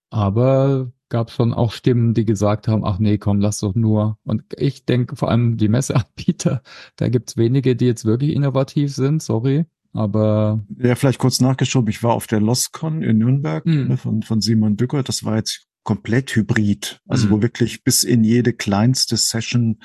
Aber 0.10 0.92
gab 1.10 1.32
schon 1.32 1.54
auch 1.54 1.72
Stimmen, 1.72 2.14
die 2.14 2.26
gesagt 2.26 2.68
haben, 2.68 2.86
ach 2.86 3.00
nee, 3.00 3.18
komm, 3.18 3.40
lass 3.40 3.60
doch 3.60 3.76
nur. 3.76 4.18
Und 4.24 4.44
ich 4.58 4.86
denke 4.86 5.16
vor 5.16 5.30
allem 5.30 5.58
die 5.58 5.68
Messeanbieter, 5.68 6.62
da 6.96 7.10
gibt's 7.10 7.36
wenige, 7.36 7.76
die 7.76 7.86
jetzt 7.86 8.06
wirklich 8.06 8.34
innovativ 8.36 8.94
sind, 8.94 9.22
sorry. 9.22 9.66
Aber 9.94 10.64
ja, 10.78 10.96
vielleicht 10.96 11.20
kurz 11.20 11.42
nachgeschoben. 11.42 11.90
Ich 11.90 12.04
war 12.04 12.14
auf 12.14 12.28
der 12.28 12.40
LostCon 12.40 13.02
in 13.02 13.18
Nürnberg 13.18 13.66
mhm. 13.66 13.98
von, 13.98 14.24
von 14.24 14.42
Simon 14.42 14.76
Bücker. 14.76 15.04
Das 15.04 15.24
war 15.24 15.38
jetzt 15.38 15.68
komplett 15.84 16.36
hybrid, 16.36 17.02
also 17.08 17.28
mhm. 17.28 17.32
wo 17.32 17.42
wirklich 17.42 17.84
bis 17.84 18.04
in 18.04 18.24
jede 18.24 18.54
kleinste 18.54 19.18
Session 19.18 19.80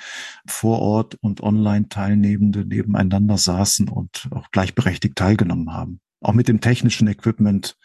vor 0.47 0.81
Ort 0.81 1.17
und 1.23 1.43
online 1.43 1.89
Teilnehmende 1.89 2.67
nebeneinander 2.67 3.39
saßen 3.39 3.89
und 3.89 4.29
auch 4.33 4.51
gleichberechtigt 4.51 5.17
teilgenommen 5.17 5.73
haben. 5.73 6.01
Auch 6.21 6.35
mit 6.35 6.49
dem 6.49 6.61
technischen 6.61 7.09
Equipment, 7.09 7.77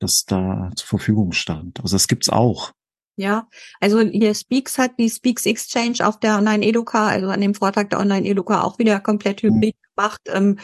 das 0.00 0.24
da 0.24 0.70
zur 0.74 0.88
Verfügung 0.88 1.32
stand. 1.32 1.80
Also 1.80 1.94
das 1.94 2.08
gibt's 2.08 2.28
auch. 2.28 2.72
Ja, 3.16 3.48
also 3.80 4.00
hier 4.00 4.34
Speaks 4.34 4.78
hat 4.78 4.92
die 4.98 5.10
Speaks 5.10 5.44
Exchange 5.44 5.98
auf 6.00 6.18
der 6.18 6.38
Online 6.38 6.64
Educa, 6.64 7.08
also 7.08 7.28
an 7.28 7.40
dem 7.40 7.54
Vortrag 7.54 7.90
der 7.90 8.00
Online 8.00 8.26
Educa 8.26 8.62
auch 8.62 8.78
wieder 8.78 8.98
komplett 8.98 9.42
hybrid 9.42 9.76
mhm. 9.76 9.94
gemacht. 9.94 10.20
Ähm, 10.26 10.58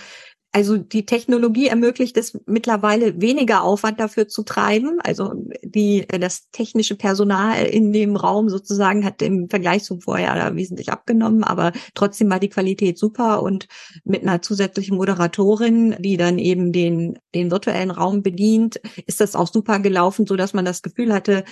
also 0.57 0.78
die 0.78 1.04
Technologie 1.04 1.66
ermöglicht 1.66 2.16
es 2.16 2.40
mittlerweile 2.46 3.20
weniger 3.20 3.62
Aufwand 3.62 4.00
dafür 4.00 4.26
zu 4.26 4.42
treiben. 4.42 5.00
Also 5.04 5.34
die, 5.62 6.07
das 6.09 6.50
technische 6.50 6.96
Personal 6.96 7.66
in 7.66 7.92
dem 7.92 8.16
Raum 8.16 8.48
sozusagen 8.48 9.04
hat 9.04 9.20
im 9.20 9.50
Vergleich 9.50 9.84
zum 9.84 10.00
Vorjahr 10.00 10.57
wesentlich 10.57 10.90
abgenommen, 10.90 11.44
aber 11.44 11.72
trotzdem 11.92 12.30
war 12.30 12.40
die 12.40 12.48
Qualität 12.48 12.96
super 12.96 13.42
und 13.42 13.68
mit 14.04 14.22
einer 14.22 14.40
zusätzlichen 14.40 14.96
Moderatorin, 14.96 15.94
die 15.98 16.16
dann 16.16 16.38
eben 16.38 16.72
den, 16.72 17.18
den 17.34 17.50
virtuellen 17.50 17.90
Raum 17.90 18.22
bedient, 18.22 18.80
ist 19.07 19.20
das 19.20 19.36
auch 19.36 19.52
super 19.52 19.78
gelaufen, 19.80 20.24
so 20.26 20.36
dass 20.36 20.54
man 20.54 20.64
das 20.64 20.80
Gefühl 20.80 21.12
hatte, 21.12 21.44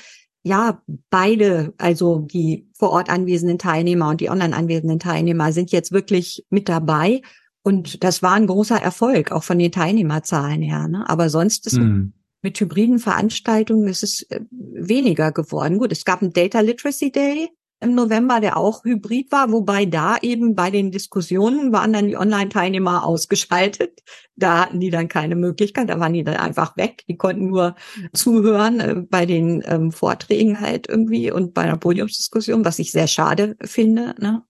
ja, 0.42 0.82
beide, 1.11 1.74
also 1.76 2.20
die 2.20 2.70
vor 2.72 2.88
Ort 2.88 3.11
anwesenden 3.11 3.59
Teilnehmer 3.59 4.09
und 4.09 4.22
die 4.22 4.30
online 4.30 4.57
anwesenden 4.57 4.98
Teilnehmer 4.98 5.52
sind 5.52 5.72
jetzt 5.72 5.92
wirklich 5.92 6.46
mit 6.48 6.70
dabei 6.70 7.20
und 7.65 8.05
das 8.05 8.23
war 8.23 8.33
ein 8.33 8.47
großer 8.47 8.77
Erfolg, 8.77 9.33
auch 9.33 9.43
von 9.43 9.59
den 9.59 9.73
Teilnehmerzahlen 9.73 10.61
her. 10.61 10.87
Ne? 10.87 11.09
Aber 11.09 11.31
sonst 11.31 11.67
ist 11.67 11.79
mhm. 11.79 12.12
mit 12.43 12.61
hybriden 12.61 12.99
Veranstaltungen 12.99 13.89
ist 13.89 14.03
es 14.03 14.23
äh, 14.31 14.41
weniger 14.51 15.33
geworden. 15.33 15.79
Gut, 15.79 15.91
es 15.91 16.05
gab 16.05 16.21
einen 16.21 16.35
Data 16.35 16.61
Literacy 16.61 17.11
Day 17.11 17.49
im 17.81 17.95
November, 17.95 18.41
der 18.41 18.59
auch 18.59 18.85
hybrid 18.85 19.33
war, 19.33 19.51
wobei 19.51 19.87
da 19.87 20.19
eben 20.21 20.55
bei 20.55 20.71
den 20.71 20.91
Diskussionen 20.91 21.73
waren 21.73 21.95
dann 21.95 22.09
die 22.09 22.19
Online-Teilnehmer 22.19 23.03
ausgeschaltet. 23.03 24.03
Da 24.37 24.67
hatten 24.67 24.81
die 24.81 24.91
dann 24.91 25.09
keine 25.09 25.35
Möglichkeit, 25.35 25.89
da 25.89 25.99
waren 25.99 26.12
die 26.12 26.23
dann 26.23 26.37
einfach 26.37 26.77
weg. 26.77 27.05
Die 27.09 27.17
konnten 27.17 27.49
nur 27.49 27.77
zuhören 28.12 28.81
äh, 28.81 28.95
bei 29.09 29.25
den 29.25 29.62
ähm, 29.67 29.91
Vorträgen 29.91 30.61
halt 30.61 30.87
irgendwie 30.87 31.31
und 31.31 31.55
bei 31.55 31.62
einer 31.62 31.79
Podiumsdiskussion, 31.79 32.62
was 32.67 32.79
ich 32.79 32.93
sehr 32.93 33.07
schade 33.07 33.57
finde. 33.62 34.15
Ne? 34.21 34.43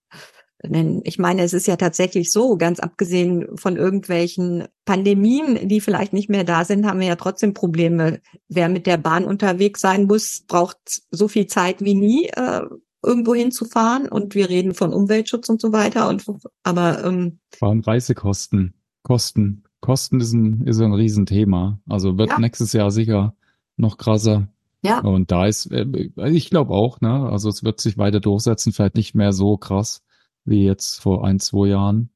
Denn 0.67 1.03
ich 1.05 1.19
meine, 1.19 1.43
es 1.43 1.53
ist 1.53 1.67
ja 1.67 1.77
tatsächlich 1.77 2.33
so, 2.33 2.57
ganz 2.57 2.81
abgesehen 2.81 3.57
von 3.57 3.77
irgendwelchen 3.77 4.65
Pandemien, 4.85 5.69
die 5.69 5.81
vielleicht 5.81 6.13
nicht 6.13 6.31
mehr 6.31 6.45
da 6.45 6.65
sind, 6.65 6.87
haben 6.87 7.01
wir 7.01 7.07
ja 7.07 7.17
trotzdem 7.17 7.55
Probleme. 7.55 8.21
Wer 8.49 8.69
mit 8.69 8.87
der 8.87 8.97
Bahn 8.97 9.25
unterwegs 9.25 9.81
sein 9.81 10.07
muss, 10.07 10.45
braucht 10.47 10.79
so 11.11 11.29
viel 11.29 11.47
Zeit 11.47 11.83
wie 11.83 11.95
nie, 11.95 12.27
äh, 12.29 12.63
irgendwo 13.03 13.35
hinzufahren. 13.35 14.09
Und 14.09 14.35
wir 14.35 14.49
reden 14.49 14.75
von 14.75 14.93
Umweltschutz 14.93 15.49
und 15.49 15.61
so 15.61 15.73
weiter. 15.73 16.09
Und 16.09 16.25
aber 16.63 17.05
ähm, 17.05 17.41
vor 17.57 17.69
allem 17.69 17.81
Reisekosten, 17.81 18.75
Kosten, 19.03 19.65
Kosten 19.81 20.21
ist 20.21 20.33
ein 20.33 20.67
ist 20.67 20.81
ein 20.81 20.95
Riesenthema. 20.95 21.79
Also 21.89 22.17
wird 22.17 22.31
ja. 22.31 22.39
nächstes 22.39 22.73
Jahr 22.73 22.91
sicher 22.91 23.35
noch 23.77 23.99
krasser. 23.99 24.49
Ja. 24.83 25.01
Und 25.01 25.31
da 25.31 25.47
ist, 25.47 25.71
äh, 25.73 25.87
ich 26.27 26.49
glaube 26.49 26.73
auch, 26.73 27.01
ne, 27.01 27.29
also 27.31 27.49
es 27.49 27.65
wird 27.65 27.81
sich 27.81 27.99
weiter 27.99 28.21
durchsetzen, 28.21 28.73
vielleicht 28.73 28.97
nicht 28.97 29.15
mehr 29.15 29.33
so 29.33 29.57
krass 29.57 30.03
wie 30.45 30.65
jetzt 30.65 31.01
vor 31.01 31.25
ein, 31.25 31.41
zwei 31.41 31.69
Jahren. 31.69 32.11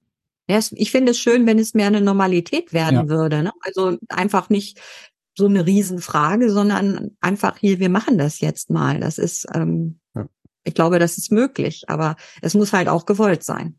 Ja, 0.48 0.60
ich 0.72 0.90
finde 0.90 1.12
es 1.12 1.18
schön, 1.18 1.46
wenn 1.46 1.58
es 1.58 1.74
mehr 1.74 1.88
eine 1.88 2.00
Normalität 2.00 2.72
werden 2.72 2.94
ja. 2.94 3.08
würde. 3.08 3.42
Ne? 3.42 3.52
Also 3.60 3.98
einfach 4.08 4.48
nicht 4.48 4.80
so 5.36 5.46
eine 5.46 5.66
Riesenfrage, 5.66 6.50
sondern 6.50 7.16
einfach 7.20 7.58
hier, 7.58 7.78
wir 7.78 7.90
machen 7.90 8.18
das 8.18 8.40
jetzt 8.40 8.70
mal. 8.70 8.98
Das 8.98 9.18
ist, 9.18 9.46
ähm, 9.54 10.00
ja. 10.14 10.26
ich 10.64 10.74
glaube, 10.74 10.98
das 10.98 11.18
ist 11.18 11.30
möglich, 11.30 11.84
aber 11.88 12.16
es 12.42 12.54
muss 12.54 12.72
halt 12.72 12.88
auch 12.88 13.06
gewollt 13.06 13.44
sein. 13.44 13.78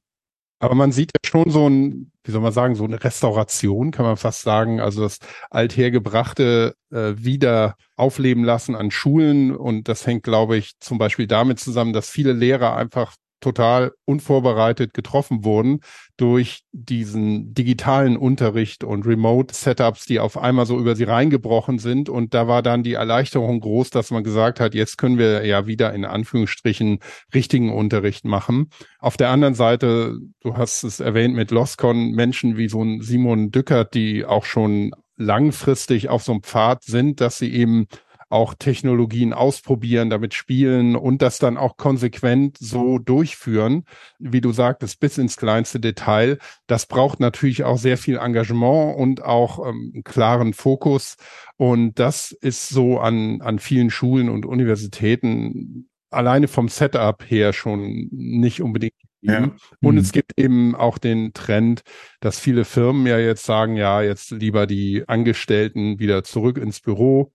Aber 0.62 0.76
man 0.76 0.92
sieht 0.92 1.12
ja 1.14 1.30
schon 1.30 1.50
so 1.50 1.70
ein, 1.70 2.12
wie 2.24 2.32
soll 2.32 2.42
man 2.42 2.52
sagen, 2.52 2.76
so 2.76 2.84
eine 2.84 3.02
Restauration, 3.02 3.92
kann 3.92 4.06
man 4.06 4.18
fast 4.18 4.42
sagen. 4.42 4.82
Also 4.82 5.02
das 5.02 5.20
althergebrachte 5.50 6.76
äh, 6.92 7.14
wieder 7.16 7.76
aufleben 7.96 8.44
lassen 8.44 8.76
an 8.76 8.92
Schulen. 8.92 9.56
Und 9.56 9.88
das 9.88 10.06
hängt, 10.06 10.24
glaube 10.24 10.58
ich, 10.58 10.74
zum 10.80 10.98
Beispiel 10.98 11.28
damit 11.28 11.60
zusammen, 11.60 11.94
dass 11.94 12.10
viele 12.10 12.34
Lehrer 12.34 12.76
einfach 12.76 13.16
total 13.40 13.92
unvorbereitet 14.06 14.94
getroffen 14.94 15.44
wurden 15.44 15.80
durch 16.18 16.64
diesen 16.72 17.54
digitalen 17.54 18.18
Unterricht 18.18 18.84
und 18.84 19.06
Remote-Setups, 19.06 20.06
die 20.06 20.20
auf 20.20 20.38
einmal 20.38 20.66
so 20.66 20.78
über 20.78 20.96
sie 20.96 21.06
reingebrochen 21.06 21.80
sind. 21.80 22.10
Und 22.10 22.34
da 22.34 22.48
war 22.48 22.62
dann 22.62 22.84
die 22.84 22.94
Erleichterung 22.94 23.60
groß, 23.62 23.90
dass 23.90 24.12
man 24.12 24.24
gesagt 24.24 24.60
hat, 24.60 24.74
jetzt 24.74 24.98
können 24.98 25.18
wir 25.18 25.46
ja 25.46 25.66
wieder 25.68 25.94
in 25.94 26.06
Anführungsstrichen 26.06 27.00
richtigen 27.34 27.72
Unterricht 27.72 28.26
machen. 28.26 28.70
Auf 29.00 29.18
der 29.18 29.30
anderen 29.30 29.56
Seite, 29.56 30.18
du 30.42 30.58
hast 30.58 30.84
es 30.84 31.00
erwähnt 31.00 31.36
mit 31.36 31.52
Loscon, 31.52 32.12
Menschen 32.12 32.58
wie 32.58 32.68
so 32.68 32.84
ein 32.84 33.02
Simon 33.02 33.52
Dückert, 33.52 33.94
die 33.94 34.26
auch 34.26 34.46
schon 34.46 34.92
langfristig 35.16 36.10
auf 36.10 36.24
so 36.24 36.32
einem 36.32 36.44
Pfad 36.44 36.84
sind, 36.84 37.22
dass 37.22 37.38
sie 37.38 37.54
eben 37.54 37.88
auch 38.30 38.54
Technologien 38.54 39.34
ausprobieren, 39.34 40.10
damit 40.10 40.34
spielen 40.34 40.96
und 40.96 41.22
das 41.22 41.40
dann 41.40 41.58
auch 41.58 41.78
konsequent 41.78 42.58
so 42.60 43.00
durchführen, 43.00 43.86
wie 44.20 44.42
du 44.42 44.52
sagtest, 44.52 45.00
bis 45.00 45.18
ins 45.18 45.36
kleinste 45.36 45.80
Detail. 45.80 46.38
Das 46.68 46.86
braucht 46.86 47.20
natürlich 47.20 47.64
auch 47.64 47.78
sehr 47.78 47.98
viel 47.98 48.18
Engagement 48.18 48.98
und 48.98 49.24
auch 49.24 49.68
ähm, 49.68 49.92
einen 49.94 50.04
klaren 50.04 50.54
Fokus. 50.54 51.18
Und 51.58 51.98
das 51.98 52.32
ist 52.32 52.70
so 52.70 53.00
an, 53.00 53.42
an 53.42 53.60
vielen 53.60 53.90
Schulen 53.90 54.30
und 54.30 54.46
Universitäten 54.46 55.90
alleine 56.12 56.48
vom 56.48 56.70
Setup 56.70 57.24
her 57.28 57.54
schon 57.54 58.10
nicht 58.12 58.62
unbedingt 58.62 58.94
ja. 59.22 59.52
Und 59.82 59.96
mhm. 59.96 60.00
es 60.00 60.14
gibt 60.14 60.40
eben 60.40 60.76
auch 60.76 60.98
den 60.98 61.34
Trend, 61.34 61.82
dass 62.22 62.40
viele 62.40 62.64
Firmen 62.64 63.06
ja 63.06 63.20
jetzt 63.20 63.44
sagen, 63.44 63.76
ja, 63.76 64.02
jetzt 64.02 64.32
lieber 64.32 64.66
die 64.66 65.04
Angestellten 65.08 66.00
wieder 66.00 66.24
zurück 66.24 66.58
ins 66.58 66.80
Büro 66.80 67.34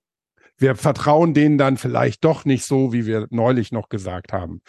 wir 0.59 0.77
vertrauen 0.77 1.35
denen 1.35 1.59
dann 1.59 1.77
vielleicht 1.77 2.25
doch 2.25 2.45
nicht 2.45 2.65
so, 2.65 2.93
wie 2.93 3.07
wir 3.07 3.27
neulich 3.31 3.73
noch 3.73 3.89
gesagt 3.89 4.33
haben. 4.33 4.63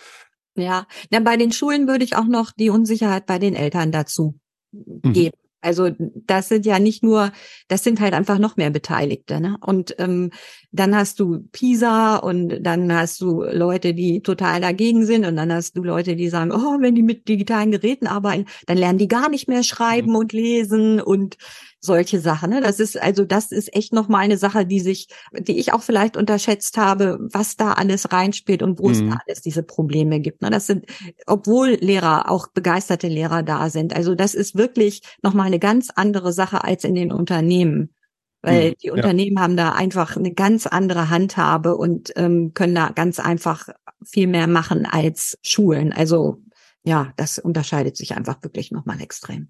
Ja, 0.55 0.88
ja 1.11 1.19
bei 1.19 1.38
den 1.38 1.51
Schulen 1.51 1.88
würde 1.88 2.05
ich 2.05 2.15
auch 2.15 2.25
noch 2.25 2.51
die 2.51 2.69
Unsicherheit 2.69 3.25
bei 3.25 3.39
den 3.39 3.55
Eltern 3.55 3.91
dazu 3.91 4.39
mhm. 4.71 5.13
geben. 5.13 5.38
Also 5.65 5.89
das 5.97 6.47
sind 6.47 6.67
ja 6.67 6.77
nicht 6.77 7.03
nur, 7.03 7.31
das 7.67 7.83
sind 7.83 7.99
halt 7.99 8.13
einfach 8.13 8.38
noch 8.38 8.55
mehr 8.55 8.69
Beteiligte. 8.69 9.41
Ne? 9.41 9.57
Und 9.61 9.95
ähm, 9.97 10.29
dann 10.71 10.95
hast 10.95 11.19
du 11.19 11.47
PISA 11.51 12.17
und 12.17 12.61
dann 12.61 12.93
hast 12.93 13.19
du 13.19 13.41
Leute, 13.41 13.95
die 13.95 14.21
total 14.21 14.61
dagegen 14.61 15.07
sind 15.07 15.25
und 15.25 15.36
dann 15.36 15.51
hast 15.51 15.75
du 15.75 15.83
Leute, 15.83 16.15
die 16.15 16.29
sagen, 16.29 16.51
oh, 16.51 16.79
wenn 16.81 16.93
die 16.93 17.01
mit 17.01 17.27
digitalen 17.27 17.71
Geräten 17.71 18.05
arbeiten, 18.05 18.45
dann 18.67 18.77
lernen 18.77 18.99
die 18.99 19.07
gar 19.07 19.27
nicht 19.27 19.47
mehr 19.47 19.63
schreiben 19.63 20.11
mhm. 20.11 20.17
und 20.17 20.33
lesen 20.33 21.01
und 21.01 21.38
solche 21.86 22.19
Sachen. 22.19 22.49
Ne? 22.49 22.61
Das 22.61 22.79
ist 22.79 23.01
also 23.01 23.23
das 23.23 23.51
ist 23.51 23.73
echt 23.75 23.93
noch 23.93 24.07
mal 24.07 24.19
eine 24.19 24.38
Sache, 24.38 24.65
die 24.65 24.79
sich, 24.79 25.07
die 25.31 25.57
ich 25.57 25.73
auch 25.73 25.81
vielleicht 25.81 26.17
unterschätzt 26.17 26.77
habe, 26.77 27.17
was 27.21 27.55
da 27.55 27.73
alles 27.73 28.11
reinspielt 28.11 28.63
und 28.63 28.79
wo 28.79 28.88
mhm. 28.88 28.91
es 28.91 28.99
da 28.99 29.19
alles 29.25 29.41
diese 29.41 29.63
Probleme 29.63 30.19
gibt. 30.19 30.41
Ne? 30.41 30.49
Das 30.49 30.67
sind, 30.67 30.86
obwohl 31.25 31.77
Lehrer 31.79 32.29
auch 32.29 32.47
begeisterte 32.47 33.07
Lehrer 33.07 33.43
da 33.43 33.69
sind. 33.69 33.95
Also 33.95 34.15
das 34.15 34.33
ist 34.33 34.55
wirklich 34.55 35.01
noch 35.21 35.33
mal 35.33 35.43
eine 35.43 35.59
ganz 35.59 35.89
andere 35.95 36.33
Sache 36.33 36.63
als 36.63 36.83
in 36.83 36.95
den 36.95 37.11
Unternehmen. 37.11 37.93
Weil 38.41 38.71
mhm, 38.71 38.75
die 38.83 38.91
Unternehmen 38.91 39.38
ja. 39.38 39.43
haben 39.43 39.57
da 39.57 39.71
einfach 39.71 40.17
eine 40.17 40.33
ganz 40.33 40.67
andere 40.67 41.09
Handhabe 41.09 41.75
und 41.75 42.11
ähm, 42.15 42.53
können 42.53 42.75
da 42.75 42.89
ganz 42.89 43.19
einfach 43.19 43.69
viel 44.03 44.27
mehr 44.27 44.47
machen 44.47 44.86
als 44.86 45.38
Schulen. 45.41 45.91
Also 45.91 46.41
ja, 46.83 47.11
das 47.17 47.39
unterscheidet 47.39 47.97
sich 47.97 48.15
einfach 48.15 48.41
wirklich 48.43 48.71
nochmal 48.71 49.01
extrem. 49.01 49.49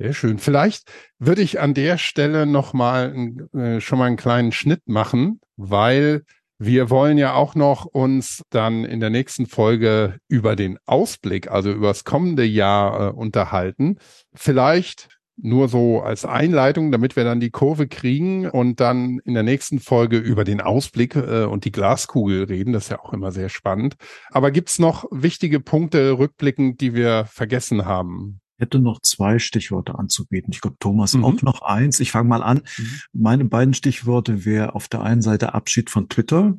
Sehr 0.00 0.14
schön. 0.14 0.38
Vielleicht 0.38 0.90
würde 1.18 1.42
ich 1.42 1.60
an 1.60 1.74
der 1.74 1.98
Stelle 1.98 2.46
noch 2.46 2.72
mal 2.72 3.14
äh, 3.52 3.82
schon 3.82 3.98
mal 3.98 4.06
einen 4.06 4.16
kleinen 4.16 4.50
Schnitt 4.50 4.88
machen, 4.88 5.40
weil 5.58 6.22
wir 6.58 6.88
wollen 6.88 7.18
ja 7.18 7.34
auch 7.34 7.54
noch 7.54 7.84
uns 7.84 8.42
dann 8.48 8.86
in 8.86 9.00
der 9.00 9.10
nächsten 9.10 9.44
Folge 9.44 10.16
über 10.26 10.56
den 10.56 10.78
Ausblick, 10.86 11.50
also 11.50 11.70
über 11.70 11.88
das 11.88 12.04
kommende 12.04 12.44
Jahr 12.44 13.08
äh, 13.08 13.12
unterhalten. 13.12 13.98
Vielleicht 14.32 15.10
nur 15.36 15.68
so 15.68 16.00
als 16.00 16.24
Einleitung, 16.24 16.92
damit 16.92 17.14
wir 17.14 17.24
dann 17.24 17.40
die 17.40 17.50
Kurve 17.50 17.86
kriegen 17.86 18.48
und 18.48 18.80
dann 18.80 19.18
in 19.26 19.34
der 19.34 19.42
nächsten 19.42 19.80
Folge 19.80 20.16
über 20.16 20.44
den 20.44 20.62
Ausblick 20.62 21.14
äh, 21.14 21.44
und 21.44 21.66
die 21.66 21.72
Glaskugel 21.72 22.44
reden. 22.44 22.72
Das 22.72 22.84
ist 22.84 22.90
ja 22.90 23.00
auch 23.00 23.12
immer 23.12 23.32
sehr 23.32 23.50
spannend. 23.50 23.96
Aber 24.30 24.50
gibt's 24.50 24.78
noch 24.78 25.04
wichtige 25.10 25.60
Punkte 25.60 26.16
rückblickend, 26.18 26.80
die 26.80 26.94
wir 26.94 27.26
vergessen 27.26 27.84
haben? 27.84 28.39
Hätte 28.60 28.78
noch 28.78 29.00
zwei 29.00 29.38
Stichworte 29.38 29.98
anzubieten. 29.98 30.52
Ich 30.52 30.60
glaube, 30.60 30.76
Thomas 30.78 31.14
mhm. 31.14 31.24
auch 31.24 31.42
noch 31.42 31.62
eins. 31.62 32.00
Ich 32.00 32.12
fange 32.12 32.28
mal 32.28 32.42
an. 32.42 32.62
Mhm. 32.78 33.00
Meine 33.12 33.44
beiden 33.44 33.74
Stichworte 33.74 34.44
wäre 34.44 34.74
auf 34.74 34.88
der 34.88 35.02
einen 35.02 35.22
Seite 35.22 35.54
Abschied 35.54 35.90
von 35.90 36.08
Twitter, 36.08 36.56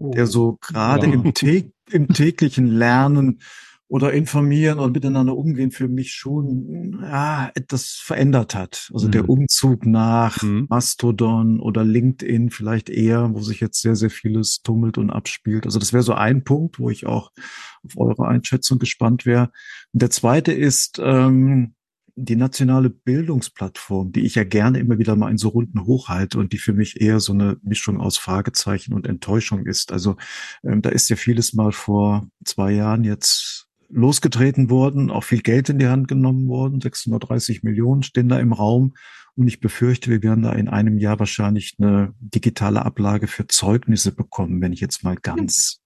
oh. 0.00 0.10
der 0.12 0.26
so 0.26 0.58
gerade 0.60 1.06
ja. 1.06 1.12
im, 1.12 1.32
im 1.90 2.08
täglichen 2.08 2.66
Lernen 2.66 3.40
oder 3.88 4.12
informieren 4.12 4.78
und 4.78 4.92
miteinander 4.92 5.36
umgehen 5.36 5.70
für 5.70 5.88
mich 5.88 6.12
schon 6.12 6.98
ja, 7.02 7.50
etwas 7.54 8.00
verändert 8.02 8.54
hat. 8.54 8.90
Also 8.92 9.06
mhm. 9.06 9.12
der 9.12 9.28
Umzug 9.28 9.84
nach 9.86 10.42
mhm. 10.42 10.66
Mastodon 10.68 11.60
oder 11.60 11.84
LinkedIn 11.84 12.50
vielleicht 12.50 12.88
eher, 12.88 13.34
wo 13.34 13.40
sich 13.40 13.60
jetzt 13.60 13.82
sehr, 13.82 13.94
sehr 13.94 14.10
vieles 14.10 14.62
tummelt 14.62 14.96
und 14.96 15.10
abspielt. 15.10 15.66
Also 15.66 15.78
das 15.78 15.92
wäre 15.92 16.02
so 16.02 16.14
ein 16.14 16.44
Punkt, 16.44 16.78
wo 16.78 16.88
ich 16.88 17.06
auch 17.06 17.30
auf 17.84 17.96
eure 17.96 18.26
Einschätzung 18.26 18.78
gespannt 18.78 19.26
wäre. 19.26 19.50
Und 19.92 20.02
der 20.02 20.10
zweite 20.10 20.52
ist 20.52 20.98
ähm, 21.02 21.74
die 22.16 22.36
nationale 22.36 22.90
Bildungsplattform, 22.90 24.12
die 24.12 24.24
ich 24.24 24.36
ja 24.36 24.44
gerne 24.44 24.78
immer 24.78 24.98
wieder 24.98 25.16
mal 25.16 25.30
in 25.30 25.38
so 25.38 25.48
Runden 25.48 25.84
hochhalte 25.84 26.38
und 26.38 26.52
die 26.52 26.58
für 26.58 26.72
mich 26.72 27.00
eher 27.00 27.20
so 27.20 27.32
eine 27.32 27.58
Mischung 27.62 28.00
aus 28.00 28.16
Fragezeichen 28.16 28.94
und 28.94 29.06
Enttäuschung 29.06 29.66
ist. 29.66 29.92
Also 29.92 30.16
ähm, 30.62 30.80
da 30.80 30.90
ist 30.90 31.10
ja 31.10 31.16
vieles 31.16 31.54
mal 31.54 31.72
vor 31.72 32.28
zwei 32.44 32.72
Jahren 32.72 33.04
jetzt 33.04 33.63
losgetreten 33.94 34.70
worden, 34.70 35.10
auch 35.10 35.24
viel 35.24 35.40
Geld 35.40 35.68
in 35.68 35.78
die 35.78 35.86
Hand 35.86 36.08
genommen 36.08 36.48
worden, 36.48 36.80
630 36.80 37.62
Millionen 37.62 38.02
stehen 38.02 38.28
da 38.28 38.38
im 38.38 38.52
Raum. 38.52 38.94
Und 39.36 39.48
ich 39.48 39.60
befürchte, 39.60 40.10
wir 40.10 40.22
werden 40.22 40.42
da 40.42 40.52
in 40.52 40.68
einem 40.68 40.98
Jahr 40.98 41.18
wahrscheinlich 41.18 41.76
eine 41.78 42.14
digitale 42.18 42.84
Ablage 42.84 43.26
für 43.26 43.46
Zeugnisse 43.46 44.12
bekommen, 44.12 44.60
wenn 44.60 44.72
ich 44.72 44.80
jetzt 44.80 45.02
mal 45.02 45.16
ganz 45.16 45.80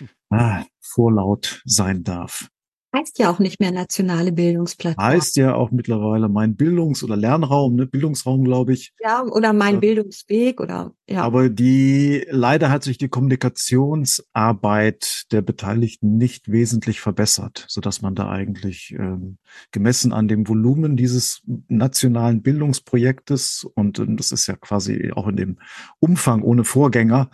ah, 0.30 0.64
vorlaut 0.80 1.62
sein 1.64 2.04
darf. 2.04 2.48
Heißt 2.94 3.18
ja 3.18 3.30
auch 3.30 3.38
nicht 3.38 3.60
mehr 3.60 3.72
nationale 3.72 4.32
Bildungsplattform. 4.32 5.04
Heißt 5.04 5.36
ja 5.36 5.54
auch 5.54 5.70
mittlerweile 5.70 6.28
mein 6.28 6.56
Bildungs- 6.56 7.04
oder 7.04 7.16
Lernraum, 7.16 7.74
ne? 7.74 7.86
Bildungsraum, 7.86 8.44
glaube 8.44 8.72
ich. 8.72 8.94
Ja, 9.02 9.22
oder 9.22 9.52
mein 9.52 9.76
äh, 9.76 9.80
Bildungsweg 9.80 10.60
oder 10.60 10.94
ja. 11.08 11.22
Aber 11.22 11.50
die 11.50 12.24
leider 12.30 12.70
hat 12.70 12.84
sich 12.84 12.96
die 12.96 13.08
Kommunikationsarbeit 13.08 15.24
der 15.30 15.42
Beteiligten 15.42 16.16
nicht 16.16 16.50
wesentlich 16.50 17.00
verbessert, 17.00 17.66
so 17.68 17.80
dass 17.80 18.02
man 18.02 18.14
da 18.14 18.30
eigentlich 18.30 18.94
ähm, 18.98 19.38
gemessen 19.72 20.12
an 20.12 20.28
dem 20.28 20.48
Volumen 20.48 20.96
dieses 20.96 21.42
nationalen 21.68 22.42
Bildungsprojektes 22.42 23.66
und 23.74 23.98
äh, 23.98 24.06
das 24.08 24.32
ist 24.32 24.46
ja 24.46 24.56
quasi 24.56 25.12
auch 25.14 25.28
in 25.28 25.36
dem 25.36 25.58
Umfang 25.98 26.42
ohne 26.42 26.64
Vorgänger 26.64 27.30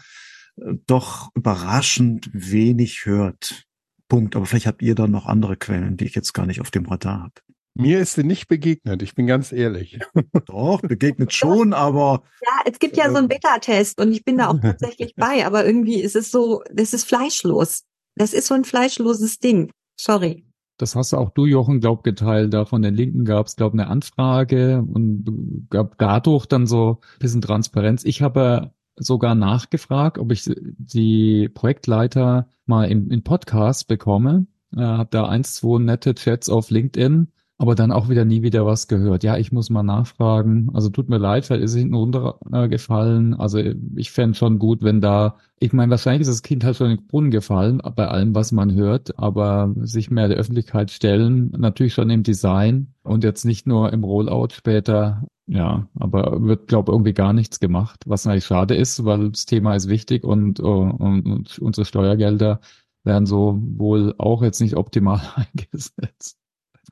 äh, 0.56 0.74
doch 0.86 1.30
überraschend 1.34 2.30
wenig 2.32 3.04
hört. 3.04 3.64
Punkt. 4.12 4.36
Aber 4.36 4.44
vielleicht 4.44 4.66
habt 4.66 4.82
ihr 4.82 4.94
da 4.94 5.06
noch 5.06 5.24
andere 5.24 5.56
Quellen, 5.56 5.96
die 5.96 6.04
ich 6.04 6.14
jetzt 6.14 6.34
gar 6.34 6.44
nicht 6.44 6.60
auf 6.60 6.70
dem 6.70 6.84
Radar 6.84 7.22
habe. 7.22 7.32
Mir 7.74 7.98
ist 7.98 8.12
sie 8.12 8.24
nicht 8.24 8.46
begegnet, 8.46 9.00
ich 9.00 9.14
bin 9.14 9.26
ganz 9.26 9.52
ehrlich. 9.52 9.98
Doch, 10.44 10.82
begegnet 10.82 11.32
schon, 11.32 11.72
aber. 11.72 12.22
Ja, 12.42 12.70
es 12.70 12.78
gibt 12.78 12.98
ja 12.98 13.08
so 13.08 13.16
einen 13.16 13.30
äh, 13.30 13.36
Beta-Test 13.36 13.98
und 13.98 14.12
ich 14.12 14.22
bin 14.22 14.36
da 14.36 14.48
auch 14.48 14.58
tatsächlich 14.62 15.14
bei, 15.16 15.46
aber 15.46 15.64
irgendwie 15.64 15.98
ist 16.02 16.14
es 16.14 16.30
so, 16.30 16.62
das 16.70 16.92
ist 16.92 17.08
fleischlos. 17.08 17.84
Das 18.14 18.34
ist 18.34 18.48
so 18.48 18.54
ein 18.54 18.64
fleischloses 18.64 19.38
Ding. 19.38 19.70
Sorry. 19.98 20.44
Das 20.76 20.94
hast 20.94 21.14
du 21.14 21.16
auch 21.16 21.30
du, 21.30 21.46
Jochen, 21.46 21.80
glaub, 21.80 22.04
geteilt. 22.04 22.52
Da 22.52 22.66
von 22.66 22.82
den 22.82 22.94
Linken 22.94 23.24
gab 23.24 23.46
es, 23.46 23.56
glaube 23.56 23.78
eine 23.78 23.86
Anfrage 23.86 24.84
und 24.86 25.68
gab 25.70 25.96
dadurch 25.96 26.44
dann 26.44 26.66
so 26.66 27.00
ein 27.00 27.18
bisschen 27.18 27.40
Transparenz. 27.40 28.04
Ich 28.04 28.20
habe 28.20 28.74
sogar 28.96 29.34
nachgefragt, 29.34 30.18
ob 30.18 30.32
ich 30.32 30.44
die 30.46 31.48
Projektleiter 31.48 32.48
mal 32.66 32.84
im, 32.84 33.10
im 33.10 33.22
Podcast 33.22 33.88
bekomme. 33.88 34.46
Äh, 34.76 34.80
habe 34.80 35.08
da 35.10 35.26
eins, 35.28 35.54
zwei 35.54 35.78
nette 35.78 36.14
Chats 36.14 36.48
auf 36.48 36.70
LinkedIn, 36.70 37.28
aber 37.58 37.74
dann 37.74 37.92
auch 37.92 38.08
wieder 38.08 38.24
nie 38.24 38.42
wieder 38.42 38.66
was 38.66 38.88
gehört. 38.88 39.22
Ja, 39.22 39.36
ich 39.36 39.52
muss 39.52 39.70
mal 39.70 39.82
nachfragen. 39.82 40.70
Also 40.74 40.88
tut 40.88 41.08
mir 41.08 41.18
leid, 41.18 41.44
vielleicht 41.44 41.62
ist 41.62 41.72
es 41.72 41.78
hinten 41.78 41.94
runtergefallen. 41.94 43.34
Also 43.34 43.60
ich 43.94 44.10
fände 44.10 44.36
schon 44.36 44.58
gut, 44.58 44.82
wenn 44.82 45.00
da, 45.00 45.36
ich 45.60 45.72
meine, 45.72 45.90
wahrscheinlich 45.90 46.22
ist 46.22 46.30
das 46.30 46.42
Kind 46.42 46.64
halt 46.64 46.76
schon 46.76 46.90
in 46.90 46.96
den 46.96 47.06
Brunnen 47.06 47.30
gefallen, 47.30 47.80
bei 47.94 48.08
allem, 48.08 48.34
was 48.34 48.52
man 48.52 48.74
hört, 48.74 49.18
aber 49.18 49.72
sich 49.80 50.10
mehr 50.10 50.28
der 50.28 50.38
Öffentlichkeit 50.38 50.90
stellen, 50.90 51.52
natürlich 51.56 51.94
schon 51.94 52.10
im 52.10 52.22
Design 52.22 52.94
und 53.04 53.24
jetzt 53.24 53.44
nicht 53.44 53.66
nur 53.66 53.92
im 53.92 54.04
Rollout 54.04 54.48
später 54.52 55.26
ja, 55.52 55.86
aber 55.94 56.42
wird, 56.42 56.66
glaube 56.66 56.92
irgendwie 56.92 57.12
gar 57.12 57.34
nichts 57.34 57.60
gemacht, 57.60 58.00
was 58.06 58.26
eigentlich 58.26 58.46
schade 58.46 58.74
ist, 58.74 59.04
weil 59.04 59.30
das 59.30 59.44
Thema 59.44 59.74
ist 59.74 59.88
wichtig 59.88 60.24
und, 60.24 60.58
äh, 60.60 60.62
und, 60.62 61.26
und 61.26 61.58
unsere 61.58 61.84
Steuergelder 61.84 62.60
werden 63.04 63.26
so 63.26 63.58
wohl 63.60 64.14
auch 64.16 64.42
jetzt 64.42 64.62
nicht 64.62 64.76
optimal 64.76 65.20
eingesetzt. 65.34 66.38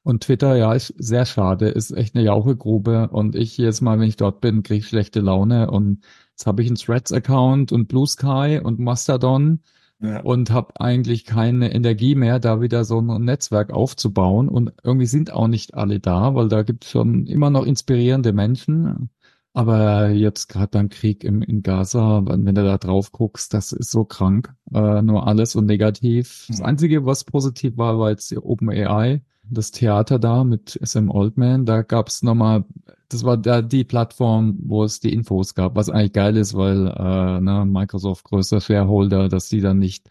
Und 0.03 0.25
Twitter, 0.25 0.57
ja, 0.57 0.75
ist 0.75 0.95
sehr 0.99 1.25
schade, 1.25 1.69
ist 1.69 1.91
echt 1.91 2.15
eine 2.15 2.25
Jauchegrube 2.25 3.09
und 3.09 3.35
ich 3.35 3.57
jedes 3.57 3.81
Mal, 3.81 3.99
wenn 3.99 4.09
ich 4.09 4.17
dort 4.17 4.43
bin, 4.43 4.63
kriege 4.63 4.81
ich 4.81 4.89
schlechte 4.89 5.21
Laune 5.21 5.71
und 5.71 6.05
jetzt 6.33 6.47
habe 6.47 6.63
ich 6.63 6.69
einen 6.69 6.77
Threads-Account 6.77 7.73
und 7.73 7.89
Blue 7.89 8.07
Sky 8.07 8.61
und 8.63 8.79
Mastodon 8.79 9.61
ja. 10.01 10.21
und 10.21 10.51
habe 10.51 10.81
eigentlich 10.81 11.25
keine 11.25 11.73
Energie 11.73 12.15
mehr, 12.15 12.39
da 12.39 12.61
wieder 12.61 12.85
so 12.85 13.01
ein 13.01 13.25
Netzwerk 13.25 13.73
aufzubauen. 13.73 14.49
Und 14.49 14.73
irgendwie 14.83 15.07
sind 15.07 15.33
auch 15.33 15.49
nicht 15.49 15.75
alle 15.75 16.01
da, 16.01 16.35
weil 16.35 16.49
da 16.49 16.63
gibt 16.63 16.85
es 16.85 16.91
schon 16.91 17.27
immer 17.27 17.51
noch 17.51 17.65
inspirierende 17.65 18.33
Menschen. 18.33 19.11
Aber 19.53 20.11
jetzt 20.11 20.49
gerade 20.49 20.69
beim 20.69 20.89
Krieg 20.91 21.25
im, 21.25 21.43
in 21.43 21.63
Gaza, 21.63 22.23
wenn, 22.27 22.47
wenn 22.47 22.55
du 22.55 22.65
da 22.65 22.79
drauf 22.79 23.11
guckst, 23.11 23.53
das 23.53 23.73
ist 23.73 23.91
so 23.91 24.05
krank. 24.05 24.55
Äh, 24.73 25.03
nur 25.03 25.27
alles 25.27 25.57
und 25.57 25.67
negativ. 25.67 26.47
Das 26.49 26.61
Einzige, 26.61 27.05
was 27.05 27.25
positiv 27.25 27.77
war, 27.77 27.99
war 27.99 28.11
jetzt 28.11 28.37
OpenAI 28.37 29.23
das 29.51 29.71
Theater 29.73 30.19
da 30.19 30.45
mit 30.45 30.79
SM 30.83 31.11
Oldman, 31.11 31.67
da 31.67 31.83
gab's 31.83 32.23
nochmal, 32.23 32.65
das 33.11 33.25
war 33.25 33.37
da 33.37 33.61
die 33.61 33.85
Plattform, 33.85 34.57
wo 34.63 34.85
es 34.85 35.01
die 35.01 35.13
Infos 35.13 35.55
gab, 35.55 35.77
was 35.77 35.91
eigentlich 35.91 36.13
geil 36.13 36.37
ist, 36.37 36.55
weil 36.55 36.87
äh, 36.87 37.41
ne, 37.41 37.65
Microsoft 37.67 38.25
größter 38.25 38.61
Shareholder, 38.61 39.29
dass 39.29 39.49
die 39.49 39.61
dann 39.61 39.79
nicht 39.79 40.09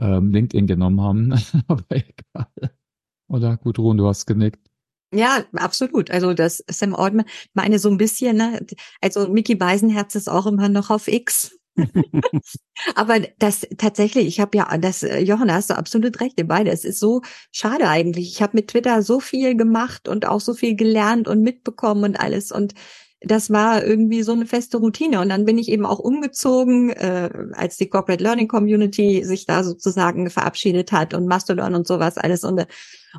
ähm, 0.00 0.30
LinkedIn 0.30 0.66
genommen 0.66 1.00
haben. 1.00 1.32
Aber 1.68 1.84
egal. 1.90 2.74
Oder 3.28 3.56
gut, 3.56 3.78
Ruhn, 3.78 3.96
du 3.96 4.06
hast 4.06 4.26
genickt. 4.26 4.60
Ja, 5.14 5.44
absolut. 5.54 6.10
Also 6.10 6.34
das 6.34 6.64
Sam 6.68 6.94
Altman, 6.94 7.26
meine 7.54 7.78
so 7.78 7.90
ein 7.90 7.98
bisschen, 7.98 8.36
ne, 8.36 8.66
also 9.00 9.28
Mickey 9.28 9.54
Beisenherz 9.54 10.14
ist 10.14 10.28
auch 10.28 10.46
immer 10.46 10.68
noch 10.68 10.90
auf 10.90 11.06
X. 11.06 11.58
Aber 12.94 13.20
das 13.38 13.66
tatsächlich, 13.78 14.26
ich 14.26 14.40
habe 14.40 14.56
ja, 14.56 14.76
das, 14.78 15.02
äh, 15.02 15.20
Jochen, 15.20 15.48
da 15.48 15.54
hast 15.54 15.70
du 15.70 15.76
absolut 15.76 16.20
recht, 16.20 16.38
ihr 16.38 16.46
beide. 16.46 16.70
Es 16.70 16.84
ist 16.84 17.00
so 17.00 17.22
schade 17.50 17.88
eigentlich. 17.88 18.28
Ich 18.32 18.42
habe 18.42 18.56
mit 18.56 18.68
Twitter 18.68 19.02
so 19.02 19.20
viel 19.20 19.56
gemacht 19.56 20.08
und 20.08 20.26
auch 20.26 20.40
so 20.40 20.54
viel 20.54 20.76
gelernt 20.76 21.28
und 21.28 21.42
mitbekommen 21.42 22.04
und 22.04 22.20
alles. 22.20 22.52
Und 22.52 22.74
das 23.24 23.50
war 23.50 23.84
irgendwie 23.84 24.22
so 24.22 24.32
eine 24.32 24.46
feste 24.46 24.78
Routine. 24.78 25.20
Und 25.20 25.28
dann 25.28 25.44
bin 25.44 25.58
ich 25.58 25.68
eben 25.68 25.86
auch 25.86 25.98
umgezogen, 25.98 26.90
äh, 26.90 27.30
als 27.52 27.76
die 27.76 27.88
Corporate 27.88 28.22
Learning 28.22 28.48
Community 28.48 29.24
sich 29.24 29.46
da 29.46 29.64
sozusagen 29.64 30.30
verabschiedet 30.30 30.92
hat 30.92 31.14
und 31.14 31.26
Mastodon 31.26 31.74
und 31.74 31.86
sowas 31.86 32.18
alles. 32.18 32.44
Und, 32.44 32.66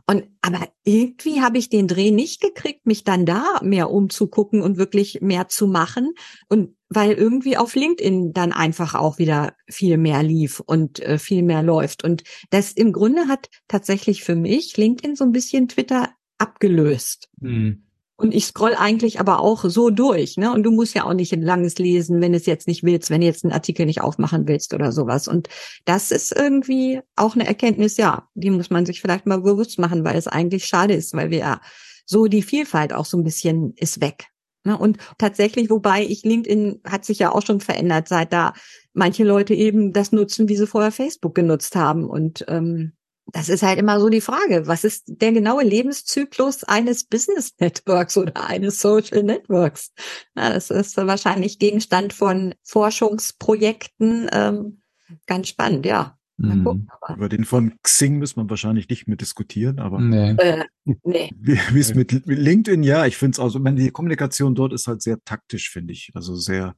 und 0.07 0.23
aber 0.41 0.67
irgendwie 0.83 1.41
habe 1.41 1.57
ich 1.57 1.69
den 1.69 1.87
Dreh 1.87 2.11
nicht 2.11 2.41
gekriegt, 2.41 2.85
mich 2.85 3.03
dann 3.03 3.25
da 3.25 3.43
mehr 3.61 3.91
umzugucken 3.91 4.61
und 4.61 4.77
wirklich 4.77 5.21
mehr 5.21 5.47
zu 5.47 5.67
machen. 5.67 6.13
Und 6.49 6.75
weil 6.89 7.13
irgendwie 7.13 7.57
auf 7.57 7.75
LinkedIn 7.75 8.33
dann 8.33 8.51
einfach 8.51 8.93
auch 8.95 9.17
wieder 9.17 9.53
viel 9.67 9.97
mehr 9.97 10.21
lief 10.21 10.59
und 10.59 10.99
äh, 10.99 11.17
viel 11.17 11.43
mehr 11.43 11.63
läuft. 11.63 12.03
Und 12.03 12.23
das 12.49 12.71
im 12.71 12.91
Grunde 12.93 13.27
hat 13.27 13.49
tatsächlich 13.67 14.23
für 14.23 14.35
mich 14.35 14.77
LinkedIn 14.77 15.15
so 15.15 15.23
ein 15.23 15.31
bisschen 15.31 15.67
Twitter 15.67 16.09
abgelöst. 16.37 17.29
Mhm. 17.39 17.83
Und 18.15 18.33
ich 18.33 18.45
scroll 18.45 18.75
eigentlich 18.77 19.19
aber 19.19 19.39
auch 19.39 19.65
so 19.65 19.89
durch, 19.89 20.37
ne? 20.37 20.53
Und 20.53 20.63
du 20.63 20.71
musst 20.71 20.93
ja 20.93 21.05
auch 21.05 21.13
nicht 21.13 21.33
ein 21.33 21.41
langes 21.41 21.77
lesen, 21.79 22.21
wenn 22.21 22.33
es 22.33 22.45
jetzt 22.45 22.67
nicht 22.67 22.83
willst, 22.83 23.09
wenn 23.09 23.21
du 23.21 23.27
jetzt 23.27 23.43
einen 23.43 23.53
Artikel 23.53 23.85
nicht 23.85 24.01
aufmachen 24.01 24.47
willst 24.47 24.73
oder 24.73 24.91
sowas. 24.91 25.27
Und 25.27 25.49
das 25.85 26.11
ist 26.11 26.31
irgendwie 26.31 27.01
auch 27.15 27.35
eine 27.35 27.47
Erkenntnis, 27.47 27.97
ja, 27.97 28.27
die 28.35 28.51
muss 28.51 28.69
man 28.69 28.85
sich 28.85 29.01
vielleicht 29.01 29.25
mal 29.25 29.41
bewusst 29.41 29.79
machen, 29.79 30.03
weil 30.03 30.15
es 30.15 30.27
eigentlich 30.27 30.65
schade 30.65 30.93
ist, 30.93 31.13
weil 31.13 31.31
wir 31.31 31.39
ja 31.39 31.61
so 32.05 32.27
die 32.27 32.43
Vielfalt 32.43 32.93
auch 32.93 33.05
so 33.05 33.17
ein 33.17 33.23
bisschen 33.23 33.73
ist 33.77 33.99
weg. 33.99 34.27
Ne? 34.63 34.77
Und 34.77 34.97
tatsächlich, 35.17 35.69
wobei 35.69 36.03
ich 36.03 36.23
LinkedIn 36.23 36.81
hat 36.85 37.05
sich 37.05 37.19
ja 37.19 37.31
auch 37.31 37.45
schon 37.45 37.59
verändert, 37.59 38.07
seit 38.07 38.31
da 38.31 38.53
manche 38.93 39.23
Leute 39.23 39.53
eben 39.53 39.91
das 39.91 40.11
nutzen, 40.11 40.47
wie 40.47 40.55
sie 40.55 40.67
vorher 40.67 40.91
Facebook 40.91 41.35
genutzt 41.35 41.75
haben. 41.75 42.09
Und 42.09 42.45
ähm, 42.47 42.93
das 43.27 43.49
ist 43.49 43.63
halt 43.63 43.79
immer 43.79 43.99
so 43.99 44.09
die 44.09 44.21
Frage, 44.21 44.67
was 44.67 44.83
ist 44.83 45.03
der 45.07 45.31
genaue 45.31 45.63
Lebenszyklus 45.63 46.63
eines 46.63 47.05
Business 47.05 47.53
Networks 47.59 48.17
oder 48.17 48.47
eines 48.47 48.81
Social 48.81 49.23
Networks? 49.23 49.91
Na, 50.35 50.53
das 50.53 50.69
ist 50.69 50.97
wahrscheinlich 50.97 51.59
Gegenstand 51.59 52.13
von 52.13 52.53
Forschungsprojekten. 52.63 54.29
Ähm, 54.31 54.81
ganz 55.25 55.47
spannend, 55.47 55.85
ja. 55.85 56.17
Mhm. 56.43 56.63
Gucken, 56.63 56.87
Über 57.15 57.29
den 57.29 57.45
von 57.45 57.73
Xing 57.81 58.19
muss 58.19 58.35
man 58.35 58.49
wahrscheinlich 58.49 58.89
nicht 58.89 59.07
mehr 59.07 59.15
diskutieren, 59.15 59.79
aber 59.79 59.99
nee. 59.99 60.31
Äh, 60.31 60.65
nee. 61.03 61.31
wie 61.39 61.79
es 61.79 61.95
mit 61.95 62.11
LinkedIn, 62.25 62.83
ja, 62.83 63.05
ich 63.05 63.15
finde 63.15 63.35
es 63.35 63.39
also, 63.39 63.63
wenn 63.63 63.77
die 63.77 63.91
Kommunikation 63.91 64.53
dort 64.53 64.73
ist 64.73 64.87
halt 64.87 65.01
sehr 65.01 65.23
taktisch, 65.23 65.69
finde 65.69 65.93
ich. 65.93 66.11
Also 66.13 66.35
sehr, 66.35 66.75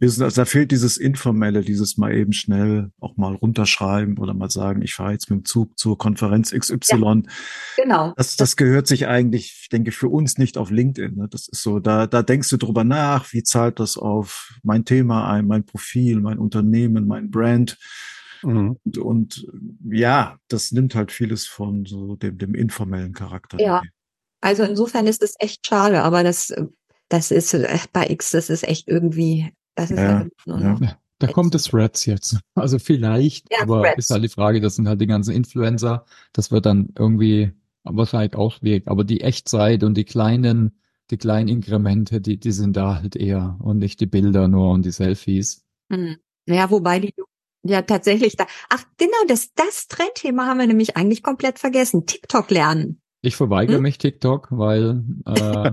also 0.00 0.28
da 0.28 0.44
fehlt 0.44 0.72
dieses 0.72 0.96
Informelle, 0.96 1.62
dieses 1.62 1.96
mal 1.96 2.12
eben 2.12 2.32
schnell 2.32 2.90
auch 2.98 3.16
mal 3.16 3.34
runterschreiben 3.34 4.18
oder 4.18 4.34
mal 4.34 4.50
sagen, 4.50 4.82
ich 4.82 4.94
fahre 4.94 5.12
jetzt 5.12 5.30
mit 5.30 5.40
dem 5.40 5.44
Zug 5.44 5.78
zur 5.78 5.96
Konferenz 5.96 6.50
XY. 6.50 6.96
Ja, 6.96 7.22
genau. 7.76 8.14
Das, 8.16 8.36
das 8.36 8.56
gehört 8.56 8.88
sich 8.88 9.06
eigentlich, 9.06 9.60
ich 9.62 9.68
denke, 9.68 9.92
für 9.92 10.08
uns 10.08 10.38
nicht 10.38 10.58
auf 10.58 10.70
LinkedIn. 10.70 11.16
Ne? 11.16 11.28
Das 11.30 11.46
ist 11.46 11.62
so, 11.62 11.78
da, 11.78 12.08
da 12.08 12.22
denkst 12.22 12.50
du 12.50 12.56
drüber 12.56 12.82
nach, 12.82 13.32
wie 13.32 13.44
zahlt 13.44 13.78
das 13.78 13.96
auf 13.96 14.58
mein 14.64 14.84
Thema 14.84 15.30
ein, 15.30 15.46
mein 15.46 15.64
Profil, 15.64 16.20
mein 16.20 16.38
Unternehmen, 16.38 17.06
mein 17.06 17.30
Brand. 17.30 17.78
Mhm. 18.44 18.76
Und, 18.84 18.98
und, 18.98 19.46
ja, 19.90 20.38
das 20.48 20.72
nimmt 20.72 20.94
halt 20.94 21.12
vieles 21.12 21.46
von 21.46 21.86
so 21.86 22.16
dem, 22.16 22.38
dem 22.38 22.54
informellen 22.54 23.12
Charakter. 23.12 23.60
Ja, 23.60 23.82
also 24.40 24.62
insofern 24.62 25.06
ist 25.06 25.22
es 25.22 25.34
echt 25.38 25.66
schade, 25.66 26.02
aber 26.02 26.22
das, 26.22 26.54
das 27.08 27.30
ist 27.30 27.54
äh, 27.54 27.78
bei 27.92 28.08
X, 28.10 28.30
das 28.30 28.50
ist 28.50 28.66
echt 28.68 28.88
irgendwie, 28.88 29.52
das 29.74 29.90
ist 29.90 29.98
ja, 29.98 30.18
halt. 30.18 30.32
Ja. 30.46 30.98
Da 31.18 31.26
kommt 31.28 31.54
das 31.54 31.64
Threads 31.64 32.04
jetzt. 32.06 32.38
Also 32.54 32.78
vielleicht, 32.78 33.50
ja, 33.50 33.62
aber 33.62 33.82
Threads. 33.82 33.98
ist 33.98 34.10
halt 34.10 34.24
die 34.24 34.28
Frage, 34.28 34.60
das 34.60 34.76
sind 34.76 34.86
halt 34.86 35.00
die 35.00 35.06
ganzen 35.06 35.34
Influencer. 35.34 36.04
Das 36.32 36.50
wird 36.50 36.66
dann 36.66 36.90
irgendwie 36.98 37.52
wahrscheinlich 37.84 38.34
auch 38.36 38.52
schwierig. 38.52 38.86
Aber 38.86 39.04
die 39.04 39.22
Echtzeit 39.22 39.82
und 39.82 39.96
die 39.96 40.04
kleinen, 40.04 40.78
die 41.10 41.16
kleinen 41.16 41.48
Inkremente, 41.48 42.20
die, 42.20 42.38
die 42.38 42.52
sind 42.52 42.76
da 42.76 42.96
halt 42.96 43.16
eher 43.16 43.56
und 43.60 43.78
nicht 43.78 44.00
die 44.00 44.06
Bilder 44.06 44.48
nur 44.48 44.72
und 44.72 44.84
die 44.84 44.92
Selfies. 44.92 45.64
Hm. 45.90 46.16
Ja, 46.46 46.70
wobei 46.70 47.00
die 47.00 47.14
ja, 47.64 47.82
tatsächlich. 47.82 48.36
Da. 48.36 48.46
Ach, 48.68 48.84
genau, 48.98 49.16
das, 49.26 49.52
das 49.54 49.88
Trendthema 49.88 50.46
haben 50.46 50.58
wir 50.58 50.66
nämlich 50.66 50.96
eigentlich 50.96 51.22
komplett 51.22 51.58
vergessen. 51.58 52.06
TikTok 52.06 52.50
lernen. 52.50 53.00
Ich 53.22 53.36
verweigere 53.36 53.76
hm? 53.76 53.82
mich 53.82 53.96
TikTok, 53.96 54.48
weil 54.50 55.02
äh, 55.26 55.70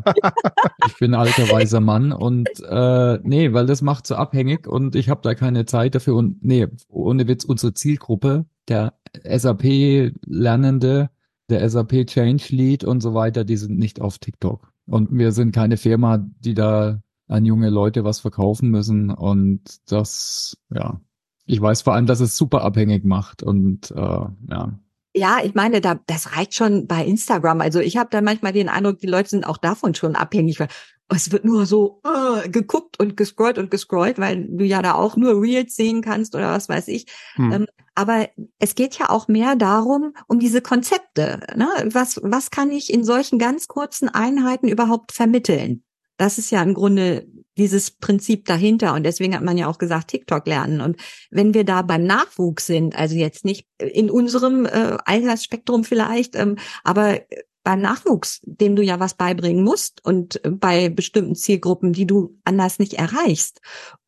ich 0.87 0.97
bin 0.99 1.13
ein 1.13 1.19
alter 1.19 1.51
weiser 1.51 1.81
Mann 1.81 2.13
und 2.13 2.47
äh, 2.61 3.19
nee, 3.23 3.51
weil 3.51 3.65
das 3.65 3.81
macht 3.81 4.07
so 4.07 4.15
abhängig 4.15 4.67
und 4.67 4.95
ich 4.95 5.09
habe 5.09 5.19
da 5.21 5.35
keine 5.35 5.65
Zeit 5.65 5.93
dafür 5.93 6.15
und 6.15 6.43
nee, 6.45 6.67
ohne 6.87 7.27
Witz, 7.27 7.43
unsere 7.43 7.73
Zielgruppe, 7.73 8.45
der 8.69 8.93
SAP-Lernende, 9.25 11.09
der 11.49 11.69
SAP 11.69 12.07
Change 12.07 12.45
Lead 12.55 12.85
und 12.85 13.01
so 13.01 13.13
weiter, 13.13 13.43
die 13.43 13.57
sind 13.57 13.77
nicht 13.77 13.99
auf 13.99 14.17
TikTok. 14.17 14.71
Und 14.85 15.09
wir 15.11 15.33
sind 15.33 15.53
keine 15.53 15.75
Firma, 15.75 16.25
die 16.39 16.53
da 16.53 17.01
an 17.27 17.45
junge 17.45 17.69
Leute 17.69 18.05
was 18.05 18.21
verkaufen 18.21 18.69
müssen 18.69 19.09
und 19.09 19.61
das, 19.91 20.57
ja, 20.73 21.01
ich 21.45 21.61
weiß 21.61 21.81
vor 21.81 21.93
allem, 21.93 22.05
dass 22.05 22.19
es 22.19 22.37
super 22.37 22.61
abhängig 22.61 23.03
macht 23.03 23.43
und 23.43 23.91
äh, 23.91 23.95
ja. 23.95 24.79
Ja, 25.13 25.39
ich 25.43 25.53
meine, 25.55 25.81
da 25.81 25.99
das 26.07 26.37
reicht 26.37 26.55
schon 26.55 26.87
bei 26.87 27.03
Instagram. 27.03 27.59
Also 27.59 27.79
ich 27.79 27.97
habe 27.97 28.09
da 28.11 28.21
manchmal 28.21 28.53
den 28.53 28.69
Eindruck, 28.69 28.99
die 28.99 29.07
Leute 29.07 29.29
sind 29.29 29.45
auch 29.45 29.57
davon 29.57 29.93
schon 29.93 30.15
abhängig, 30.15 30.59
weil 30.59 30.69
es 31.09 31.31
wird 31.31 31.43
nur 31.43 31.65
so 31.65 32.01
uh, 32.07 32.49
geguckt 32.49 32.97
und 32.99 33.17
gescrollt 33.17 33.57
und 33.57 33.69
gescrollt, 33.69 34.17
weil 34.19 34.47
du 34.47 34.63
ja 34.63 34.81
da 34.81 34.93
auch 34.93 35.17
nur 35.17 35.41
Reels 35.41 35.75
sehen 35.75 36.01
kannst 36.01 36.35
oder 36.35 36.51
was 36.51 36.69
weiß 36.69 36.87
ich. 36.87 37.07
Hm. 37.35 37.51
Ähm, 37.51 37.65
aber 37.93 38.29
es 38.59 38.75
geht 38.75 38.97
ja 38.97 39.09
auch 39.09 39.27
mehr 39.27 39.55
darum, 39.55 40.13
um 40.27 40.39
diese 40.39 40.61
Konzepte. 40.61 41.41
Ne? 41.55 41.67
Was, 41.91 42.21
was 42.23 42.49
kann 42.49 42.71
ich 42.71 42.93
in 42.93 43.03
solchen 43.03 43.37
ganz 43.37 43.67
kurzen 43.67 44.07
Einheiten 44.07 44.69
überhaupt 44.69 45.11
vermitteln? 45.11 45.83
Das 46.15 46.37
ist 46.37 46.51
ja 46.51 46.63
im 46.63 46.73
Grunde 46.73 47.27
dieses 47.61 47.91
Prinzip 47.91 48.45
dahinter. 48.45 48.95
Und 48.95 49.03
deswegen 49.03 49.35
hat 49.35 49.43
man 49.43 49.57
ja 49.57 49.67
auch 49.67 49.77
gesagt, 49.77 50.07
TikTok 50.07 50.47
lernen. 50.47 50.81
Und 50.81 50.97
wenn 51.29 51.53
wir 51.53 51.63
da 51.63 51.83
beim 51.83 52.03
Nachwuchs 52.03 52.65
sind, 52.65 52.95
also 52.95 53.15
jetzt 53.15 53.45
nicht 53.45 53.67
in 53.77 54.09
unserem 54.09 54.65
äh, 54.65 54.97
Altersspektrum 55.05 55.83
vielleicht, 55.83 56.35
ähm, 56.35 56.57
aber 56.83 57.19
beim 57.63 57.79
Nachwuchs, 57.79 58.41
dem 58.43 58.75
du 58.75 58.81
ja 58.81 58.99
was 58.99 59.13
beibringen 59.13 59.63
musst 59.63 60.03
und 60.03 60.41
bei 60.43 60.89
bestimmten 60.89 61.35
Zielgruppen, 61.35 61.93
die 61.93 62.07
du 62.07 62.39
anders 62.45 62.79
nicht 62.79 62.93
erreichst. 62.93 63.61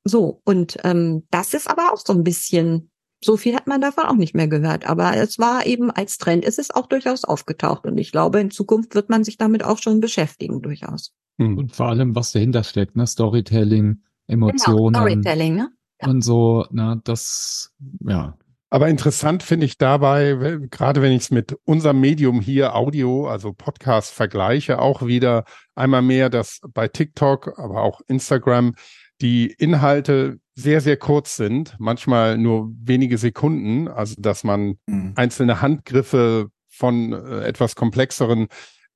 So, 0.04 0.41
und 0.43 0.78
ähm, 0.84 1.28
das 1.30 1.54
ist 1.54 1.70
aber 1.70 1.93
auch 1.93 2.01
so 2.04 2.14
ein 2.14 2.24
bisschen, 2.24 2.89
so 3.24 3.38
viel 3.38 3.56
hat 3.56 3.68
man 3.68 3.82
davon 3.82 4.06
auch 4.06 4.16
nicht 4.16 4.34
mehr 4.34 4.47
gehört. 4.47 4.89
Aber 4.89 5.16
es 5.16 5.38
war 5.38 5.68
eben 5.68 5.91
als 5.91 6.18
Trend, 6.18 6.43
ist 6.43 6.58
es 6.58 6.72
auch 6.72 6.88
durchaus 6.88 7.24
aufgetaucht. 7.24 7.86
Und 7.86 7.99
ich 7.99 8.12
glaube, 8.12 8.39
in 8.39 8.49
Zukunft 8.49 8.95
wird 8.95 9.10
man 9.10 9.24
sich 9.24 9.38
damit 9.38 9.64
auch 9.64 9.78
schon 9.78 9.99
beschäftigen, 9.99 10.64
durchaus. 10.64 11.14
Mhm. 11.38 11.57
Und 11.57 11.75
vor 11.75 11.88
allem, 11.88 12.15
was 12.15 12.31
dahinter 12.31 12.63
steckt, 12.63 12.95
ne? 12.95 13.07
Storytelling, 13.07 14.01
Emotionen. 14.27 14.93
Genau, 14.93 15.05
Storytelling, 15.05 15.55
ne? 15.55 15.69
Ja. 16.01 16.07
Und 16.07 16.21
so, 16.21 16.65
ne, 16.71 16.99
das, 17.03 17.71
ja. 18.01 18.38
Aber 18.69 18.89
interessant 18.89 19.43
finde 19.43 19.67
ich 19.67 19.77
dabei, 19.77 20.57
gerade 20.71 21.03
wenn 21.03 21.11
ich 21.11 21.23
es 21.23 21.31
mit 21.31 21.55
unserem 21.63 21.99
Medium 21.99 22.41
hier 22.41 22.75
Audio, 22.75 23.27
also 23.27 23.53
Podcast 23.53 24.11
vergleiche, 24.11 24.79
auch 24.79 25.05
wieder 25.05 25.43
einmal 25.75 26.01
mehr, 26.01 26.31
dass 26.31 26.59
bei 26.73 26.88
TikTok, 26.88 27.59
aber 27.59 27.84
auch 27.84 28.01
Instagram 28.07 28.73
die 29.21 29.45
Inhalte 29.59 30.39
sehr, 30.55 30.81
sehr 30.81 30.97
kurz 30.97 31.36
sind, 31.36 31.75
manchmal 31.77 32.38
nur 32.38 32.71
wenige 32.84 33.19
Sekunden, 33.19 33.88
also 33.88 34.15
dass 34.17 34.43
man 34.43 34.79
mhm. 34.88 35.13
einzelne 35.15 35.61
Handgriffe 35.61 36.49
von 36.67 37.13
äh, 37.13 37.43
etwas 37.43 37.75
komplexeren 37.75 38.47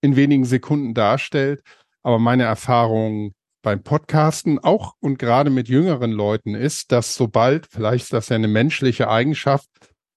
in 0.01 0.15
wenigen 0.15 0.45
Sekunden 0.45 0.95
darstellt. 0.95 1.61
Aber 2.07 2.19
meine 2.19 2.43
Erfahrung 2.43 3.33
beim 3.61 3.83
Podcasten 3.83 4.59
auch 4.59 4.93
und 5.01 5.19
gerade 5.19 5.49
mit 5.49 5.67
jüngeren 5.67 6.13
Leuten 6.13 6.55
ist, 6.55 6.93
dass 6.93 7.15
sobald, 7.15 7.67
vielleicht 7.69 8.05
ist 8.05 8.13
das 8.13 8.29
ja 8.29 8.37
eine 8.37 8.47
menschliche 8.47 9.09
Eigenschaft, 9.09 9.67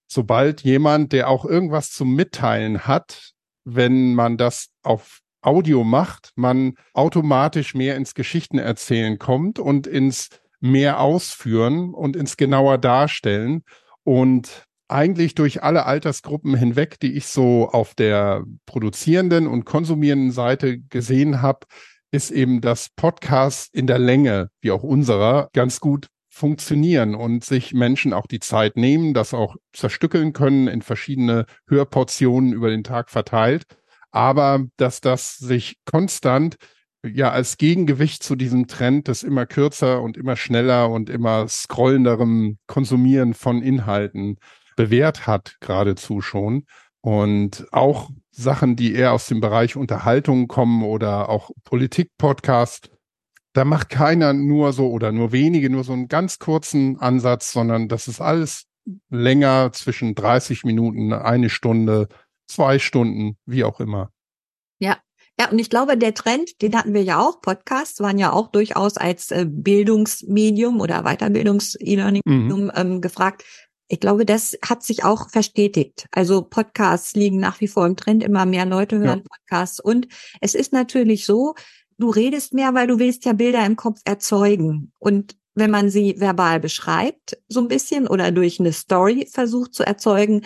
sobald 0.07 0.61
jemand, 0.61 1.11
der 1.11 1.27
auch 1.27 1.43
irgendwas 1.43 1.91
zum 1.91 2.15
Mitteilen 2.15 2.87
hat, 2.87 3.33
wenn 3.65 4.15
man 4.15 4.37
das 4.37 4.69
auf 4.83 5.19
Audio 5.41 5.83
macht, 5.83 6.31
man 6.37 6.75
automatisch 6.93 7.75
mehr 7.75 7.97
ins 7.97 8.13
Geschichtenerzählen 8.15 9.19
kommt 9.19 9.59
und 9.59 9.85
ins 9.85 10.29
mehr 10.61 11.01
ausführen 11.01 11.93
und 11.93 12.15
ins 12.15 12.37
genauer 12.37 12.77
darstellen. 12.77 13.65
Und 14.05 14.63
eigentlich 14.91 15.35
durch 15.35 15.63
alle 15.63 15.85
Altersgruppen 15.85 16.55
hinweg, 16.55 16.99
die 16.99 17.13
ich 17.13 17.27
so 17.27 17.69
auf 17.69 17.95
der 17.95 18.43
produzierenden 18.65 19.47
und 19.47 19.65
konsumierenden 19.65 20.31
Seite 20.31 20.79
gesehen 20.79 21.41
habe, 21.41 21.65
ist 22.11 22.31
eben 22.31 22.61
das 22.61 22.89
Podcast 22.95 23.73
in 23.73 23.87
der 23.87 23.99
Länge, 23.99 24.49
wie 24.61 24.71
auch 24.71 24.83
unserer, 24.83 25.49
ganz 25.53 25.79
gut 25.79 26.07
funktionieren 26.29 27.15
und 27.15 27.43
sich 27.43 27.73
Menschen 27.73 28.13
auch 28.13 28.25
die 28.25 28.39
Zeit 28.39 28.77
nehmen, 28.77 29.13
das 29.13 29.33
auch 29.33 29.55
zerstückeln 29.73 30.33
können 30.33 30.67
in 30.67 30.81
verschiedene 30.81 31.45
Hörportionen 31.67 32.53
über 32.53 32.69
den 32.69 32.83
Tag 32.83 33.09
verteilt. 33.09 33.63
Aber 34.11 34.65
dass 34.77 35.01
das 35.01 35.37
sich 35.37 35.77
konstant 35.85 36.55
ja 37.03 37.31
als 37.31 37.57
Gegengewicht 37.57 38.23
zu 38.23 38.35
diesem 38.35 38.67
Trend 38.67 39.07
des 39.07 39.23
immer 39.23 39.45
kürzer 39.45 40.01
und 40.01 40.17
immer 40.17 40.35
schneller 40.35 40.89
und 40.89 41.09
immer 41.09 41.47
scrollenderem 41.47 42.57
Konsumieren 42.67 43.33
von 43.33 43.61
Inhalten 43.61 44.37
bewährt 44.81 45.27
hat, 45.27 45.57
geradezu 45.59 46.21
schon. 46.21 46.65
Und 47.01 47.67
auch 47.71 48.09
Sachen, 48.31 48.75
die 48.75 48.95
eher 48.95 49.13
aus 49.13 49.27
dem 49.27 49.39
Bereich 49.39 49.75
Unterhaltung 49.75 50.47
kommen 50.47 50.83
oder 50.83 51.29
auch 51.29 51.51
Politik-Podcasts, 51.65 52.89
da 53.53 53.63
macht 53.63 53.89
keiner 53.89 54.33
nur 54.33 54.73
so 54.73 54.89
oder 54.89 55.11
nur 55.11 55.31
wenige 55.31 55.69
nur 55.69 55.83
so 55.83 55.93
einen 55.93 56.07
ganz 56.07 56.39
kurzen 56.39 56.99
Ansatz, 56.99 57.51
sondern 57.51 57.89
das 57.89 58.07
ist 58.07 58.21
alles 58.21 58.65
länger 59.11 59.71
zwischen 59.73 60.15
30 60.15 60.63
Minuten, 60.63 61.13
eine 61.13 61.51
Stunde, 61.51 62.07
zwei 62.47 62.79
Stunden, 62.79 63.37
wie 63.45 63.63
auch 63.63 63.79
immer. 63.79 64.09
Ja, 64.79 64.97
ja, 65.39 65.49
und 65.49 65.59
ich 65.59 65.69
glaube, 65.69 65.97
der 65.97 66.13
Trend, 66.13 66.61
den 66.61 66.75
hatten 66.75 66.93
wir 66.93 67.03
ja 67.03 67.19
auch, 67.19 67.41
Podcasts 67.41 67.99
waren 67.99 68.17
ja 68.17 68.31
auch 68.31 68.51
durchaus 68.51 68.97
als 68.97 69.31
äh, 69.31 69.45
Bildungsmedium 69.47 70.79
oder 70.79 71.03
Weiterbildungs-E-Learning-Medium 71.03 72.63
mhm. 72.65 72.71
ähm, 72.75 73.01
gefragt. 73.01 73.43
Ich 73.91 73.99
glaube, 73.99 74.25
das 74.25 74.57
hat 74.65 74.83
sich 74.83 75.03
auch 75.03 75.29
verstetigt. 75.29 76.05
Also 76.11 76.43
Podcasts 76.43 77.13
liegen 77.13 77.41
nach 77.41 77.59
wie 77.59 77.67
vor 77.67 77.85
im 77.85 77.97
Trend. 77.97 78.23
Immer 78.23 78.45
mehr 78.45 78.65
Leute 78.65 78.97
hören 78.97 79.19
ja. 79.19 79.25
Podcasts. 79.37 79.81
Und 79.81 80.07
es 80.39 80.55
ist 80.55 80.71
natürlich 80.71 81.25
so, 81.25 81.55
du 81.97 82.09
redest 82.09 82.53
mehr, 82.53 82.73
weil 82.73 82.87
du 82.87 82.99
willst 82.99 83.25
ja 83.25 83.33
Bilder 83.33 83.65
im 83.65 83.75
Kopf 83.75 83.99
erzeugen. 84.05 84.93
Und 84.97 85.35
wenn 85.55 85.71
man 85.71 85.89
sie 85.89 86.15
verbal 86.17 86.61
beschreibt, 86.61 87.37
so 87.49 87.59
ein 87.59 87.67
bisschen 87.67 88.07
oder 88.07 88.31
durch 88.31 88.61
eine 88.61 88.71
Story 88.71 89.27
versucht 89.29 89.73
zu 89.73 89.83
erzeugen, 89.83 90.45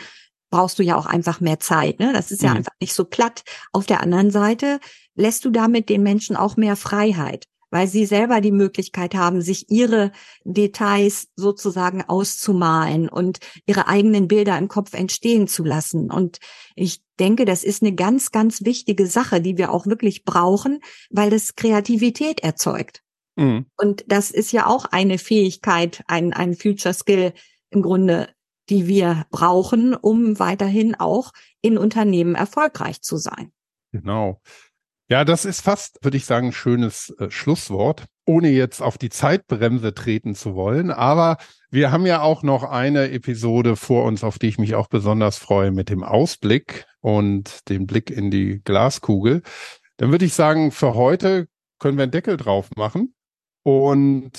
brauchst 0.50 0.80
du 0.80 0.84
ja 0.84 0.96
auch 0.96 1.06
einfach 1.06 1.40
mehr 1.40 1.60
Zeit. 1.60 2.00
Ne? 2.00 2.14
Das 2.14 2.32
ist 2.32 2.42
ja 2.42 2.50
mhm. 2.50 2.58
einfach 2.58 2.74
nicht 2.82 2.96
so 2.96 3.06
platt. 3.06 3.44
Auf 3.74 3.86
der 3.86 4.02
anderen 4.02 4.32
Seite 4.32 4.80
lässt 5.14 5.46
du 5.46 5.52
damit 5.52 5.90
den 5.90 6.02
Menschen 6.02 6.36
auch 6.36 6.58
mehr 6.58 6.76
Freiheit 6.76 7.46
weil 7.76 7.90
sie 7.90 8.06
selber 8.06 8.40
die 8.40 8.54
Möglichkeit 8.54 9.16
haben, 9.16 9.42
sich 9.42 9.70
ihre 9.70 10.14
Details 10.46 11.28
sozusagen 11.36 12.04
auszumalen 12.04 13.10
und 13.10 13.40
ihre 13.66 13.90
eigenen 13.90 14.30
Bilder 14.30 14.58
im 14.58 14.70
Kopf 14.70 14.94
entstehen 14.94 15.50
zu 15.50 15.66
lassen. 15.66 16.10
Und 16.10 16.40
ich 16.76 17.04
denke, 17.20 17.44
das 17.44 17.66
ist 17.66 17.84
eine 17.84 17.94
ganz, 17.94 18.32
ganz 18.32 18.64
wichtige 18.64 19.08
Sache, 19.08 19.42
die 19.42 19.58
wir 19.58 19.74
auch 19.74 19.88
wirklich 19.88 20.24
brauchen, 20.24 20.80
weil 21.10 21.30
das 21.30 21.56
Kreativität 21.56 22.40
erzeugt. 22.40 23.04
Mhm. 23.36 23.66
Und 23.76 24.06
das 24.08 24.32
ist 24.32 24.54
ja 24.54 24.68
auch 24.68 24.86
eine 24.86 25.18
Fähigkeit, 25.18 26.02
ein, 26.08 26.32
ein 26.32 26.56
Future 26.56 26.94
Skill 26.94 27.34
im 27.72 27.82
Grunde, 27.82 28.30
die 28.70 28.88
wir 28.88 29.26
brauchen, 29.32 29.96
um 29.96 30.40
weiterhin 30.40 30.96
auch 30.96 31.34
in 31.62 31.78
Unternehmen 31.78 32.36
erfolgreich 32.36 33.02
zu 33.02 33.18
sein. 33.18 33.52
Genau. 33.92 34.42
Ja, 35.08 35.24
das 35.24 35.46
ist 35.46 35.62
fast, 35.62 36.04
würde 36.04 36.18
ich 36.18 36.26
sagen, 36.26 36.48
ein 36.48 36.54
schönes 36.54 37.12
äh, 37.20 37.30
Schlusswort, 37.30 38.06
ohne 38.26 38.50
jetzt 38.50 38.82
auf 38.82 38.98
die 38.98 39.10
Zeitbremse 39.10 39.94
treten 39.94 40.34
zu 40.34 40.56
wollen. 40.56 40.90
Aber 40.90 41.38
wir 41.70 41.92
haben 41.92 42.08
ja 42.08 42.22
auch 42.22 42.42
noch 42.42 42.64
eine 42.64 43.12
Episode 43.12 43.76
vor 43.76 44.06
uns, 44.06 44.24
auf 44.24 44.40
die 44.40 44.48
ich 44.48 44.58
mich 44.58 44.74
auch 44.74 44.88
besonders 44.88 45.38
freue, 45.38 45.70
mit 45.70 45.90
dem 45.90 46.04
Ausblick 46.04 46.86
und 47.02 47.70
dem 47.70 47.86
Blick 47.86 48.10
in 48.10 48.32
die 48.32 48.62
Glaskugel. 48.64 49.44
Dann 49.98 50.10
würde 50.10 50.26
ich 50.26 50.34
sagen, 50.34 50.72
für 50.72 50.96
heute 50.96 51.48
können 51.78 51.98
wir 51.98 52.04
einen 52.04 52.12
Deckel 52.12 52.36
drauf 52.36 52.70
machen. 52.76 53.14
Und 53.62 54.32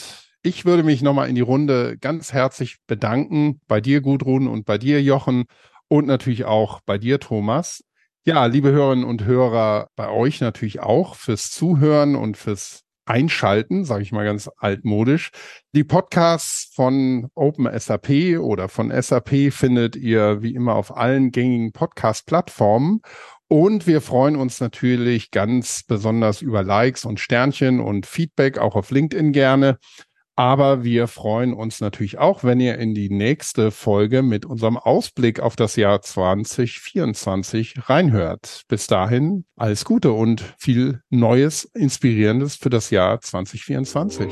ich 0.43 0.65
würde 0.65 0.83
mich 0.83 1.01
nochmal 1.01 1.29
in 1.29 1.37
die 1.37 1.43
Runde 1.43 1.97
ganz 1.99 2.33
herzlich 2.33 2.79
bedanken 2.89 3.61
bei 3.69 3.81
dir, 3.81 4.01
Gudrun, 4.01 4.49
und 4.49 4.65
bei 4.65 4.79
dir, 4.79 5.01
Jochen, 5.01 5.45
und 5.89 6.07
natürlich 6.07 6.45
auch 6.45 6.81
bei 6.81 6.99
dir, 6.99 7.21
Thomas. 7.21 7.85
Ja, 8.29 8.47
liebe 8.47 8.73
Hörerinnen 8.73 9.05
und 9.05 9.25
Hörer, 9.25 9.87
bei 9.95 10.09
euch 10.11 10.41
natürlich 10.41 10.81
auch 10.81 11.15
fürs 11.15 11.53
Zuhören 11.53 12.17
und 12.17 12.37
fürs 12.37 12.83
Einschalten, 13.05 13.85
sage 13.85 14.03
ich 14.03 14.11
mal 14.11 14.25
ganz 14.25 14.51
altmodisch. 14.57 15.31
Die 15.77 15.85
Podcasts 15.85 16.73
von 16.75 17.29
OpenSAP 17.37 18.41
oder 18.41 18.69
von 18.69 18.91
SAP 18.91 19.53
findet 19.53 19.95
ihr 19.95 20.43
wie 20.43 20.57
immer 20.57 20.75
auf 20.75 20.97
allen 20.97 21.31
gängigen 21.31 21.71
Podcast-Plattformen. 21.71 23.01
Und 23.47 23.87
wir 23.87 24.01
freuen 24.01 24.35
uns 24.35 24.59
natürlich 24.59 25.31
ganz 25.31 25.85
besonders 25.85 26.43
über 26.43 26.65
Likes 26.65 27.05
und 27.05 27.21
Sternchen 27.21 27.79
und 27.79 28.07
Feedback, 28.07 28.59
auch 28.59 28.75
auf 28.75 28.91
LinkedIn 28.91 29.31
gerne. 29.31 29.79
Aber 30.37 30.85
wir 30.85 31.09
freuen 31.09 31.55
uns 31.55 31.81
natürlich 31.81 32.19
auch, 32.19 32.45
wenn 32.45 32.61
ihr 32.61 32.79
in 32.79 32.95
die 32.95 33.09
nächste 33.09 33.71
Folge 33.71 34.23
mit 34.23 34.45
unserem 34.45 34.77
Ausblick 34.77 35.41
auf 35.41 35.57
das 35.57 35.77
Jahr 35.77 36.03
2024 36.03 37.89
reinhört. 37.89 38.63
Bis 38.69 38.87
dahin 38.87 39.47
alles 39.57 39.87
Gute 39.87 40.13
und 40.13 40.55
viel 40.59 41.01
Neues, 41.09 41.65
Inspirierendes 41.65 42.57
für 42.57 42.71
das 42.71 42.91
Jahr 42.91 43.21
2024. 43.21 44.31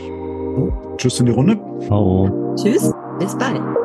Tschüss 0.98 1.20
in 1.20 1.26
die 1.26 1.32
Runde. 1.32 1.58
Ciao. 1.86 2.54
Tschüss, 2.56 2.92
bis 3.18 3.36
bald. 3.38 3.83